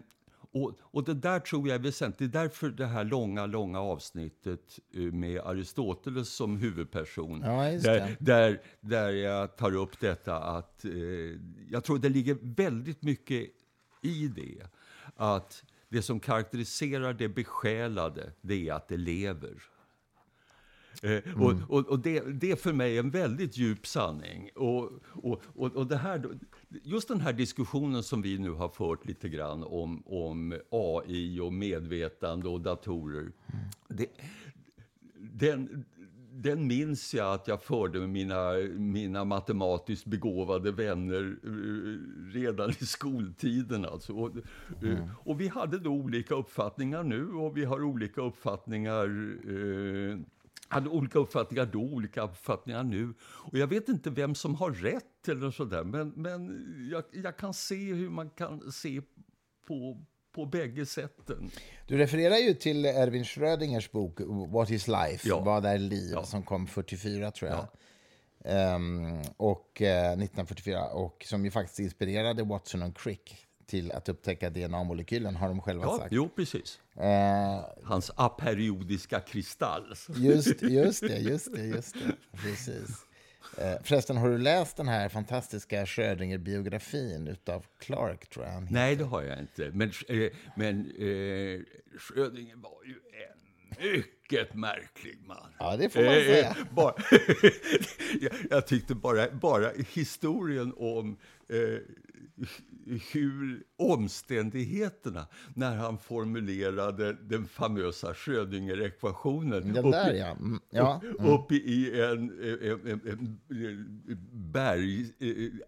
och, 0.53 0.73
och 0.81 1.05
det 1.05 1.15
där 1.15 1.41
tror 1.41 1.69
jag 1.69 1.75
är 1.75 1.83
väsentligt. 1.83 2.33
Det 2.33 2.39
är 2.39 2.43
därför 2.43 2.69
det 2.71 2.87
här 2.87 3.05
långa, 3.05 3.47
långa 3.47 3.81
avsnittet 3.81 4.79
eh, 4.95 5.01
med 5.01 5.41
Aristoteles 5.41 6.29
som 6.29 6.57
huvudperson. 6.57 7.41
Ja, 7.45 7.63
där, 7.63 8.17
där, 8.19 8.61
där 8.81 9.11
jag 9.11 9.57
tar 9.57 9.77
upp 9.77 10.01
detta 10.01 10.37
att 10.37 10.85
eh, 10.85 10.91
jag 11.69 11.85
tror 11.85 11.99
det 11.99 12.09
ligger 12.09 12.39
väldigt 12.41 13.03
mycket 13.03 13.51
i 14.03 14.29
det. 14.29 14.67
Att 15.17 15.65
det 15.89 16.03
som 16.03 16.21
karaktäriserar 16.21 17.13
det 17.13 17.29
besjälade, 17.29 18.33
det 18.41 18.69
är 18.69 18.73
att 18.73 18.89
det 18.89 18.97
lever. 18.97 19.63
Eh, 21.03 21.43
och 21.43 21.55
och, 21.69 21.89
och 21.89 21.99
det, 21.99 22.21
det 22.21 22.51
är 22.51 22.57
för 22.57 22.73
mig 22.73 22.99
en 22.99 23.11
väldigt 23.11 23.57
djup 23.57 23.87
sanning. 23.87 24.51
Och, 24.55 24.91
och, 25.09 25.43
och, 25.55 25.77
och 25.77 25.87
det 25.87 25.97
här, 25.97 26.23
just 26.83 27.09
den 27.09 27.21
här 27.21 27.33
diskussionen 27.33 28.03
som 28.03 28.23
vi 28.23 28.39
nu 28.39 28.51
har 28.51 28.69
fört 28.69 29.07
lite 29.07 29.29
grann 29.29 29.65
om, 29.65 30.03
om 30.07 30.55
AI 30.71 31.41
och 31.41 31.53
medvetande 31.53 32.49
och 32.49 32.61
datorer. 32.61 33.33
Det, 33.89 34.07
den, 35.17 35.85
den 36.33 36.67
minns 36.67 37.15
jag 37.15 37.35
att 37.35 37.49
jag 37.49 37.63
förde 37.63 38.01
med 38.01 38.09
mina, 38.09 38.53
mina 38.77 39.25
matematiskt 39.25 40.05
begåvade 40.05 40.73
vänner 40.73 41.37
eh, 41.45 42.33
redan 42.33 42.71
i 42.71 42.87
skoltiden. 42.87 43.85
Alltså. 43.85 44.13
Och, 44.13 44.31
eh, 44.83 45.09
och 45.25 45.41
vi 45.41 45.49
hade 45.49 45.79
då 45.79 45.91
olika 45.91 46.35
uppfattningar 46.35 47.03
nu 47.03 47.29
och 47.29 47.57
vi 47.57 47.65
har 47.65 47.83
olika 47.83 48.21
uppfattningar 48.21 49.05
eh, 49.49 50.19
hade 50.73 50.89
olika 50.89 51.19
uppfattningar 51.19 51.67
då, 51.67 51.81
olika 51.81 52.23
uppfattningar 52.23 52.83
nu. 52.83 53.15
Och 53.23 53.59
jag 53.59 53.67
vet 53.67 53.89
inte 53.89 54.11
vem 54.11 54.35
som 54.35 54.55
har 54.55 54.71
rätt 54.71 55.29
eller 55.29 55.51
sådär, 55.51 55.85
men, 55.85 56.09
men 56.09 56.65
jag, 56.93 57.05
jag 57.25 57.37
kan 57.37 57.55
se 57.55 57.95
hur 57.95 58.11
man 58.11 58.31
kan 58.31 58.73
se 58.73 59.01
på, 59.67 60.05
på 60.33 60.47
bägge 60.47 60.87
sätten. 60.87 61.51
Du 61.87 61.99
refererar 61.99 62.37
ju 62.37 62.55
till 62.55 62.85
Erwin 62.85 63.25
Schrödingers 63.25 63.91
bok 63.91 64.21
What 64.49 64.71
is 64.71 64.89
life? 64.89 65.29
Ja. 65.29 65.41
Vad 65.41 65.67
är 65.67 65.79
liv? 65.79 66.11
Ja. 66.13 66.25
Som 66.25 66.43
kom 66.43 66.67
44, 66.67 67.31
tror 67.31 67.51
jag. 67.51 67.69
Ehm, 68.45 69.23
och, 69.37 69.83
eh, 69.83 70.13
1944. 70.13 70.87
Och 70.87 71.27
som 71.29 71.45
ju 71.45 71.51
faktiskt 71.51 71.79
inspirerade 71.79 72.43
Watson 72.43 72.83
och 72.83 72.97
Crick 72.97 73.47
till 73.73 73.93
att 73.93 74.09
upptäcka 74.09 74.51
DNA-molekylen, 74.51 75.37
har 75.37 75.49
de 75.49 75.61
själva 75.61 75.85
Ja, 75.85 75.99
sagt. 75.99 76.13
jo, 76.13 76.29
precis. 76.37 76.81
Eh, 76.97 77.61
Hans 77.85 78.11
aperiodiska 78.17 79.21
kristall. 79.21 79.95
just, 80.17 80.63
just 80.63 81.01
det, 81.01 81.19
just 81.19 81.53
det, 81.55 81.63
just 81.65 81.95
det. 81.95 82.17
Precis. 82.43 82.91
Eh, 83.59 83.83
förresten, 83.85 84.17
har 84.17 84.29
du 84.31 84.39
läst 84.39 84.77
den 84.77 84.89
här 84.89 85.09
fantastiska 85.09 85.87
Schrödinger-biografin 85.87 87.37
av 87.47 87.67
Clark, 87.81 88.27
tror 88.31 88.47
jag? 88.47 88.71
Nej, 88.73 88.97
det 88.97 89.05
har 89.05 89.23
jag 89.23 89.39
inte. 89.39 89.71
Men, 89.75 89.93
eh, 90.09 90.31
men 90.57 90.81
eh, 90.91 91.61
Schrödinger 91.99 92.57
var 92.57 92.85
ju 92.87 92.95
en 92.95 93.39
mycket 93.93 94.55
märklig 94.55 95.19
man. 95.27 95.53
Ja, 95.59 95.77
det 95.77 95.89
får 95.91 96.01
man 96.05 96.15
säga. 96.15 96.49
Eh, 96.51 96.57
bara, 96.75 96.95
jag, 98.21 98.33
jag 98.51 98.67
tyckte 98.67 98.95
bara, 98.95 99.31
bara 99.31 99.71
historien 99.93 100.75
om 100.77 101.09
eh, 101.11 101.17
hur 103.13 103.63
omständigheterna 103.77 105.27
när 105.55 105.77
han 105.77 105.99
formulerade 105.99 107.13
den 107.13 107.47
famösa 107.47 108.15
Schrödinger-ekvationen 108.15 109.73
Den 109.73 109.91
där, 109.91 110.15
ja. 110.15 110.31
Mm, 110.31 110.61
ja. 110.71 111.01
upp, 111.03 111.21
uppe 111.21 111.55
i 111.55 112.01
en, 112.03 112.43
en, 112.63 112.91
en, 112.91 113.01
en 113.09 113.41
berg, 114.33 115.15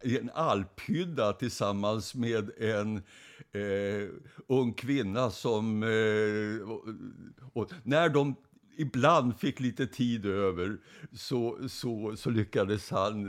i 0.03 0.19
en 0.19 0.31
alphydda 0.35 1.33
tillsammans 1.33 2.15
med 2.15 2.51
en 2.59 2.97
eh, 3.53 4.09
ung 4.47 4.73
kvinna 4.73 5.31
som... 5.31 5.83
Eh, 5.83 6.71
och, 6.71 6.85
och 7.53 7.73
när 7.83 8.09
de 8.09 8.35
ibland 8.77 9.39
fick 9.39 9.61
lite 9.61 9.87
tid 9.87 10.27
över 10.27 10.77
så, 11.13 11.59
så, 11.69 12.17
så 12.17 12.31
lyckades 12.31 12.91
han... 12.91 13.27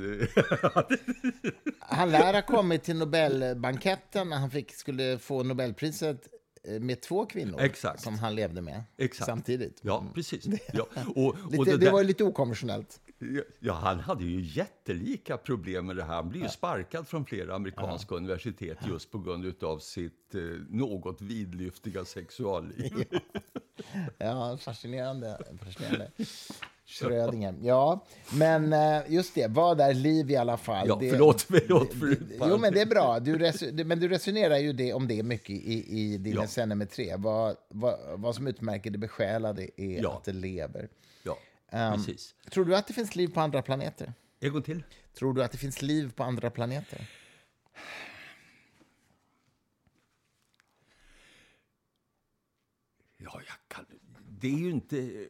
han 1.80 2.12
lär 2.12 2.34
ha 2.34 2.42
kommit 2.42 2.84
till 2.84 2.96
Nobelbanketten 2.96 4.30
när 4.30 4.38
han 4.38 4.52
fick, 4.52 4.74
skulle 4.74 5.20
få 5.20 5.44
Nobelpriset 5.44 6.28
eh, 6.64 6.80
med 6.80 7.02
två 7.02 7.26
kvinnor 7.26 7.62
Exakt. 7.62 8.02
som 8.02 8.20
han 8.20 8.36
levde 8.36 8.62
med 8.62 8.84
Exakt. 8.98 9.26
samtidigt. 9.26 9.80
Ja, 9.82 10.06
precis. 10.16 10.46
Ja. 10.74 10.88
Och, 11.16 11.28
och 11.28 11.52
lite, 11.52 11.72
det, 11.72 11.78
det, 11.78 11.92
var 11.92 12.04
lite 12.04 12.24
okonventionellt. 12.24 13.00
Ja, 13.60 13.74
han 13.74 14.00
hade 14.00 14.24
ju 14.24 14.42
jättelika 14.42 15.38
problem 15.38 15.86
med 15.86 15.96
det 15.96 16.04
här. 16.04 16.16
Han 16.16 16.30
blev 16.30 16.44
ju 16.44 16.50
sparkad 16.50 17.08
från 17.08 17.26
flera 17.26 17.56
amerikanska 17.56 18.14
ja. 18.16 18.18
universitet 18.18 18.78
just 18.88 19.12
på 19.12 19.20
grund 19.20 19.64
av 19.64 19.80
sitt 19.80 20.36
eh, 20.36 20.42
något 20.70 21.22
vidlyftiga 21.22 22.06
sexualliv. 22.06 23.06
Ja, 24.18 24.26
ja 24.26 24.58
fascinerande. 24.58 25.40
fascinerande. 25.64 26.12
Schrödinger. 26.86 27.56
Ja, 27.62 28.06
men 28.34 28.74
eh, 28.74 29.02
just 29.08 29.36
det, 29.36 29.48
vad 29.48 29.82
är 29.82 29.94
liv 29.94 30.32
i 30.32 30.36
alla 30.36 30.58
fall? 30.58 30.88
Ja, 30.88 30.98
det, 31.02 31.10
förlåt, 31.10 31.42
förlåt 31.50 31.94
för 31.94 32.18
Jo, 32.50 32.58
men 32.58 32.74
det 32.74 32.82
är 32.82 32.86
bra. 32.86 33.20
Du 33.20 33.52
men 33.84 34.00
du 34.00 34.08
resonerar 34.08 34.58
ju 34.58 34.74
det, 34.74 34.94
om 34.94 35.08
det 35.08 35.24
mycket 35.24 35.50
i, 35.50 35.86
i 36.00 36.18
dina 36.18 36.42
ja. 36.42 36.48
scener 36.48 36.76
med 36.76 36.90
tre. 36.90 37.16
Vad, 37.18 37.56
vad, 37.70 38.00
vad 38.16 38.36
som 38.36 38.48
utmärker 38.48 38.92
det 38.92 38.98
besjälade 38.98 39.82
är 39.82 40.02
ja. 40.04 40.18
att 40.18 40.24
det 40.24 40.34
lever. 40.34 40.90
Um. 41.76 42.06
Tror 42.52 42.66
du 42.66 42.76
att 42.76 42.88
det 42.88 42.94
finns 42.94 43.16
liv 43.16 43.28
på 43.28 43.42
andra 43.42 43.62
planeter? 43.62 44.14
En 44.40 44.54
gång 44.54 44.62
till. 44.62 44.84
Tror 45.14 45.34
du 45.34 45.44
att 45.44 45.52
det 45.52 45.58
finns 45.58 45.82
liv 45.82 46.12
på 46.12 46.24
andra 46.24 46.50
planeter? 46.50 47.08
Ja, 53.18 53.42
jag 53.48 53.58
kan... 53.68 53.86
Det 54.30 54.48
är 54.48 54.58
ju 54.58 54.70
inte... 54.70 55.28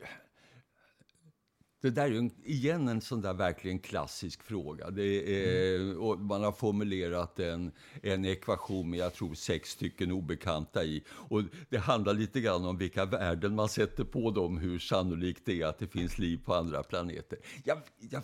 Det 1.85 1.91
där 1.91 2.03
är 2.03 2.09
ju 2.09 2.29
igen 2.43 2.87
en 2.87 3.01
sån 3.01 3.21
där 3.21 3.33
verkligen 3.33 3.79
klassisk 3.79 4.43
fråga. 4.43 4.85
Är, 4.85 5.75
mm. 5.75 6.27
man 6.27 6.43
har 6.43 6.51
formulerat 6.51 7.39
en, 7.39 7.71
en 8.03 8.25
ekvation 8.25 8.89
med, 8.89 8.99
jag 8.99 9.13
tror, 9.13 9.33
sex 9.33 9.69
stycken 9.69 10.11
obekanta 10.11 10.83
i. 10.83 11.03
Och 11.09 11.41
det 11.69 11.77
handlar 11.77 12.13
lite 12.13 12.41
grann 12.41 12.65
om 12.65 12.77
vilka 12.77 13.05
värden 13.05 13.55
man 13.55 13.69
sätter 13.69 14.03
på 14.03 14.31
dem, 14.31 14.57
hur 14.57 14.79
sannolikt 14.79 15.41
det 15.45 15.61
är 15.61 15.65
att 15.65 15.79
det 15.79 15.87
finns 15.87 16.17
liv 16.17 16.39
på 16.45 16.53
andra 16.53 16.83
planeter. 16.83 17.39
Jag, 17.63 17.77
jag, 17.99 18.21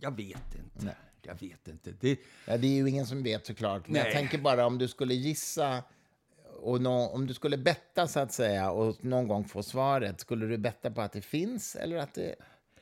jag 0.00 0.16
vet 0.16 0.54
inte. 0.54 0.84
Nej. 0.84 0.94
Jag 1.22 1.40
vet 1.40 1.68
inte. 1.68 1.92
Det... 2.00 2.18
Ja, 2.46 2.56
det 2.56 2.66
är 2.66 2.72
ju 2.72 2.88
ingen 2.88 3.06
som 3.06 3.22
vet 3.22 3.46
såklart. 3.46 3.82
Men 3.88 3.92
Nej. 3.92 4.02
jag 4.04 4.12
tänker 4.12 4.38
bara 4.38 4.66
om 4.66 4.78
du 4.78 4.88
skulle 4.88 5.14
gissa 5.14 5.82
och 6.60 6.80
no 6.80 6.88
om 6.88 7.26
du 7.26 7.34
skulle 7.34 7.58
betta 7.58 8.06
så 8.06 8.20
att 8.20 8.32
säga 8.32 8.70
och 8.70 9.04
någon 9.04 9.28
gång 9.28 9.44
få 9.44 9.62
svaret, 9.62 10.20
skulle 10.20 10.46
du 10.46 10.58
betta 10.58 10.90
på 10.90 11.00
att 11.00 11.12
det 11.12 11.22
finns 11.22 11.76
eller 11.76 11.96
att 11.96 12.14
det 12.14 12.34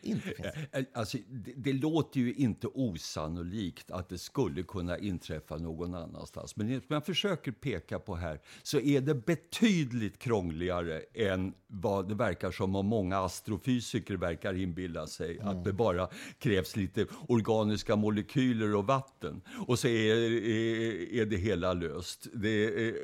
inte 0.07 0.29
finns? 0.29 0.47
Eh, 0.73 0.81
eh, 0.81 0.85
alltså, 0.93 1.19
det, 1.29 1.53
det, 1.57 1.73
låter 1.73 2.21
ju 2.21 2.35
inte 2.35 2.67
osannolikt 2.67 3.91
att 3.91 4.09
det 4.09 4.19
skulle 4.19 4.63
kunna 4.63 4.99
inträffa 4.99 5.57
någon 5.57 5.95
annanstans. 5.95 6.57
Men 6.57 6.69
som 6.69 6.87
jag 6.89 7.07
försöker 7.07 7.53
peka 7.53 7.99
på 7.99 8.15
här 8.15 8.41
så 8.63 8.81
är 8.81 9.01
det 9.01 9.15
betydligt 9.15 10.19
krångligare 10.19 11.03
än 11.15 11.55
vad 11.67 12.09
det 12.09 12.15
verkar 12.15 12.51
som 12.51 12.77
om 12.77 12.87
många 12.87 13.19
astrofysiker 13.19 14.17
verkar 14.17 14.55
inbilla 14.55 15.07
sig. 15.07 15.39
Mm. 15.39 15.49
Att 15.49 15.65
det 15.65 15.73
bara 15.73 16.09
krävs 16.39 16.77
lite 16.77 17.07
organiska 17.29 17.97
molekyler 17.97 18.75
och 18.75 18.87
vatten. 18.87 19.43
Och 19.67 19.79
så 19.79 19.89
är, 19.89 20.17
är, 20.47 21.13
är 21.15 21.27
det 21.27 21.37
hela 21.37 21.73
löst. 21.73 22.27
Det 22.35 22.65
är, 22.89 22.95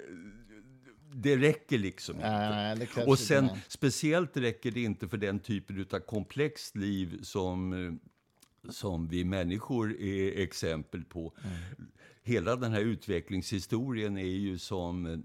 det 1.14 1.36
räcker 1.36 1.78
liksom 1.78 2.16
inte. 2.16 2.88
Ja, 2.96 3.06
och 3.06 3.18
sen 3.18 3.44
inte. 3.44 3.60
speciellt 3.68 4.36
räcker 4.36 4.70
det 4.70 4.80
inte 4.80 5.08
för 5.08 5.16
den 5.16 5.38
typen 5.38 5.86
av 5.92 5.98
komplext 5.98 6.76
liv 6.76 7.18
som, 7.22 8.00
som 8.68 9.08
vi 9.08 9.24
människor 9.24 10.00
är 10.00 10.42
exempel 10.42 11.04
på. 11.04 11.32
Mm. 11.44 11.88
Hela 12.22 12.56
den 12.56 12.72
här 12.72 12.80
utvecklingshistorien 12.80 14.18
är 14.18 14.22
ju 14.22 14.58
som 14.58 15.24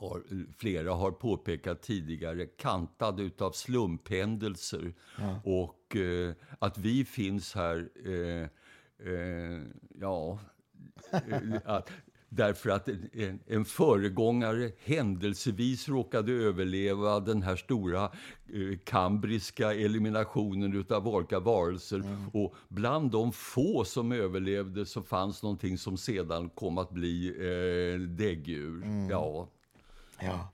har, 0.00 0.22
flera 0.56 0.92
har 0.92 1.10
påpekat 1.10 1.82
tidigare, 1.82 2.46
kantad 2.46 3.42
av 3.42 3.52
slumphändelser. 3.52 4.94
Ja. 5.18 5.40
Och 5.44 5.96
eh, 5.96 6.34
att 6.58 6.78
vi 6.78 7.04
finns 7.04 7.54
här, 7.54 7.88
eh, 8.04 8.48
eh, 9.12 9.62
ja, 10.00 10.38
eh, 11.12 11.56
att 11.64 11.90
därför 12.28 12.70
att 12.70 12.88
en, 13.12 13.40
en 13.46 13.64
föregångare 13.64 14.70
händelsevis 14.84 15.88
råkade 15.88 16.32
överleva 16.32 17.20
den 17.20 17.42
här 17.42 17.56
stora 17.56 18.04
eh, 18.04 18.78
kambriska 18.84 19.74
eliminationen 19.74 20.84
av 20.90 21.08
olika 21.08 21.40
varelser. 21.40 21.96
Mm. 21.96 22.28
Och 22.32 22.54
bland 22.68 23.10
de 23.10 23.32
få 23.32 23.84
som 23.84 24.12
överlevde 24.12 24.86
så 24.86 25.02
fanns 25.02 25.42
någonting 25.42 25.78
som 25.78 25.96
sedan 25.96 26.48
kom 26.48 26.78
att 26.78 26.90
bli 26.90 27.28
eh, 27.28 28.00
däggdjur. 28.00 28.82
Mm. 28.82 29.10
Ja, 29.10 29.48
Ja, 30.20 30.52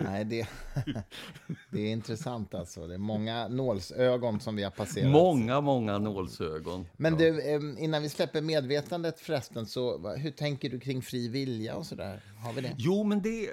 nej 0.00 0.24
det, 0.24 0.48
det 1.70 1.80
är 1.80 1.92
intressant 1.92 2.54
alltså. 2.54 2.86
Det 2.86 2.94
är 2.94 2.98
många 2.98 3.48
nålsögon 3.48 4.40
som 4.40 4.56
vi 4.56 4.62
har 4.62 4.70
passerat. 4.70 5.10
Många, 5.10 5.60
många 5.60 5.98
nålsögon. 5.98 6.86
Men 6.96 7.16
du, 7.16 7.42
innan 7.78 8.02
vi 8.02 8.08
släpper 8.08 8.40
medvetandet 8.40 9.20
förresten, 9.20 9.66
så 9.66 10.08
hur 10.08 10.30
tänker 10.30 10.68
du 10.68 10.80
kring 10.80 11.02
fri 11.02 11.28
vilja 11.28 11.76
och 11.76 11.86
sådär? 11.86 12.20
Har 12.44 12.52
vi 12.52 12.60
det? 12.60 12.74
Jo, 12.78 13.04
men 13.04 13.22
det, 13.22 13.50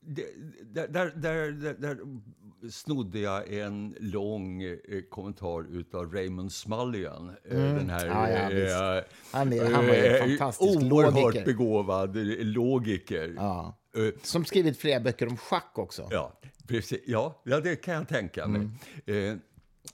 det 0.00 0.26
där, 0.74 0.88
där, 0.88 1.50
där, 1.50 1.74
där 1.74 1.98
snodde 2.70 3.18
jag 3.18 3.52
en 3.52 3.94
lång 4.00 4.62
eh, 4.62 4.78
kommentar 5.10 5.66
av 5.92 6.12
Raymond 6.12 6.52
Smullian. 6.52 7.36
Eh, 7.50 7.56
mm. 7.56 7.76
Den 7.76 7.90
här, 7.90 8.06
ja, 8.06 8.30
ja, 8.30 8.96
eh, 8.96 9.04
han, 9.32 9.52
är, 9.52 9.70
han 9.70 9.86
var 9.86 9.94
en 9.94 10.28
fantastisk 10.28 10.92
oerhört 10.92 11.14
logiker. 11.14 11.44
begåvad 11.44 12.16
logiker. 12.40 13.34
Ja. 13.36 13.78
Som 14.22 14.44
skrivit 14.44 14.78
flera 14.78 15.00
böcker 15.00 15.28
om 15.28 15.36
schack 15.36 15.78
också. 15.78 16.08
Ja, 16.10 16.40
precis. 16.66 17.00
Ja, 17.06 17.42
ja 17.44 17.60
det 17.60 17.76
kan 17.76 17.94
jag 17.94 18.08
tänka 18.08 18.46
mig. 18.46 18.68
Mm. 19.06 19.40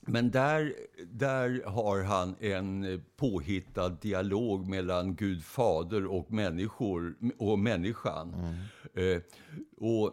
Men 0.00 0.30
där, 0.30 0.74
där 1.06 1.62
har 1.66 2.02
han 2.02 2.36
en 2.40 3.02
påhittad 3.16 3.88
dialog 3.88 4.68
mellan 4.68 5.14
Gud 5.14 5.44
fader 5.44 6.06
och 6.06 6.32
människor 6.32 7.14
och 7.38 7.58
människan. 7.58 8.34
Mm. 8.94 9.22
Och 9.76 10.12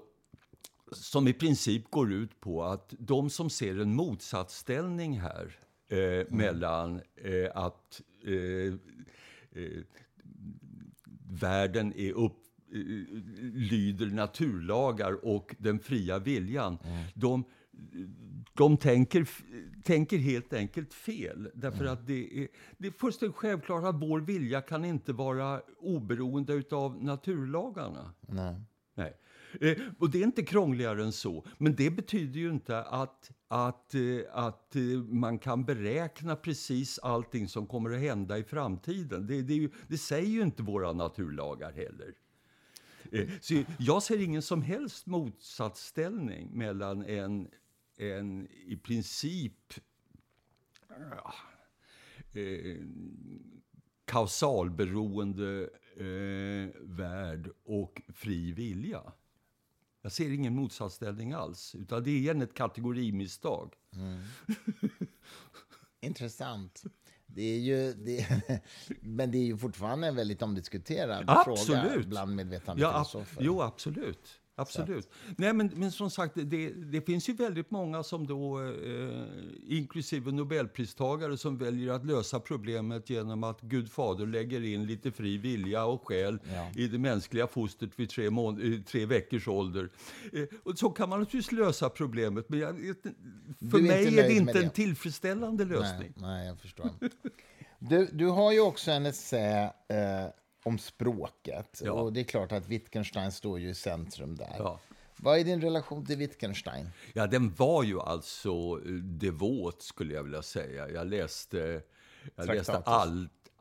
som 0.91 1.27
i 1.27 1.33
princip 1.33 1.89
går 1.89 2.13
ut 2.13 2.41
på 2.41 2.63
att 2.63 2.93
de 2.99 3.29
som 3.29 3.49
ser 3.49 3.79
en 3.79 3.95
motsatsställning 3.95 5.19
här 5.19 5.59
eh, 5.89 5.97
mm. 5.97 6.27
mellan 6.29 7.01
eh, 7.15 7.51
att 7.53 8.01
eh, 8.25 8.73
eh 9.63 9.83
världen 11.31 11.93
är 11.93 12.11
upp, 12.11 12.33
eh, 12.33 12.48
lyder 13.53 14.05
naturlagar 14.05 15.25
och 15.25 15.55
den 15.57 15.79
fria 15.79 16.19
viljan, 16.19 16.77
mm. 16.83 17.03
de, 17.13 17.43
de 18.53 18.77
tänker, 18.77 19.29
tänker 19.83 20.17
helt 20.17 20.53
enkelt 20.53 20.93
fel. 20.93 21.51
Därför 21.53 21.81
mm. 21.81 21.93
att 21.93 22.07
det 22.07 22.41
är, 22.41 22.47
det 22.77 22.87
är 22.87 22.91
fullständigt 22.91 23.37
självklart 23.37 23.83
att 23.83 24.01
vår 24.01 24.19
vilja 24.19 24.61
kan 24.61 24.85
inte 24.85 25.13
vara 25.13 25.61
oberoende 25.79 26.63
av 26.71 27.03
naturlagarna. 27.03 28.13
Nej. 28.21 28.55
Nej. 28.95 29.13
Eh, 29.61 29.77
och 29.99 30.09
det 30.09 30.19
är 30.19 30.23
inte 30.23 30.43
krångligare 30.43 31.03
än 31.03 31.11
så. 31.11 31.45
Men 31.57 31.75
det 31.75 31.89
betyder 31.89 32.39
ju 32.39 32.49
inte 32.49 32.83
att, 32.83 33.31
att, 33.47 33.95
eh, 33.95 34.01
att 34.31 34.75
eh, 34.75 34.81
man 35.09 35.39
kan 35.39 35.65
beräkna 35.65 36.35
precis 36.35 36.99
allting 36.99 37.47
som 37.47 37.67
kommer 37.67 37.93
att 37.93 37.99
hända 37.99 38.37
i 38.37 38.43
framtiden. 38.43 39.27
Det, 39.27 39.41
det, 39.41 39.53
ju, 39.53 39.69
det 39.87 39.97
säger 39.97 40.29
ju 40.29 40.41
inte 40.41 40.63
våra 40.63 40.93
naturlagar 40.93 41.71
heller. 41.71 42.13
Så 43.41 43.63
jag 43.79 44.03
ser 44.03 44.21
ingen 44.21 44.41
som 44.41 44.61
helst 44.61 45.05
motsatsställning 45.05 46.49
mellan 46.57 47.05
en, 47.05 47.49
en 47.97 48.47
i 48.47 48.77
princip 48.83 49.73
eh, 52.33 52.85
kausalberoende 54.05 55.69
eh, 55.95 56.81
värld 56.81 57.49
och 57.63 58.01
fri 58.07 58.51
vilja. 58.51 59.13
Jag 60.01 60.11
ser 60.11 60.31
ingen 60.31 60.55
motsatsställning 60.55 61.33
alls, 61.33 61.75
utan 61.75 62.03
det 62.03 62.09
är 62.09 62.17
igen 62.17 62.41
ett 62.41 62.53
kategorimisstag. 62.53 63.73
Mm. 63.95 64.23
Intressant. 66.01 66.83
Det 67.35 67.41
är 67.41 67.59
ju, 67.59 67.93
det, 67.93 68.27
men 69.01 69.31
det 69.31 69.37
är 69.37 69.43
ju 69.43 69.57
fortfarande 69.57 70.07
en 70.07 70.15
väldigt 70.15 70.41
omdiskuterad 70.41 71.23
absolut. 71.27 71.83
fråga 71.83 72.07
bland 72.07 72.35
medvetande 72.35 72.81
ja, 72.81 72.91
filosofer. 72.91 73.43
Jo, 73.43 73.61
absolut. 73.61 74.39
Absolut. 74.61 75.09
Nej, 75.37 75.53
men, 75.53 75.71
men 75.75 75.91
som 75.91 76.09
sagt, 76.09 76.33
det, 76.35 76.69
det 76.69 77.01
finns 77.01 77.29
ju 77.29 77.33
väldigt 77.33 77.71
många 77.71 78.03
som 78.03 78.27
då, 78.27 78.61
eh, 78.61 79.23
inklusive 79.67 80.31
Nobelpristagare, 80.31 81.37
som 81.37 81.57
väljer 81.57 81.93
att 81.93 82.05
lösa 82.05 82.39
problemet 82.39 83.09
genom 83.09 83.43
att 83.43 83.61
Gud 83.61 83.91
fader 83.91 84.25
lägger 84.25 84.63
in 84.63 84.85
lite 84.85 85.11
fri 85.11 85.37
vilja 85.37 85.85
och 85.85 86.07
själ 86.07 86.39
Ja. 86.53 86.67
i 86.75 86.87
det 86.87 86.97
mänskliga 86.99 87.47
fostret 87.47 87.89
vid 87.95 88.09
tre, 88.09 88.29
mån- 88.29 88.73
eh, 88.73 88.81
tre 88.81 89.05
veckors 89.05 89.47
ålder. 89.47 89.89
Eh, 90.33 90.43
och 90.63 90.77
så 90.77 90.89
kan 90.89 91.09
man 91.09 91.19
naturligtvis 91.19 91.51
lösa 91.59 91.89
problemet, 91.89 92.49
men 92.49 92.59
jag, 92.59 92.75
för 93.71 93.77
är 93.77 93.81
mig 93.81 94.07
är 94.07 94.11
det 94.11 94.33
inte 94.33 94.57
en 94.59 94.63
det. 94.63 94.69
tillfredsställande 94.69 95.65
Nej, 95.65 95.77
lösning. 95.77 96.13
nej, 96.15 96.47
jag 96.47 96.59
förstår. 96.59 96.89
Du, 97.79 98.05
du 98.13 98.25
har 98.27 98.51
ju 98.51 98.59
också 98.59 98.91
en 98.91 99.05
essä 99.05 99.63
eh, 99.63 100.31
om 100.63 100.77
språket. 100.77 101.81
Ja. 101.83 101.91
Och 101.91 102.13
det 102.13 102.19
är 102.19 102.23
klart 102.23 102.51
att 102.51 102.67
Wittgenstein 102.67 103.31
står 103.31 103.59
ju 103.59 103.69
i 103.69 103.75
centrum 103.75 104.35
där. 104.35 104.55
Ja. 104.57 104.79
Vad 105.21 105.39
är 105.39 105.43
din 105.43 105.61
relation 105.61 106.05
till 106.05 106.17
Wittgenstein? 106.17 106.89
Ja, 107.13 107.27
den 107.27 107.53
var 107.53 107.83
ju 107.83 107.99
alltså 107.99 108.49
eh, 108.85 108.91
devot, 108.91 109.81
skulle 109.81 110.13
jag 110.13 110.23
vilja 110.23 110.41
säga. 110.41 110.89
Jag 110.89 111.07
läste, 111.07 111.81
jag 112.35 112.47
läste 112.47 112.71
Traktatus. 112.71 113.03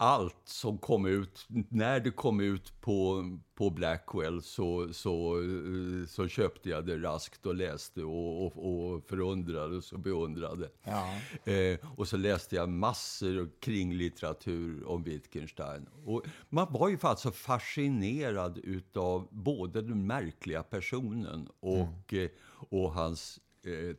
Allt, 0.01 0.37
som 0.45 0.79
kom 0.79 1.07
ut. 1.07 1.47
När 1.69 2.01
det 2.01 2.11
kom 2.11 2.41
ut 2.41 2.81
på, 2.81 3.25
på 3.55 3.71
Blackwell 3.71 4.43
så, 4.43 4.93
så, 4.93 5.41
eh, 5.41 6.07
så 6.07 6.29
köpte 6.29 6.69
jag 6.69 6.87
det 6.87 6.99
raskt 6.99 7.47
och 7.47 7.55
läste 7.55 8.03
och, 8.03 8.47
och, 8.47 8.93
och 8.95 9.05
förundrades 9.09 9.93
och 9.93 9.99
beundrade. 9.99 10.69
Ja. 10.85 11.21
Eh, 11.53 11.79
och 11.97 12.09
så 12.09 12.17
läste 12.17 12.57
jag 12.57 12.69
massor 12.69 13.41
av 13.41 13.49
kringlitteratur 13.61 14.89
om 14.89 15.03
Wittgenstein. 15.03 15.89
Och 16.05 16.25
man 16.49 16.67
var 16.71 16.89
ju 16.89 16.99
alltså 17.01 17.31
fascinerad 17.31 18.59
utav 18.59 19.29
både 19.31 19.83
den 19.83 20.07
märkliga 20.07 20.63
personen 20.63 21.49
och, 21.61 22.15
eh, 22.15 22.31
och 22.71 22.93
hans 22.93 23.41
eh, 23.65 23.97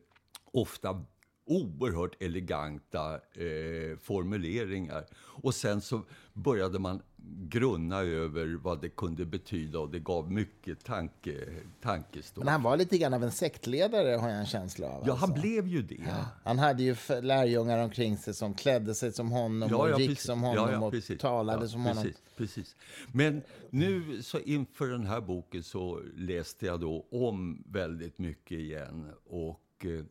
ofta 0.52 1.04
oerhört 1.50 2.22
eleganta 2.22 3.14
eh, 3.14 3.98
formuleringar. 4.00 5.04
Och 5.42 5.54
sen 5.54 5.80
så 5.80 6.02
började 6.32 6.78
man 6.78 7.02
grunna 7.42 8.00
över 8.00 8.58
vad 8.62 8.80
det 8.80 8.88
kunde 8.88 9.26
betyda 9.26 9.78
och 9.78 9.90
det 9.90 9.98
gav 9.98 10.32
mycket 10.32 10.84
tanke, 10.84 11.44
tankestoff. 11.82 12.44
Men 12.44 12.52
han 12.52 12.62
var 12.62 12.76
lite 12.76 12.98
grann 12.98 13.14
av 13.14 13.24
en 13.24 13.32
sektledare 13.32 14.16
har 14.16 14.28
jag 14.28 14.38
en 14.38 14.46
känsla 14.46 14.86
av. 14.86 14.92
Ja, 14.92 15.12
alltså. 15.12 15.26
han 15.26 15.40
blev 15.40 15.66
ju 15.66 15.82
det. 15.82 16.14
Han 16.44 16.58
hade 16.58 16.82
ju 16.82 16.96
lärjungar 17.22 17.78
omkring 17.84 18.16
sig 18.16 18.34
som 18.34 18.54
klädde 18.54 18.94
sig 18.94 19.12
som 19.12 19.30
honom 19.30 19.74
och 19.74 20.00
gick 20.00 20.08
precis. 20.08 20.26
som 20.26 20.42
honom 20.42 20.70
Ja, 20.72 20.90
ja, 20.92 21.12
och 21.12 21.18
talade 21.18 21.62
Ja, 21.64 21.68
som 21.68 21.84
precis, 21.84 21.98
honom. 21.98 22.12
Precis. 22.36 22.76
Men 23.12 23.42
nu 23.70 24.22
så 24.22 24.38
inför 24.38 24.88
den 24.88 25.06
här 25.06 25.20
boken 25.20 25.62
så 25.62 26.02
läste 26.14 26.66
jag 26.66 26.80
då 26.80 27.06
om 27.10 27.64
väldigt 27.66 28.18
mycket 28.18 28.58
igen 28.58 29.10
och 29.24 29.84
eh, 29.84 30.04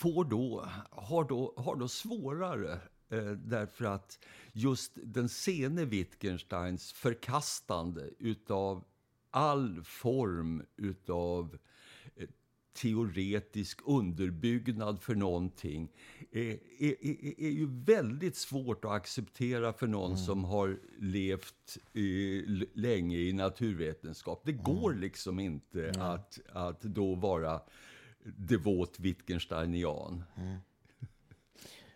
får 0.00 0.24
då, 0.24 0.68
har, 0.90 1.24
då, 1.24 1.54
har 1.56 1.76
då 1.76 1.88
svårare 1.88 2.72
eh, 3.08 3.30
därför 3.30 3.84
att 3.84 4.18
just 4.52 4.92
den 4.94 5.28
sene 5.28 5.84
Wittgensteins 5.84 6.92
förkastande 6.92 8.10
utav 8.18 8.84
all 9.30 9.82
form 9.84 10.62
utav 10.76 11.58
eh, 12.16 12.28
teoretisk 12.72 13.80
underbyggnad 13.84 15.02
för 15.02 15.14
någonting 15.14 15.92
är, 16.30 16.58
är, 16.78 17.04
är, 17.06 17.40
är 17.40 17.50
ju 17.50 17.66
väldigt 17.84 18.36
svårt 18.36 18.84
att 18.84 18.90
acceptera 18.90 19.72
för 19.72 19.86
någon 19.86 20.18
som 20.18 20.44
har 20.44 20.78
levt 20.98 21.78
eh, 21.92 22.66
länge 22.74 23.18
i 23.18 23.32
naturvetenskap. 23.32 24.42
Det 24.44 24.52
går 24.52 24.94
liksom 24.94 25.40
inte 25.40 25.92
att, 25.98 26.40
att 26.52 26.80
då 26.80 27.14
vara 27.14 27.60
devot 28.24 28.98
Wittgensteinian. 29.00 30.24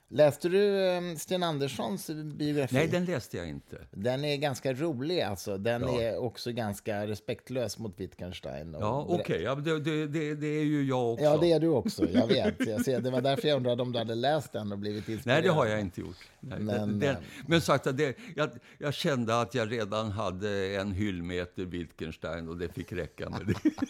Läste 0.09 0.49
du 0.49 0.87
eh, 0.91 1.16
Sten 1.16 1.43
Anderssons 1.43 2.11
biografi? 2.25 2.75
Nej, 2.75 2.89
den 2.89 3.05
läste 3.05 3.37
jag 3.37 3.49
inte. 3.49 3.79
Den 3.91 4.25
är 4.25 4.37
ganska 4.37 4.72
rolig. 4.72 5.20
Alltså. 5.20 5.59
Den 5.59 5.83
Ja. 5.83 6.01
är 6.03 6.18
också 6.18 6.53
ganska 6.53 7.07
respektlös 7.07 7.79
mot 7.79 8.01
Wittgenstein. 8.01 8.75
och 8.75 8.83
Ja, 8.83 9.07
okej. 9.09 9.43
Ja, 9.43 9.55
det, 9.55 9.81
det, 10.07 10.35
det, 10.35 10.47
är 10.47 10.64
ju 10.64 10.85
jag 10.85 11.12
också. 11.12 11.25
Ja, 11.25 11.37
det 11.37 11.53
är 11.53 11.61
du 11.61 11.68
också. 11.68 12.11
Jag 12.11 12.27
vet. 12.27 12.66
Jag 12.66 12.85
ser, 12.85 13.01
det 13.01 13.11
var 13.11 13.20
därför 13.20 13.49
jag 13.49 13.57
undrade 13.57 13.83
om 13.83 13.93
du 13.93 13.99
hade 13.99 14.14
läst 14.14 14.53
den 14.53 14.72
och 14.72 14.79
blivit 14.79 15.09
inspirerad. 15.09 15.27
Nej, 15.27 15.43
det 15.43 15.55
har 15.55 15.66
jag 15.66 15.81
inte 15.81 16.01
gjort. 16.01 16.16
Nej, 16.41 16.59
Men, 16.61 16.66
men 16.91 16.99
det, 16.99 17.09
eh, 17.11 17.16
men 17.47 17.61
sagt 17.61 17.87
att 17.87 17.97
det, 17.97 18.16
jag, 18.37 18.51
jag 18.79 18.95
kände 18.95 19.41
att 19.41 19.55
jag 19.55 19.72
redan 19.72 20.11
hade 20.11 20.77
en 20.77 20.93
hyllmeter 20.93 21.64
Wittgenstein 21.64 22.49
och 22.49 22.57
det 22.59 22.68
fick 22.68 22.93
räcka 22.93 23.31
med 23.31 23.47
det. 23.47 23.70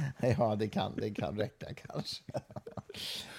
Ja, 0.38 0.56
det 0.56 0.68
kan, 0.68 0.96
det 0.96 1.10
kan 1.10 1.38
räcka 1.38 1.66
kanske. 1.74 2.22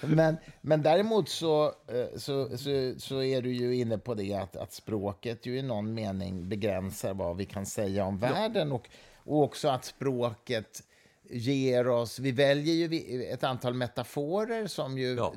Men, 0.00 0.36
men 0.60 0.82
däremot 0.82 1.28
så, 1.28 1.66
eh, 1.66 2.16
så, 2.16 2.58
så, 2.58 2.94
så 2.98 3.22
är 3.22 3.42
du 3.42 3.52
ju 3.52 3.76
inne 3.76 3.98
på 3.98 4.14
det 4.14 4.34
att, 4.34 4.56
att 4.56 4.72
språket 4.72 5.46
ju 5.46 5.58
i 5.58 5.62
någon 5.62 5.94
mening 5.94 6.48
begränsar 6.48 7.14
vad 7.14 7.36
vi 7.36 7.44
kan 7.44 7.66
säga 7.66 8.04
om 8.04 8.18
världen 8.18 8.72
och, 8.72 8.88
och 9.24 9.42
också 9.42 9.68
att 9.68 9.84
språket 9.84 10.82
ger 11.30 11.88
oss... 11.88 12.18
Vi 12.18 12.32
väljer 12.32 12.74
ju 12.74 13.24
ett 13.24 13.44
antal 13.44 13.74
metaforer 13.74 14.66
som 14.66 14.98
ju 14.98 15.14
Ja. 15.14 15.34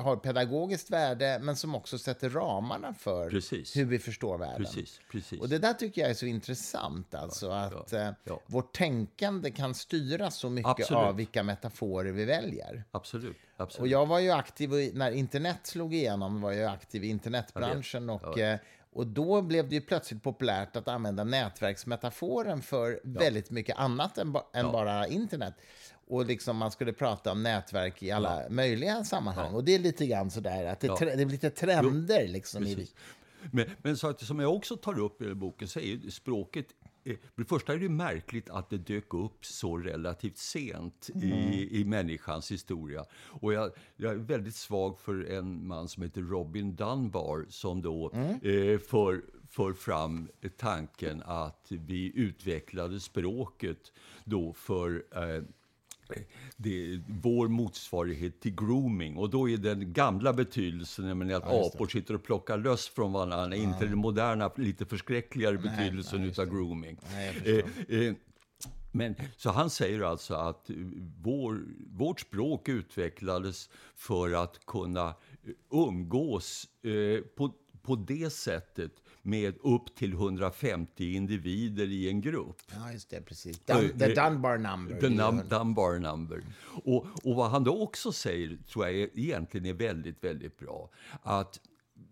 har 0.00 0.16
pedagogiskt 0.16 0.90
värde 0.90 1.38
men 1.42 1.56
som 1.56 1.74
också 1.74 1.98
sätter 1.98 2.30
ramarna 2.30 2.94
för 2.94 3.30
Precis. 3.30 3.76
hur 3.76 3.84
vi 3.84 3.98
förstår 3.98 4.38
världen. 4.38 4.64
Precis, 4.64 5.00
precis. 5.10 5.40
Och 5.40 5.48
det 5.48 5.58
där 5.58 5.72
tycker 5.72 6.00
jag 6.00 6.10
är 6.10 6.14
så 6.14 6.26
intressant, 6.26 7.14
alltså 7.14 7.50
att 7.50 7.92
ja, 7.92 7.98
eh, 7.98 8.12
ja. 8.24 8.40
vårt 8.46 8.76
tänkande 8.76 9.50
kan 9.50 9.74
styra 9.74 10.30
så 10.30 10.50
mycket 10.50 10.70
Absolut. 10.70 11.02
av 11.02 11.16
vilka 11.16 11.42
metaforer 11.42 12.12
vi 12.12 12.24
väljer. 12.24 12.84
Absolut. 12.90 13.36
absolut. 13.56 13.80
Och 13.80 13.88
jag 13.88 14.06
var 14.06 14.18
ju 14.18 14.30
aktiv, 14.30 14.70
när 14.94 15.10
internet 15.10 15.60
slog 15.62 15.94
igenom, 15.94 16.40
var 16.40 16.52
jag 16.52 16.72
aktiv 16.72 17.04
i 17.04 17.08
internetbranschen 17.08 18.10
och, 18.10 18.38
och 18.98 19.06
då 19.06 19.42
blev 19.42 19.68
det 19.68 19.74
ju 19.74 19.80
plötsligt 19.80 20.22
populärt 20.22 20.76
att 20.76 20.88
använda 20.88 21.24
nätverksmetaforen 21.24 22.62
för 22.62 23.00
väldigt 23.04 23.50
mycket 23.50 23.76
annat 23.78 24.18
än, 24.18 24.32
ba, 24.32 24.42
än 24.52 24.66
Ja. 24.66 24.72
bara 24.72 25.06
internet. 25.06 25.54
Och 26.08 26.26
liksom 26.26 26.56
man 26.56 26.70
skulle 26.70 26.92
prata 26.92 27.32
om 27.32 27.42
nätverk 27.42 28.02
i 28.02 28.10
alla 28.10 28.42
möjliga 28.50 29.04
sammanhang. 29.04 29.54
Och 29.54 29.64
det 29.64 29.74
är 29.74 29.78
lite 29.78 30.06
grann 30.06 30.30
sådär 30.30 30.64
att 30.66 30.80
det, 30.80 30.86
Ja. 30.86 30.96
det 31.00 31.16
blir 31.16 31.26
lite 31.26 31.50
trender 31.50 32.28
liksom. 32.28 32.66
I, 32.66 32.74
Precis. 32.74 32.94
Men, 33.52 33.70
men 33.82 33.92
att, 34.02 34.20
som 34.20 34.40
jag 34.40 34.54
också 34.54 34.76
tar 34.76 34.98
upp 34.98 35.22
i 35.22 35.34
boken 35.34 35.68
så 35.68 35.80
är 35.80 35.84
ju 35.84 36.10
språket 36.10 36.66
för 37.14 37.42
det 37.42 37.48
första 37.48 37.72
är 37.74 37.78
det 37.78 37.88
märkligt 37.88 38.50
att 38.50 38.70
det 38.70 38.78
dök 38.78 39.14
upp 39.14 39.44
så 39.44 39.78
relativt 39.78 40.38
sent 40.38 41.10
i, 41.22 41.80
i 41.80 41.84
människans 41.84 42.52
historia. 42.52 43.04
Och 43.12 43.52
jag, 43.52 43.70
jag 43.96 44.12
är 44.12 44.16
väldigt 44.16 44.54
svag 44.54 44.98
för 44.98 45.30
en 45.30 45.66
man 45.66 45.88
som 45.88 46.02
heter 46.02 46.20
Robin 46.20 46.76
Dunbar 46.76 47.46
som 47.48 47.82
då 47.82 48.10
eh, 48.14 48.78
för, 48.78 49.22
för 49.48 49.72
fram 49.72 50.28
tanken 50.56 51.22
att 51.26 51.66
vi 51.68 52.12
utvecklade 52.14 53.00
språket 53.00 53.92
då 54.24 54.52
för 54.52 55.04
eh, 55.14 55.42
det 56.56 56.92
är 56.92 57.02
vår 57.08 57.48
motsvarighet 57.48 58.40
till 58.40 58.54
grooming. 58.54 59.16
Och 59.16 59.30
då 59.30 59.48
är 59.48 59.56
den 59.56 59.92
gamla 59.92 60.32
betydelsen, 60.32 61.08
nämligen 61.08 61.42
att 61.42 61.48
Ja, 61.48 61.66
apor 61.66 61.86
sitter 61.86 62.14
och 62.14 62.22
plockar 62.22 62.58
löss 62.58 62.88
från 62.88 63.12
varandra, 63.12 63.56
inte 63.56 63.86
den 63.86 63.98
moderna, 63.98 64.50
lite 64.56 64.86
förskräckligare 64.86 65.58
betydelsen 65.58 66.20
nej, 66.20 66.28
utav 66.28 66.46
grooming. 66.46 66.98
Nej. 67.12 67.64
Eh, 67.88 67.98
eh, 67.98 68.14
men, 68.92 69.14
så 69.36 69.50
han 69.50 69.70
säger 69.70 70.00
alltså 70.00 70.34
att 70.34 70.70
vår, 71.22 71.60
vårt 71.86 72.20
språk 72.20 72.68
utvecklades 72.68 73.70
för 73.94 74.42
att 74.42 74.66
kunna 74.66 75.14
umgås 75.72 76.68
eh, 76.82 77.20
på, 77.36 77.52
på 77.82 77.96
det 77.96 78.32
sättet 78.32 78.92
med 79.22 79.54
upp 79.60 79.94
till 79.94 80.12
150 80.12 81.14
individer 81.14 81.86
i 81.86 82.08
en 82.08 82.20
grupp. 82.20 82.62
Ja, 82.72 82.92
just 82.92 83.10
det, 83.10 83.20
precis. 83.20 83.58
Dun, 83.58 83.98
the 83.98 84.14
Dunbar 84.14 84.58
number. 84.58 85.00
The 85.00 85.08
num, 85.08 85.40
Dunbar 85.48 85.98
number. 85.98 86.42
Och, 86.84 87.06
och 87.24 87.34
vad 87.36 87.50
han 87.50 87.64
då 87.64 87.82
också 87.82 88.12
säger, 88.12 88.58
tror 88.72 88.86
jag 88.86 88.94
egentligen 88.94 89.66
är 89.66 89.72
väldigt, 89.72 90.24
väldigt 90.24 90.58
bra. 90.58 90.90
Att 91.22 91.60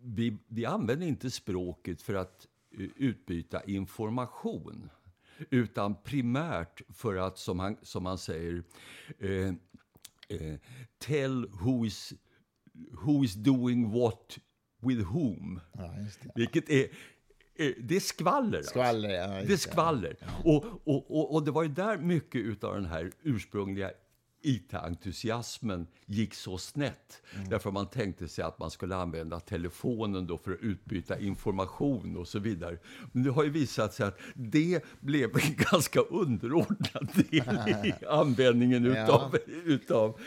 vi, 0.02 0.36
vi 0.48 0.66
använder 0.66 1.06
inte 1.06 1.30
språket 1.30 2.02
för 2.02 2.14
att 2.14 2.46
eh, 2.78 2.86
utbyta 2.96 3.64
information. 3.64 4.90
Utan 5.50 5.94
primärt 6.02 6.82
för 6.88 7.16
att, 7.16 7.38
som 7.38 7.58
han, 7.58 7.76
som 7.82 8.06
han 8.06 8.18
säger, 8.18 8.62
eh, 9.18 9.48
eh, 10.28 10.56
tell 10.98 11.46
who 11.46 11.86
is, 11.86 12.12
who 12.90 13.24
is 13.24 13.34
doing 13.34 13.90
what 13.90 14.38
with 14.88 15.12
whom. 15.12 15.60
Ja. 15.72 15.94
Vilket 16.34 16.70
är, 16.70 16.88
det 17.80 17.96
är 17.96 18.00
skvaller. 18.00 18.58
alltså. 18.58 18.70
Skvaller, 18.70 19.08
ja, 19.08 19.36
just 19.36 19.48
Det 19.48 19.54
är 19.54 19.72
skvaller. 19.72 20.16
Och, 20.44 20.64
och, 20.84 21.10
och, 21.10 21.34
och 21.34 21.44
det 21.44 21.50
var 21.50 21.62
ju 21.62 21.68
där 21.68 21.98
mycket 21.98 22.64
av 22.64 22.74
den 22.74 22.86
här 22.86 23.10
ursprungliga 23.22 23.90
IT-entusiasmen 24.46 25.86
gick 26.06 26.34
så 26.34 26.58
snett. 26.58 27.22
Mm. 27.34 27.48
Därför 27.48 27.70
man 27.70 27.86
tänkte 27.86 28.28
sig 28.28 28.44
att 28.44 28.58
man 28.58 28.70
skulle 28.70 28.96
använda 28.96 29.40
telefonen 29.40 30.26
då 30.26 30.38
för 30.38 30.52
att 30.52 30.60
utbyta 30.60 31.18
information 31.18 32.16
och 32.16 32.28
så 32.28 32.38
vidare. 32.38 32.78
Men 33.12 33.22
det 33.22 33.30
har 33.30 33.44
ju 33.44 33.50
visat 33.50 33.94
sig 33.94 34.06
att 34.06 34.18
det 34.34 34.84
blev 35.00 35.30
en 35.36 35.54
ganska 35.70 36.00
underordnad 36.00 37.08
del 37.14 37.84
i 37.84 37.94
användningen 38.08 38.86
utav, 38.86 39.36
ja. 39.46 39.52
utav 39.64 40.20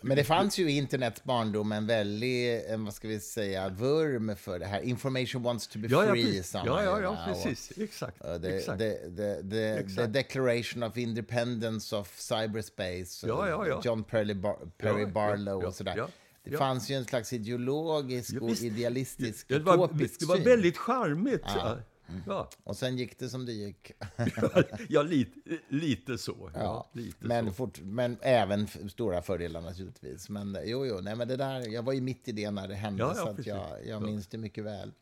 men 0.00 0.16
det 0.16 0.24
fanns 0.24 0.58
ju 0.58 0.70
i 0.70 0.76
internets 0.76 1.24
barndom 1.24 1.72
en 1.72 1.86
väldig, 1.86 2.62
vad 2.78 2.94
ska 2.94 3.08
vi 3.08 3.20
säga, 3.20 3.68
vurm 3.68 4.36
för 4.36 4.58
det 4.58 4.66
här. 4.66 4.80
Information 4.80 5.42
wants 5.42 5.68
to 5.68 5.78
be 5.78 5.88
ja, 5.90 6.06
free. 6.06 6.42
Ja, 6.52 6.62
ja, 6.64 6.82
ja, 6.82 7.00
ja, 7.00 7.18
precis. 7.26 7.78
Exakt. 7.78 8.24
Uh, 8.24 8.40
the, 8.40 8.56
exakt. 8.56 8.78
The, 8.78 8.90
the, 9.16 9.50
the, 9.50 9.78
exakt. 9.78 9.96
the, 9.96 10.06
Declaration 10.06 10.82
of 10.82 10.96
Independence 10.96 11.96
of 11.96 12.18
Cyberspace. 12.18 13.26
Ja, 13.26 13.48
ja, 13.48 13.66
ja. 13.66 13.80
John 13.84 14.04
Perry, 14.04 14.34
Bar 14.34 14.56
Perry 14.78 15.06
Barlow 15.06 15.64
och 15.64 15.74
sådär. 15.74 16.06
Det 16.44 16.50
ja. 16.50 16.58
fanns 16.58 16.90
ju 16.90 16.94
en 16.94 17.04
slags 17.04 17.32
ideologisk 17.32 18.42
och 18.42 18.50
idealistisk, 18.50 19.48
det 19.48 19.58
var, 19.58 19.88
Det 20.18 20.26
var 20.26 20.38
väldigt 20.38 20.78
charmigt. 20.78 21.42
Ja. 21.44 21.78
Mm. 22.08 22.22
Ja. 22.26 22.50
Och 22.64 22.76
sen 22.76 22.96
gick 22.96 23.18
det 23.18 23.28
som 23.28 23.46
det 23.46 23.52
gick. 23.52 23.92
ja, 24.88 25.02
lite, 25.02 25.58
lite 25.68 26.18
så. 26.18 26.50
Ja, 26.54 26.60
ja 26.60 26.90
lite 26.92 27.26
men, 27.26 27.46
så. 27.46 27.52
Fort, 27.52 27.80
men 27.80 28.16
även 28.20 28.68
stora 28.88 29.22
fördelar 29.22 29.60
naturligtvis. 29.60 30.28
Men 30.28 30.58
jo, 30.64 30.86
jo, 30.86 31.00
nej, 31.00 31.16
men 31.16 31.28
det 31.28 31.36
där, 31.36 31.68
jag 31.68 31.82
var 31.82 31.92
ju 31.92 32.00
mitt 32.00 32.28
i 32.28 32.32
det 32.32 32.50
när 32.50 32.68
det 32.68 32.74
hände, 32.74 33.02
ja, 33.02 33.14
så 33.14 33.34
jag, 33.48 33.86
jag 33.86 34.02
minns 34.02 34.26
det 34.26 34.38
mycket 34.38 34.64
väl. 34.64 34.92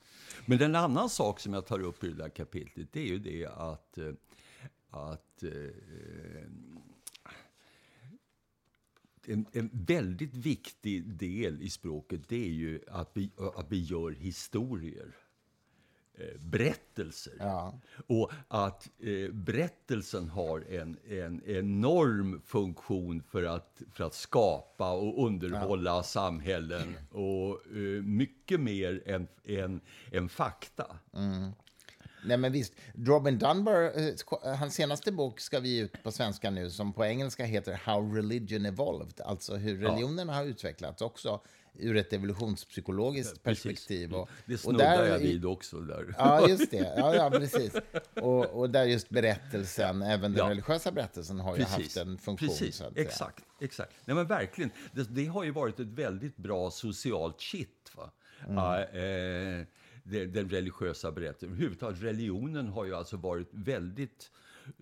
Men 0.47 0.63
en 0.63 0.75
annan 0.75 1.11
sak 1.11 1.41
som 1.41 1.55
jag 1.55 1.67
tar 1.67 1.81
upp 1.81 2.05
i 2.05 2.09
det 2.09 2.15
där 2.15 2.29
kapitlet, 2.29 2.89
det 2.93 3.01
är 3.01 3.07
ju 3.07 3.19
det 3.19 3.47
att, 3.47 3.99
eh, 3.99 4.13
att 4.91 5.43
eh, 5.43 5.51
en, 9.27 9.47
en, 9.53 9.71
väldigt 9.73 10.35
viktig 10.35 11.15
del 11.15 11.63
i 11.63 11.71
språket 11.71 12.29
det 12.29 12.45
är 12.45 12.53
ju 12.53 12.81
att 12.89 13.11
vi, 13.15 13.31
att 13.57 13.73
vi 13.73 13.83
gör 13.83 14.11
historier. 14.11 15.17
Eh, 16.19 16.39
berättelser. 16.39 17.33
Ja. 17.39 17.75
Och 18.07 18.33
att 18.49 18.91
eh, 18.99 19.33
berättelsen 19.33 20.29
har 20.29 20.61
en, 20.61 20.99
en 21.09 21.43
enorm 21.47 22.43
funktion 22.45 23.23
för 23.23 23.43
att, 23.43 23.83
för 23.93 24.05
att 24.05 24.15
skapa 24.15 24.93
och 24.93 25.27
underhålla 25.27 25.91
ja. 25.91 26.03
samhällen. 26.03 26.97
Och 27.11 27.67
eh, 27.77 28.03
mycket 28.03 28.61
mer 28.61 29.03
än, 29.07 29.29
än, 29.45 29.81
än 30.13 30.29
fakta. 30.29 30.97
Mm. 31.15 31.53
Nej, 32.25 32.37
men 32.37 32.53
visst. 32.53 32.73
Robin 32.95 33.39
Dunbar, 33.39 33.83
eh, 33.83 34.55
hans 34.57 34.75
senaste 34.75 35.13
bok 35.13 35.41
ska 35.41 35.61
vi 35.61 35.79
ut 35.79 36.03
på 36.03 36.13
svenska 36.13 36.51
nu, 36.51 36.71
som 36.71 36.93
på 36.93 37.05
engelska 37.05 37.45
heter 37.45 37.81
How 37.85 38.15
Religion 38.15 38.67
Evolved, 38.67 39.21
alltså 39.21 39.55
hur 39.55 39.79
religionen 39.79 40.29
ja. 40.29 40.35
har 40.35 40.45
utvecklats 40.45 41.03
också 41.03 41.41
ur 41.75 41.97
ett 41.97 42.13
evolutionspsykologiskt 42.13 43.33
ja, 43.37 43.41
perspektiv. 43.43 44.15
Och, 44.15 44.29
det 44.47 44.59
snuddar 44.59 45.05
jag 45.05 45.19
vid 45.19 45.45
också. 45.45 45.81
Där. 45.81 46.15
Ja, 46.19 46.49
just 46.49 46.71
det. 46.71 46.95
Ja, 46.97 47.15
ja 47.15 47.31
precis. 47.31 47.75
Och, 48.15 48.61
och 48.61 48.71
där 48.71 48.85
just 48.85 49.09
berättelsen, 49.09 50.03
även 50.03 50.33
den 50.33 50.39
ja. 50.39 50.51
religiösa 50.51 50.93
berättelsen, 50.93 51.41
har 51.41 51.57
precis. 51.57 51.79
ju 51.79 51.83
haft 51.83 51.97
en 51.97 52.19
funktion. 52.19 52.49
Precis, 52.49 52.83
exakt. 52.95 53.45
exakt. 53.61 53.93
Nej, 54.05 54.17
men 54.17 54.27
verkligen. 54.27 54.71
Det, 54.93 55.03
det, 55.11 55.27
har 55.27 55.45
ju 55.45 55.51
varit 55.51 55.81
ett 55.81 55.87
väldigt 55.87 56.37
bra 56.37 56.71
socialt 56.71 57.41
kitt. 57.41 57.91
Va? 57.97 58.11
Mm. 58.49 58.59
Uh, 58.59 58.81
eh, 58.81 59.67
den, 60.05 60.33
den 60.33 60.49
religiösa 60.49 61.13
berättelsen. 61.13 61.49
Överhuvudtaget, 61.49 62.03
religionen 62.03 62.69
har 62.69 62.85
ju 62.85 62.95
alltså 62.95 63.17
varit 63.17 63.49
väldigt 63.51 64.31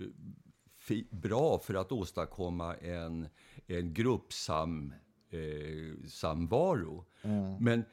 uh, 0.00 1.02
bra 1.10 1.58
för 1.58 1.74
att 1.74 1.92
åstadkomma 1.92 2.74
en, 2.74 3.28
en 3.66 3.94
gruppsam 3.94 4.94
eh, 5.30 6.08
samvaro. 6.08 7.04
Mm. 7.22 7.56
Men 7.60 7.84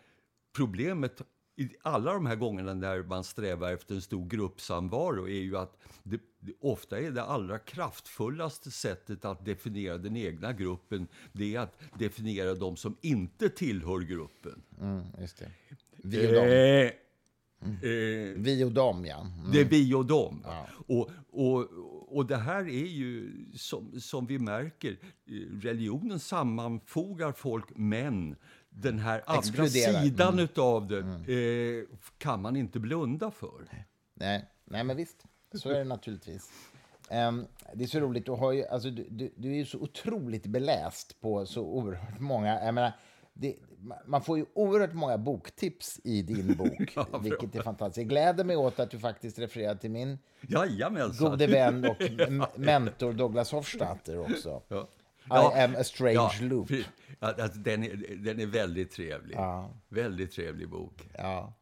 problemet 0.55 1.21
i 1.55 1.69
alla 1.81 2.13
de 2.13 2.25
här 2.25 2.35
gångerna 2.35 2.73
när 2.73 3.03
man 3.03 3.23
strävar 3.23 3.73
efter 3.73 3.95
en 3.95 4.01
stor 4.01 4.25
gruppsamvaro 4.29 5.27
är 5.27 5.41
ju 5.41 5.57
att 5.57 5.77
det, 6.03 6.21
det, 6.39 6.53
ofta 6.61 6.99
är 6.99 7.11
det 7.11 7.23
allra 7.23 7.59
kraftfullaste 7.59 8.71
sättet 8.71 9.25
att 9.25 9.45
definiera 9.45 9.97
den 9.97 10.17
egna 10.17 10.53
gruppen 10.53 11.07
det 11.31 11.55
är 11.55 11.59
att 11.59 11.79
definiera 11.99 12.53
de 12.53 12.77
som 12.77 12.97
inte 13.01 13.49
tillhör 13.49 13.99
gruppen. 13.99 14.61
Mm, 14.81 15.03
just 15.19 15.37
det. 15.37 15.51
Vi 16.03 16.27
och 16.27 16.33
dem. 16.33 16.47
Eh, 17.61 17.67
Mm. 17.67 17.75
Eh, 17.75 18.41
vi 18.41 18.63
och 18.63 18.71
dem, 18.71 19.05
ja. 19.05 19.21
Mm. 19.21 19.51
Det 19.51 19.61
är 19.61 19.65
vi 19.65 19.93
och 19.93 20.05
dem. 20.05 20.43
Ja. 20.45 20.67
Och, 20.87 21.09
och, 21.29 21.67
och 22.17 22.25
det 22.25 22.37
här 22.37 22.61
är 22.61 22.87
ju, 22.87 23.31
som, 23.55 23.99
som 24.01 24.25
vi 24.25 24.39
märker, 24.39 24.97
religionen 25.61 26.19
sammanfogar 26.19 27.31
folk, 27.31 27.65
men 27.75 28.35
den 28.69 28.99
här 28.99 29.23
andra 29.25 29.67
sidan 29.67 30.33
mm. 30.33 30.47
av 30.55 30.87
det 30.87 30.99
mm. 30.99 31.79
eh, 31.79 31.85
kan 32.17 32.41
man 32.41 32.55
inte 32.55 32.79
blunda 32.79 33.31
för. 33.31 33.67
Nej, 34.13 34.45
nej 34.65 34.83
men 34.83 34.97
visst. 34.97 35.25
Så 35.53 35.69
är 35.69 35.77
det 35.77 35.83
naturligtvis. 35.83 36.49
Um, 37.11 37.47
det 37.73 37.83
är 37.83 37.87
så 37.87 37.99
roligt, 37.99 38.25
du, 38.25 38.31
har 38.31 38.51
ju, 38.51 38.65
alltså, 38.65 38.89
du, 38.89 39.07
du, 39.09 39.33
du, 39.35 39.51
är 39.51 39.55
ju 39.55 39.65
så 39.65 39.79
otroligt 39.79 40.45
beläst 40.45 41.21
på 41.21 41.45
så 41.45 41.61
oerhört 41.61 42.19
många... 42.19 42.65
Jag 42.65 42.73
menar, 42.73 42.91
det, 43.33 43.55
man 44.05 44.21
får 44.21 44.37
ju 44.37 44.45
oerhört 44.53 44.93
många 44.93 45.17
boktips 45.17 45.99
i 46.03 46.21
din 46.21 46.55
bok, 46.55 46.93
ja, 46.95 47.19
vilket 47.23 47.55
är 47.55 47.61
fantastiskt. 47.61 47.97
Jag 47.97 48.09
gläder 48.09 48.43
mig 48.43 48.55
åt 48.55 48.79
att 48.79 48.91
du 48.91 48.99
faktiskt 48.99 49.39
refererar 49.39 49.75
till 49.75 49.91
min 49.91 50.19
Jajamensan. 50.41 51.29
gode 51.29 51.47
vän 51.47 51.85
och 51.85 51.97
mentor 52.59 53.13
Douglas 53.13 53.51
Hofstadter 53.51 54.19
också. 54.19 54.61
Ja. 54.67 54.87
I 55.29 55.59
am 55.59 55.75
a 55.75 55.83
strange 55.83 56.13
ja, 56.13 56.31
loop. 56.41 56.71
Alltså, 57.19 57.59
den, 57.59 57.83
är, 57.83 58.15
den 58.15 58.39
är 58.39 58.45
väldigt 58.45 58.91
trevlig. 58.91 59.35
Ja. 59.35 59.69
Väldigt 59.89 60.31
trevlig 60.31 60.69
bok. 60.69 61.09
Ja. 61.17 61.53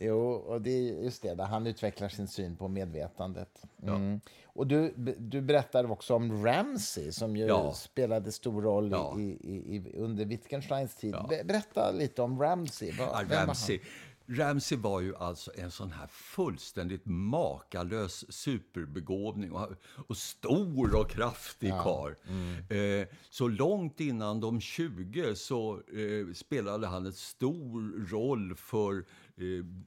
Jo, 0.00 0.20
och 0.30 0.60
det 0.60 0.70
är 0.70 1.02
just 1.02 1.22
det, 1.22 1.34
där 1.34 1.44
han 1.44 1.66
utvecklar 1.66 2.08
sin 2.08 2.28
syn 2.28 2.56
på 2.56 2.68
medvetandet. 2.68 3.62
Mm. 3.82 4.20
Ja. 4.56 4.60
Och 4.60 4.66
du, 4.66 4.94
du 5.18 5.40
berättade 5.40 5.88
också 5.88 6.14
om 6.14 6.44
Ramsey 6.44 7.12
som 7.12 7.36
ju 7.36 7.46
ja. 7.46 7.72
spelade 7.72 8.32
stor 8.32 8.62
roll 8.62 8.94
i, 9.18 9.22
i, 9.22 9.76
i, 9.76 9.96
under 9.96 10.24
Wittgensteins 10.24 10.94
tid. 10.94 11.16
Berätta 11.28 11.90
lite 11.90 12.22
om 12.22 12.40
Ramsey. 12.40 12.92
Vad, 12.98 13.32
Ramsey. 13.32 13.80
Ramsey 14.28 14.78
var 14.78 15.00
ju 15.00 15.16
alltså 15.16 15.50
en 15.56 15.70
sån 15.70 15.92
här 15.92 16.06
fullständigt 16.06 17.02
makalös 17.04 18.32
superbegåvning 18.32 19.52
och, 19.52 19.68
och 20.08 20.16
stor 20.16 21.00
och 21.00 21.10
kraftig 21.10 21.68
ja. 21.68 21.82
karl. 21.82 22.14
Mm. 22.28 23.00
Eh, 23.00 23.08
så 23.30 23.48
långt 23.48 24.00
innan 24.00 24.40
de 24.40 24.60
20 24.60 25.34
så 25.34 25.74
eh, 25.74 26.34
spelade 26.34 26.86
han 26.86 27.06
en 27.06 27.12
stor 27.12 28.06
roll 28.10 28.54
för 28.56 29.04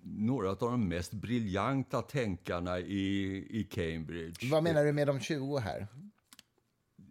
några 0.04 0.50
av 0.50 0.58
de 0.58 0.88
mest 0.88 1.12
briljanta 1.12 2.02
tänkarna 2.02 2.80
i, 2.80 3.48
i 3.50 3.64
Cambridge. 3.64 4.48
Vad 4.52 4.64
menar 4.64 4.86
du 4.86 4.94
med 4.94 5.08
de 5.08 5.20
20 5.20 5.58
här? 5.58 5.88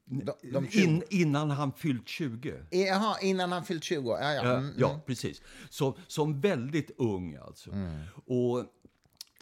De, 0.05 0.33
de 0.53 0.69
In, 0.71 1.03
innan 1.11 1.51
han 1.51 1.73
fyllt 1.73 2.09
20. 2.09 2.55
Jaha, 2.71 3.21
innan 3.21 3.53
han 3.53 3.65
fyllt 3.65 3.85
20. 3.85 4.11
Ja, 4.11 4.35
ja. 4.35 4.57
Mm, 4.57 4.75
ja 4.79 4.91
mm. 4.91 5.01
precis. 5.07 5.43
Så, 5.71 5.99
som 6.07 6.41
väldigt 6.41 6.91
ung 6.97 7.37
alltså. 7.37 7.73
Mm. 7.73 8.03
Och, 8.27 8.65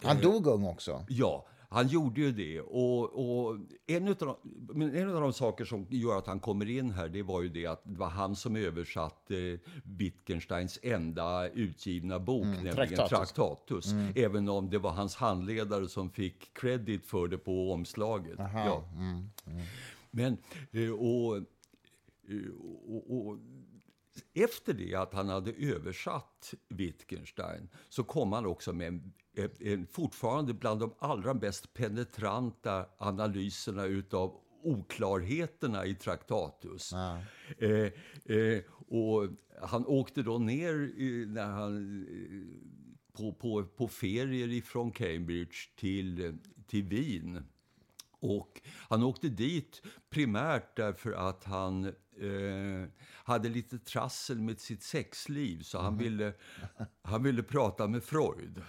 han 0.03 0.17
eh, 0.17 0.23
dog 0.23 0.47
ung 0.47 0.65
också. 0.65 1.05
Ja, 1.09 1.47
han 1.69 1.87
gjorde 1.87 2.21
ju 2.21 2.31
det. 2.31 2.61
Och, 2.61 3.03
och 3.03 3.57
en, 3.87 4.07
av 4.07 4.37
de, 4.43 4.81
en 4.81 5.15
av 5.15 5.21
de 5.21 5.33
saker 5.33 5.65
som 5.65 5.87
gör 5.89 6.17
att 6.17 6.27
han 6.27 6.39
kommer 6.39 6.69
in 6.69 6.91
här, 6.91 7.09
det 7.09 7.23
var 7.23 7.41
ju 7.41 7.49
det 7.49 7.65
att 7.65 7.81
det 7.83 7.99
var 7.99 8.09
han 8.09 8.35
som 8.35 8.55
översatte 8.55 9.59
Wittgensteins 9.83 10.79
enda 10.83 11.49
utgivna 11.49 12.19
bok, 12.19 12.43
mm, 12.43 12.55
nämligen 12.55 12.75
Traktatus. 12.75 13.09
Traktatus 13.09 13.91
mm. 13.91 14.13
Även 14.15 14.49
om 14.49 14.69
det 14.69 14.77
var 14.77 14.91
hans 14.91 15.15
handledare 15.15 15.87
som 15.87 16.09
fick 16.09 16.53
credit 16.53 17.05
för 17.05 17.27
det 17.27 17.37
på 17.37 17.71
omslaget. 17.71 18.39
Aha, 18.39 18.65
ja. 18.65 18.83
Mm, 18.93 19.29
mm. 19.45 19.65
Men, 20.11 20.37
eh, 20.71 20.91
och, 20.91 21.37
eh, 21.37 21.43
och, 22.87 23.27
och, 23.27 23.37
efter 24.33 24.73
det 24.73 24.95
att 24.95 25.13
han 25.13 25.29
hade 25.29 25.51
översatt 25.51 26.53
Wittgenstein 26.67 27.69
så 27.89 28.03
kom 28.03 28.31
han 28.31 28.45
också 28.45 28.73
med 28.73 28.87
en, 28.87 29.13
fortfarande 29.91 30.53
bland 30.53 30.79
de 30.79 30.93
allra 30.99 31.33
mest 31.33 31.73
penetranta 31.73 32.85
analyserna 32.97 33.85
utav 33.85 34.41
oklarheterna 34.63 35.85
i 35.85 35.95
Traktatus. 35.95 36.93
Ah. 36.93 37.19
Eh, 37.57 37.91
eh, 38.37 38.61
och 38.87 39.27
han 39.61 39.85
åkte 39.85 40.21
då 40.21 40.37
ner 40.37 40.91
när 41.25 41.45
han, 41.45 42.07
på, 43.13 43.33
på, 43.33 43.63
på 43.63 43.87
ferier 43.87 44.47
ifrån 44.47 44.91
Cambridge 44.91 45.55
till, 45.75 46.37
till 46.67 46.83
Wien 46.83 47.43
och 48.19 48.61
han 48.89 49.03
åkte 49.03 49.29
dit 49.29 49.81
primärt 50.09 50.75
därför 50.75 51.11
att 51.11 51.43
han 51.43 51.85
eh, 51.85 52.89
hade 53.23 53.49
lite 53.49 53.79
trassel 53.79 54.39
med 54.39 54.59
sitt 54.59 54.83
sexliv. 54.83 55.61
Så 55.61 55.77
han, 55.77 55.93
mm. 55.93 55.97
ville, 55.97 56.33
han 57.01 57.23
ville 57.23 57.43
prata 57.43 57.87
med 57.87 58.03
Freud. 58.03 58.61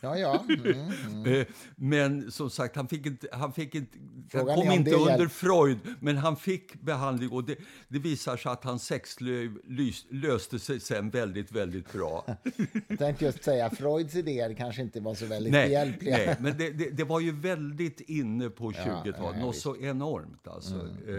Ja, 0.00 0.18
ja. 0.18 0.44
Mm, 0.48 0.92
mm. 1.06 1.40
Eh, 1.40 1.46
Men 1.76 2.32
som 2.32 2.50
sagt, 2.50 2.76
han 2.76 2.88
fick 2.88 3.06
inte, 3.06 3.28
han 3.32 3.52
fick 3.52 3.74
inte, 3.74 3.98
han 3.98 4.24
Frågan 4.30 4.56
kom 4.56 4.68
om 4.68 4.74
inte 4.74 4.94
under 4.94 5.18
hjälp- 5.18 5.32
Freud, 5.32 5.78
men 6.00 6.16
han 6.16 6.36
fick 6.36 6.74
behandling 6.80 7.30
och 7.30 7.44
det, 7.44 7.56
det 7.88 7.98
visar 7.98 8.36
sig 8.36 8.52
att 8.52 8.64
hans 8.64 8.84
sexliv 8.86 9.58
lys, 9.64 10.06
löste 10.10 10.58
sig 10.58 10.80
sen 10.80 11.10
väldigt, 11.10 11.52
väldigt 11.52 11.92
bra. 11.92 12.24
Jag 12.88 12.98
tänkte 12.98 13.24
just 13.24 13.44
säga, 13.44 13.70
Freuds 13.70 14.14
idéer 14.16 14.54
kanske 14.54 14.82
inte 14.82 15.00
var 15.00 15.14
så 15.14 15.26
väldigt 15.26 15.52
nej, 15.52 15.68
behjälpliga. 15.68 16.16
nej, 16.16 16.36
men 16.40 16.58
det, 16.58 16.70
det, 16.70 16.90
det 16.90 17.04
var 17.04 17.20
ju 17.20 17.32
väldigt 17.32 18.00
inne 18.00 18.50
på 18.50 18.72
Ja, 18.76 19.02
20-talet, 19.04 19.36
ja, 19.38 19.44
något 19.46 19.56
så 19.56 19.76
enormt 19.76 20.48
alltså. 20.48 20.74
Eh, 21.08 21.14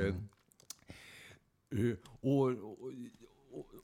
eh, 1.79 1.95
och, 2.21 2.43
och, 2.47 2.91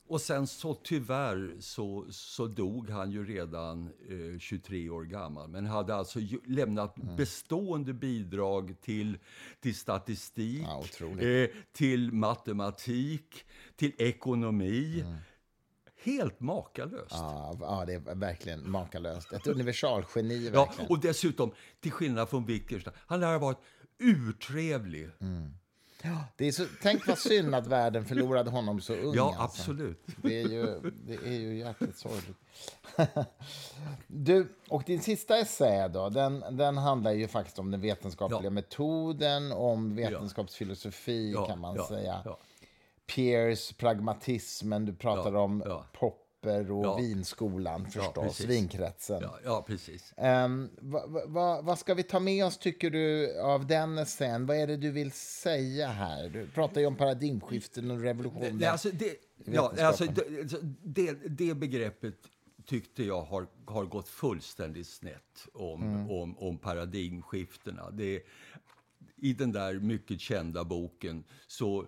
och, 0.08 0.20
sen 0.20 0.46
så 0.46 0.74
tyvärr 0.74 1.56
så, 1.60 2.06
så 2.10 2.46
dog 2.46 2.90
han 2.90 3.10
ju 3.10 3.26
redan 3.26 3.90
eh, 4.08 4.38
23 4.38 4.88
år 4.90 5.04
gammal. 5.04 5.48
Men 5.48 5.66
hade 5.66 5.94
alltså 5.94 6.20
ju, 6.20 6.40
lämnat 6.46 6.98
Mm. 6.98 7.16
bestående 7.16 7.92
bidrag 7.92 8.74
till, 8.80 9.18
till 9.60 9.74
statistik, 9.74 10.66
Ja, 10.66 10.84
eh, 11.26 11.50
till 11.72 12.12
matematik, 12.12 13.44
till 13.76 13.92
ekonomi. 13.98 15.04
Helt 16.02 16.40
makalöst. 16.40 17.12
Mm. 17.12 17.24
Ja, 17.24 17.56
ja, 17.60 17.84
det 17.86 17.94
är 17.94 18.14
verkligen 18.14 18.70
makalöst. 18.70 19.32
Ett 19.32 19.46
universalgeni, 19.46 20.50
Ja, 20.54 20.72
och 20.88 21.00
dessutom, 21.00 21.52
till 21.80 21.92
skillnad 21.92 22.28
från 22.28 22.44
Wittgenstein, 22.46 22.96
han 23.06 23.20
lär 23.20 23.32
ha 23.32 23.38
varit 23.38 23.58
urtrevlig. 23.98 25.10
Det 26.36 26.46
är 26.48 26.52
så, 26.52 26.64
tänk 26.82 27.06
vad 27.06 27.18
synd 27.18 27.54
att 27.54 27.66
världen 27.66 28.04
förlorade 28.04 28.50
honom 28.50 28.80
så 28.80 28.94
ung. 28.94 29.14
Ja, 29.14 29.34
alltså. 29.38 29.62
absolut. 29.62 30.02
Det 30.22 30.42
är 30.42 30.48
ju, 30.48 30.90
det 31.06 31.14
är 31.14 31.38
ju 31.38 31.58
jäkligt 31.58 31.96
sorgligt. 31.98 32.36
Du, 34.06 34.48
och 34.68 34.82
din 34.86 35.00
sista 35.00 35.36
essä 35.38 35.88
då, 35.88 36.08
den, 36.08 36.44
den 36.50 36.76
handlar 36.78 37.12
ju 37.12 37.28
faktiskt 37.28 37.58
om 37.58 37.70
den 37.70 37.80
vetenskapliga 37.80 38.40
Ja. 38.44 38.50
metoden, 38.50 39.52
om 39.52 39.94
vetenskapsfilosofi 39.96 41.32
Ja, 41.32 41.46
kan 41.46 41.60
man 41.60 41.76
ja, 41.76 41.88
säga. 41.88 42.22
Peers, 43.14 43.72
pragmatismen, 43.72 44.84
du 44.84 44.92
pratar 44.94 45.34
om 45.34 45.62
ja. 45.66 45.84
Popper 46.46 46.70
och 46.72 46.84
Ja. 46.84 46.96
vinskolan 46.96 47.90
förstås, 47.90 48.14
precis. 48.14 48.46
vinkretsen. 48.46 49.18
Ja, 49.22 49.38
ja 49.44 49.64
precis. 49.66 50.14
Um, 50.16 50.70
vad, 50.78 51.10
vad- 51.10 51.30
vad, 51.30 51.64
vad 51.64 51.78
ska 51.78 51.94
vi 51.94 52.02
ta 52.02 52.20
med 52.20 52.44
oss, 52.44 52.58
tycker 52.58 52.90
du, 52.90 53.38
av 53.40 53.66
den 53.66 53.98
essän? 53.98 54.46
Vad 54.46 54.56
är 54.56 54.66
det 54.66 54.76
du 54.76 54.90
vill 54.90 55.12
säga 55.12 55.88
här? 55.88 56.28
Du 56.28 56.46
pratar 56.46 56.80
ju 56.80 56.86
om 56.86 56.96
paradigmskiften 56.96 57.90
och 57.90 58.00
revolutioner. 58.00 58.52
Nej, 58.52 58.68
alltså 58.68 58.90
det, 58.92 59.16
ja, 59.44 59.72
alltså 59.80 60.04
det, 60.04 60.52
det, 60.82 61.12
det 61.28 61.54
begreppet 61.54 62.14
tyckte 62.66 63.02
jag 63.04 63.22
har, 63.22 63.46
har 63.66 63.84
gått 63.84 64.08
fullständigt 64.08 64.86
snett 64.86 65.46
om, 65.52 65.82
Mm. 65.82 66.10
om, 66.10 66.38
om 66.38 66.58
paradigmskiftena. 66.58 67.90
Det, 67.90 68.22
I 69.26 69.32
den 69.32 69.52
där 69.52 69.74
mycket 69.74 70.20
kända 70.20 70.64
boken 70.64 71.24
så 71.46 71.86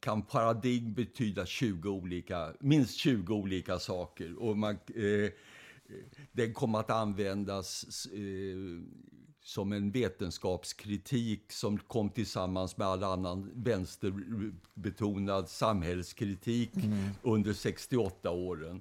kan 0.00 0.22
paradigm 0.22 0.94
betyda 0.94 1.46
20 1.46 1.90
olika, 1.90 2.52
minst 2.60 2.96
20 2.96 3.34
olika 3.34 3.78
saker. 3.78 4.42
Och 4.42 4.58
man, 4.58 4.74
eh, 4.74 5.30
den 6.32 6.54
kom 6.54 6.74
att 6.74 6.90
användas 6.90 8.06
eh, 8.06 8.82
som 9.44 9.72
en 9.72 9.90
vetenskapskritik 9.90 11.52
som 11.52 11.78
kom 11.78 12.10
tillsammans 12.10 12.76
med 12.76 12.86
all 12.86 13.04
annan 13.04 13.50
vänsterbetonad 13.54 15.48
samhällskritik 15.48 16.70
under 17.22 17.52
68 17.52 18.30
åren. 18.30 18.80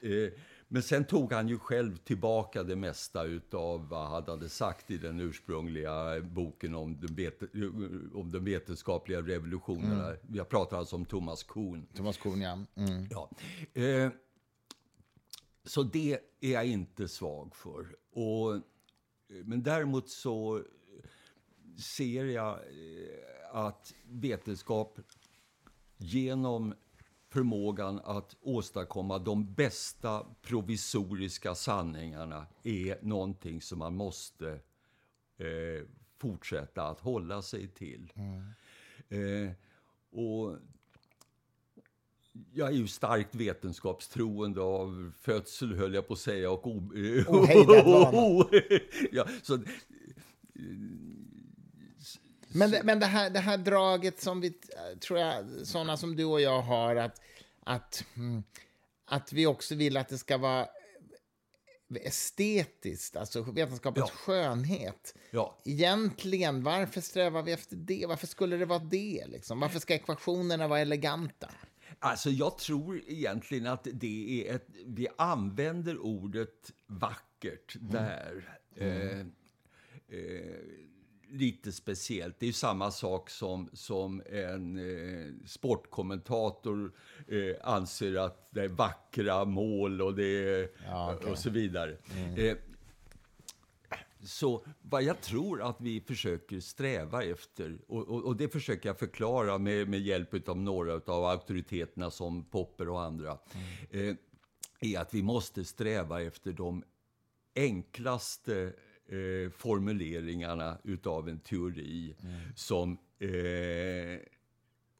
Eh, 0.00 0.32
men 0.68 0.82
sen 0.82 1.04
tog 1.04 1.32
han 1.32 1.48
ju 1.48 1.58
själv 1.58 1.96
tillbaka 1.96 2.62
det 2.62 2.76
mesta 2.76 3.20
av 3.52 3.88
vad 3.88 4.08
han 4.08 4.24
hade 4.24 4.48
sagt 4.48 4.90
i 4.90 4.98
den 4.98 5.20
ursprungliga 5.20 6.20
boken 6.20 6.74
om 6.74 7.00
den, 7.00 7.14
vete, 7.14 7.46
om 8.14 8.30
den 8.32 8.44
vetenskapliga 8.44 9.22
revolutionerna. 9.22 10.16
Jag 10.32 10.48
pratar 10.48 10.78
alltså 10.78 10.96
om 10.96 11.04
Thomas 11.04 11.42
Kuhn. 11.42 11.86
Thomas 11.94 12.16
Kuhn, 12.16 12.40
ja. 12.40 12.58
Mm. 12.74 13.06
Ja. 13.10 13.30
Eh, 13.82 14.10
så 15.64 15.82
det 15.82 16.18
är 16.40 16.52
jag 16.52 16.66
inte 16.66 17.08
svag 17.08 17.56
för. 17.56 17.96
Och, 18.10 18.62
men 19.44 19.62
däremot 19.62 20.10
så 20.10 20.62
ser 21.96 22.24
jag 22.24 22.52
eh, 22.54 23.56
att 23.56 23.94
vetenskap 24.04 24.98
genom 25.96 26.74
förmågan 27.36 28.00
att 28.04 28.36
åstadkomma 28.42 29.18
de 29.18 29.54
bästa 29.54 30.26
provisoriska 30.42 31.54
sanningarna 31.54 32.46
är 32.62 32.98
någonting 33.02 33.60
som 33.62 33.78
man 33.78 33.96
måste 33.96 34.48
eh, 35.38 35.86
fortsätta 36.18 36.82
att 36.88 37.00
hålla 37.00 37.42
sig 37.42 37.68
till. 37.68 38.12
Eh, 39.08 39.50
och 40.10 40.56
jag 42.52 42.68
är 42.68 42.72
ju 42.72 42.86
starkt 42.88 43.34
vetenskapstroende 43.34 44.60
av 44.60 45.12
födsel, 45.20 45.74
höll 45.74 45.94
jag 45.94 46.06
på 46.08 46.12
att 46.12 46.18
säga, 46.20 46.50
och 46.50 46.66
o- 46.66 46.90
Ohejdad 47.28 47.84
vana. 47.84 48.48
ja, 49.12 49.26
så, 49.42 49.58
Men, 52.58 52.70
det, 52.70 52.82
men 52.84 52.98
det, 53.00 53.06
här, 53.06 53.30
det 53.30 53.40
här 53.40 53.56
draget 53.58 54.20
som 54.20 54.40
vi, 54.40 54.46
eh, 54.48 54.98
tror 54.98 55.18
jag, 55.18 55.44
sådana 55.64 55.96
som 55.96 56.16
du 56.16 56.24
och 56.24 56.40
jag 56.40 56.62
har, 56.62 56.96
att, 56.96 57.20
att, 57.64 58.04
mm, 58.16 58.42
att 59.04 59.32
vi 59.32 59.46
också 59.46 59.74
vill 59.74 59.96
att 59.96 60.08
det 60.08 60.18
ska 60.18 60.38
vara 60.38 60.68
estetiskt, 61.94 63.16
alltså 63.16 63.42
vetenskapens 63.42 64.10
Ja. 64.10 64.16
skönhet. 64.16 65.14
ja, 65.30 65.58
Egentligen, 65.64 66.62
varför 66.62 67.00
strävar 67.00 67.42
vi 67.42 67.52
efter 67.52 67.76
det? 67.76 68.04
Varför 68.08 68.26
skulle 68.26 68.56
det 68.56 68.66
vara 68.66 68.78
det? 68.78 69.24
Liksom? 69.26 69.60
Varför 69.60 69.78
ska 69.78 69.94
ekvationerna 69.94 70.68
vara 70.68 70.80
eleganta? 70.80 71.50
Alltså 71.98 72.30
jag 72.30 72.58
tror 72.58 73.02
egentligen 73.06 73.66
att 73.66 73.86
det 73.92 74.46
är 74.48 74.54
ett... 74.54 74.66
Vi 74.86 75.08
använder 75.18 75.98
ordet 75.98 76.72
vackert 76.86 77.76
där. 77.80 78.58
Eh, 78.76 79.18
eh, 79.20 79.26
lite 81.30 81.72
speciellt. 81.72 82.36
Det 82.38 82.48
är 82.48 82.52
samma 82.52 82.90
sak 82.90 83.30
som, 83.30 83.70
som 83.72 84.22
en 84.26 84.78
eh, 84.78 85.32
sportkommentator 85.46 86.92
eh, 87.28 87.56
anser 87.62 88.16
att 88.16 88.48
det 88.50 88.62
är 88.62 88.68
vackra 88.68 89.44
mål 89.44 90.02
och, 90.02 90.14
det 90.14 90.70
Ja, 90.86 91.14
okej. 91.14 91.30
och 91.30 91.38
så 91.38 91.50
vidare. 91.50 91.96
Eh, 92.36 92.56
så 94.26 94.64
vad 94.82 95.02
jag 95.02 95.20
tror 95.20 95.62
att 95.62 95.80
vi 95.80 96.00
försöker 96.00 96.60
sträva 96.60 97.22
efter, 97.24 97.78
och, 97.86 98.08
och, 98.08 98.24
och 98.24 98.36
det 98.36 98.48
försöker 98.48 98.88
jag 98.88 98.98
förklara 98.98 99.58
med, 99.58 99.88
med 99.88 100.00
hjälp 100.00 100.48
av 100.48 100.58
några 100.58 100.94
av 100.94 101.24
auktoriteterna 101.24 102.10
som 102.10 102.44
Popper 102.44 102.88
och 102.88 103.02
andra, 103.02 103.38
eh, 103.90 104.14
är 104.80 104.98
att 104.98 105.14
vi 105.14 105.22
måste 105.22 105.64
sträva 105.64 106.22
efter 106.22 106.52
de 106.52 106.84
enklaste 107.54 108.72
eh, 109.08 109.50
formuleringarna 109.50 110.78
utav 110.84 111.28
en 111.28 111.38
teori 111.38 112.16
som 112.54 112.98
eh, 113.18 114.20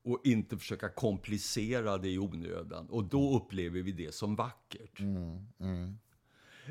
och 0.05 0.21
inte 0.25 0.59
försöka 0.59 0.89
komplicera 0.89 1.99
det 1.99 2.09
i 2.09 2.19
onödan. 2.19 2.87
Och 2.91 3.05
då 3.05 3.37
upplever 3.37 3.83
vi 3.83 3.93
det 3.93 4.15
som 4.15 4.37
vackert. 4.37 5.01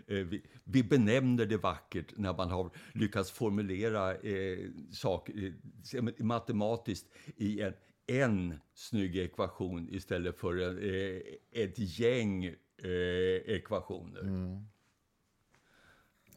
Eh, 0.07 0.15
Vi, 0.17 0.41
vi 0.63 0.83
benämner 0.83 1.45
det 1.45 1.57
vackert 1.57 2.13
när 2.17 2.33
man 2.33 2.49
har 2.49 2.69
lyckats 2.93 3.31
formulera 3.31 4.15
eh, 4.15 4.59
saker 4.91 5.53
eh, 5.93 6.03
matematiskt 6.25 7.07
i 7.37 7.61
en, 7.61 7.73
en 8.07 8.53
snygg 8.73 9.17
ekvation 9.17 9.87
istället 9.91 10.37
för 10.37 10.57
en, 10.57 10.77
eh, 10.77 11.21
ett 11.63 11.99
gäng 11.99 12.45
eh, 12.45 13.55
ekvationer. 13.55 14.21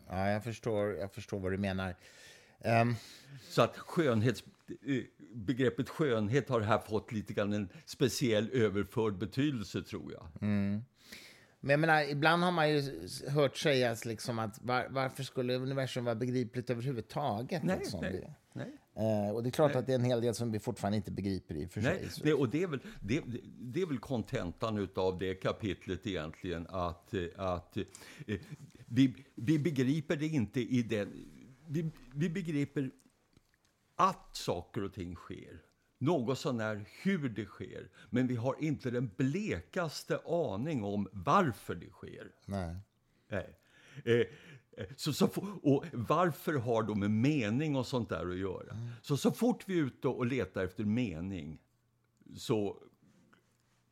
Ja, 0.09 0.29
jag 0.31 0.45
förstår, 0.45 0.93
jag 0.95 1.13
förstår 1.13 1.39
vad 1.41 1.53
du 1.53 1.59
menar. 1.59 1.95
Ehm, 2.61 2.95
Så 3.49 3.63
att 3.63 3.77
skönhets, 3.79 4.45
eh, 4.87 5.03
begreppet 5.35 5.89
skönhet 5.89 6.49
har 6.49 6.61
här 6.61 6.79
fått 6.79 7.13
lite 7.13 7.33
grann 7.33 7.53
en 7.53 7.69
speciell 7.85 8.51
överförd 8.53 9.19
betydelse, 9.19 9.83
tror 9.83 10.13
jag. 10.13 10.29
Men 11.61 11.71
jag 11.71 11.81
menar, 11.81 12.03
ibland 12.11 12.43
har 12.43 12.51
man 12.53 12.71
ju 12.71 12.83
hört 13.29 13.57
sägas 13.57 14.05
liksom 14.05 14.39
att 14.39 14.63
var, 14.63 14.87
varför 14.91 15.23
skulle 15.23 15.55
universum 15.55 16.05
vara 16.05 16.15
begripligt 16.15 16.71
överhuvudtaget? 16.71 17.63
Nej, 17.63 17.79
liksom 17.79 18.01
nej, 18.01 18.13
det. 18.13 18.35
nej. 18.53 18.73
Eh, 19.27 19.31
och 19.35 19.43
det 19.43 19.49
är 19.49 19.51
klart 19.51 19.75
att 19.77 19.87
det 19.87 19.93
är 19.93 19.99
en 19.99 20.05
hel 20.05 20.21
del 20.21 20.35
som 20.35 20.53
vi 20.53 20.59
fortfarande 20.59 20.97
inte 20.97 21.11
begriper 21.11 21.55
i 21.55 21.69
för 21.69 21.81
Nej, 21.81 22.09
sig. 22.11 22.23
Det, 22.25 22.35
och 22.35 22.49
det 22.49 22.63
är 22.63 22.67
väl, 22.67 22.81
det, 23.01 23.21
det- 23.27 23.41
det 23.61 23.83
är 23.83 23.87
väl 23.87 23.99
kontentan 23.99 24.89
av 24.95 25.19
det 25.19 25.35
kapitlet 25.35 26.07
egentligen, 26.07 26.67
att, 26.71 27.15
eh, 27.15 27.23
att 27.37 27.77
eh, 27.77 27.85
vi, 28.89 29.25
vi 29.35 29.59
begriper 29.59 30.17
det 30.17 30.27
inte 30.27 30.61
i 30.61 30.83
den... 30.83 31.29
Vi, 31.69 31.91
vi 32.15 32.31
begriper 32.31 32.91
att 33.97 34.37
saker 34.37 34.83
och 34.83 34.93
ting 34.95 35.15
sker, 35.15 35.63
något 35.99 36.39
sånär 36.39 36.85
hur 37.03 37.29
det 37.29 37.45
sker, 37.45 37.91
men 38.11 38.27
vi 38.27 38.37
har 38.37 38.57
inte 38.61 38.91
den 38.91 39.11
blekaste 39.17 40.19
aning 40.27 40.85
om 40.85 41.09
varför 41.13 41.75
det 41.75 41.91
sker. 41.91 42.33
Nej. 42.47 42.77
Nej. 43.29 43.59
Eh, 44.05 44.27
Så, 44.97 45.13
så, 45.13 45.27
och 45.63 45.85
varför 45.93 46.55
har 46.55 46.83
de 46.83 47.01
med 47.01 47.11
mening 47.11 47.77
och 47.77 47.87
sånt 47.87 48.09
där 48.09 48.31
att 48.31 48.39
göra? 48.39 48.73
Mm. 48.73 48.89
Så, 49.03 49.17
så 49.17 49.31
fort 49.31 49.65
vi 49.67 49.79
är 49.79 49.83
ute 49.83 50.09
och 50.09 50.27
letar 50.27 50.65
efter 50.65 50.85
mening 50.85 51.59
så 52.37 52.83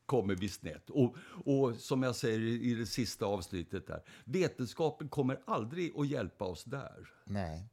kommer 0.07 0.35
vi 0.35 0.49
snett. 0.49 0.91
Och, 0.91 1.17
och 1.45 1.77
som 1.77 2.03
jag 2.03 2.17
säger 2.17 2.41
i 2.41 2.75
det 2.75 2.87
sista 2.87 3.27
avsnittet 3.27 3.87
där, 3.87 4.03
vetenskapen 4.25 5.09
kommer 5.09 5.41
aldrig 5.45 5.97
att 5.97 6.09
hjälpa 6.09 6.45
oss 6.45 6.65
där. 6.65 7.09
Nej. 7.25 7.69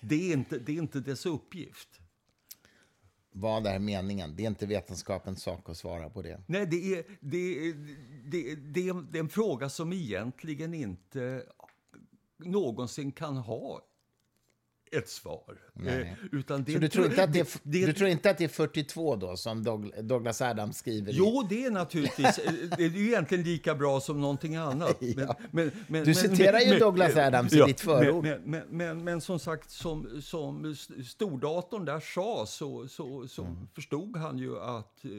Det 0.00 0.30
är 0.30 0.36
inte, 0.36 0.58
det 0.58 0.72
är 0.72 0.76
inte 0.76 1.00
dess 1.00 1.26
uppgift. 1.26 1.88
Vad 3.32 3.66
är 3.66 3.78
meningen? 3.78 4.36
Det 4.36 4.42
är 4.42 4.46
inte 4.46 4.66
vetenskapens 4.66 5.42
sak 5.42 5.68
att 5.68 5.76
svara 5.76 6.10
på 6.10 6.22
det. 6.22 6.42
Nej, 6.46 6.66
det 6.66 6.94
är, 6.94 7.04
det, 7.20 7.72
det, 8.24 8.54
det, 8.54 8.88
är, 8.88 9.12
det 9.12 9.18
är 9.18 9.20
en 9.20 9.28
fråga 9.28 9.68
som 9.68 9.92
egentligen 9.92 10.74
inte 10.74 11.46
någonsin 12.38 13.12
kan 13.12 13.36
ha 13.36 13.80
ett 14.92 15.08
svar. 15.08 15.58
Eh, 15.86 16.06
utan 16.32 16.64
det, 16.64 16.72
Så 16.72 16.78
du 16.78 16.88
tror, 16.88 17.06
inte 17.06 17.24
att 17.24 17.32
det, 17.32 17.40
är, 17.40 17.46
det, 17.62 17.86
du 17.86 17.92
tror 17.92 18.08
inte 18.08 18.30
att 18.30 18.38
det 18.38 18.44
är 18.44 18.48
42 18.48 19.16
då, 19.16 19.36
som 19.36 19.62
Douglas 20.02 20.42
Adams 20.42 20.76
skriver? 20.76 21.12
Jo, 21.12 21.46
det 21.48 21.64
är 21.64 21.70
naturligtvis. 21.70 22.38
Eh, 22.38 22.52
det 22.76 22.84
är 22.84 22.88
ju 22.88 23.06
egentligen 23.06 23.44
lika 23.44 23.74
bra 23.74 24.00
som 24.00 24.20
någonting 24.20 24.56
annat. 24.56 24.96
ja. 25.00 25.36
men, 25.50 25.70
men, 25.86 26.04
du 26.04 26.14
citerar 26.14 26.60
ju 26.60 26.78
Douglas 26.78 27.16
Adams 27.16 27.52
ja, 27.52 27.64
i 27.64 27.66
ditt 27.66 27.80
förord. 27.80 28.26
Men, 28.70 29.20
som 29.20 29.38
sagt, 29.38 29.70
som, 29.70 30.22
som 30.22 30.76
stordatorn 31.06 31.84
där 31.84 32.00
sa, 32.00 32.46
så, 32.46 32.88
så, 32.88 33.28
så 33.28 33.42
mm. 33.42 33.68
förstod 33.74 34.16
han 34.16 34.38
ju 34.38 34.58
att 34.58 35.04
eh, 35.04 35.10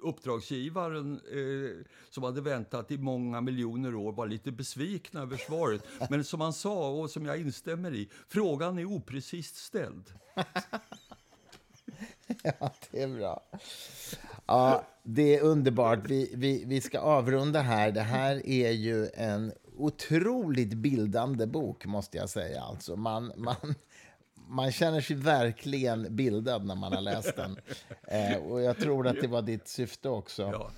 uppdragsgivaren, 0.00 1.12
eh, 1.12 1.84
som 2.10 2.22
hade 2.22 2.40
väntat 2.40 2.90
i 2.90 2.98
många 2.98 3.40
miljoner 3.40 3.94
år, 3.94 4.12
var 4.12 4.26
lite 4.26 4.52
besvikna 4.52 5.22
över 5.22 5.36
svaret. 5.36 5.84
Men 6.10 6.24
som 6.24 6.40
han 6.40 6.52
sa, 6.52 6.90
och 6.90 7.10
som 7.10 7.26
jag 7.26 7.40
instämmer 7.40 7.94
i, 7.94 8.08
frågan 8.28 8.78
är 8.78 8.83
är 8.84 8.92
oprecist 8.92 9.56
ställd. 9.56 10.12
ja, 12.42 12.72
det 12.90 13.02
är 13.02 13.08
bra. 13.08 13.42
Ja, 14.46 14.84
det 15.02 15.36
är 15.36 15.42
underbart. 15.42 15.98
Vi, 16.08 16.32
vi, 16.34 16.64
vi 16.66 16.80
ska 16.80 17.00
avrunda 17.00 17.60
här. 17.60 17.92
Det 17.92 18.00
här 18.00 18.46
är 18.46 18.70
ju 18.70 19.08
en 19.14 19.52
otroligt 19.76 20.74
bildande 20.74 21.46
bok, 21.46 21.86
måste 21.86 22.18
jag 22.18 22.30
säga. 22.30 22.62
Alltså, 22.62 22.96
man, 22.96 23.32
man, 23.36 23.74
man 24.48 24.72
känner 24.72 25.00
sig 25.00 25.16
verkligen 25.16 26.16
bildad 26.16 26.66
när 26.66 26.74
man 26.74 26.92
har 26.92 27.00
läst 27.00 27.36
den. 27.36 27.56
Eh, 28.08 28.36
och 28.36 28.62
jag 28.62 28.78
tror 28.78 29.06
att 29.06 29.20
det 29.20 29.28
var 29.28 29.42
ditt 29.42 29.68
syfte 29.68 30.08
också. 30.08 30.42
Ja. 30.42 30.70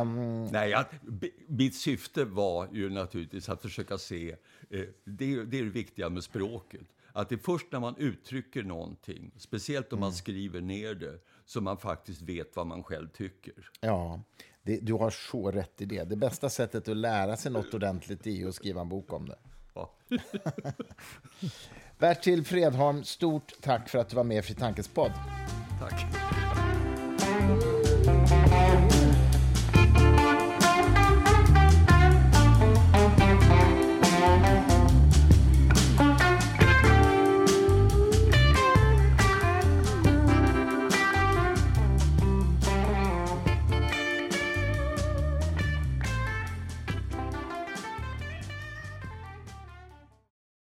Um... 0.00 0.44
Nej, 0.44 0.74
att, 0.74 0.92
mitt 1.46 1.74
syfte 1.74 2.24
var 2.24 2.68
ju 2.72 2.90
naturligtvis 2.90 3.48
att 3.48 3.62
försöka 3.62 3.98
se, 3.98 4.30
eh, 4.70 4.80
det, 5.04 5.44
det 5.44 5.58
är 5.58 5.64
det 5.64 5.70
viktiga 5.70 6.08
med 6.08 6.24
språket, 6.24 6.86
att 7.12 7.28
det 7.28 7.34
är 7.34 7.38
först 7.38 7.66
när 7.72 7.80
man 7.80 7.96
uttrycker 7.96 8.62
någonting, 8.62 9.32
speciellt 9.36 9.92
om 9.92 9.98
mm. 9.98 10.06
man 10.06 10.12
skriver 10.12 10.60
ner 10.60 10.94
det, 10.94 11.18
som 11.44 11.64
man 11.64 11.78
faktiskt 11.78 12.22
vet 12.22 12.56
vad 12.56 12.66
man 12.66 12.82
själv 12.82 13.08
tycker. 13.08 13.70
Ja, 13.80 14.22
det, 14.62 14.76
du 14.76 14.92
har 14.92 15.10
så 15.10 15.50
rätt 15.50 15.80
i 15.80 15.84
det. 15.84 16.04
Det 16.04 16.16
bästa 16.16 16.50
sättet 16.50 16.88
att 16.88 16.96
lära 16.96 17.36
sig 17.36 17.52
något 17.52 17.74
ordentligt 17.74 18.26
är 18.26 18.48
att 18.48 18.54
skriva 18.54 18.80
en 18.80 18.88
bok 18.88 19.12
om 19.12 19.28
det. 19.28 19.38
Ja. 19.74 19.94
Bertil 21.98 22.44
Fredholm, 22.44 23.04
stort 23.04 23.52
tack 23.60 23.88
för 23.88 23.98
att 23.98 24.08
du 24.08 24.16
var 24.16 24.24
med 24.24 24.38
i 24.38 24.42
Fri 24.42 24.54
Tankes 24.54 24.88
podd. 24.88 25.12
Tack. 25.80 26.04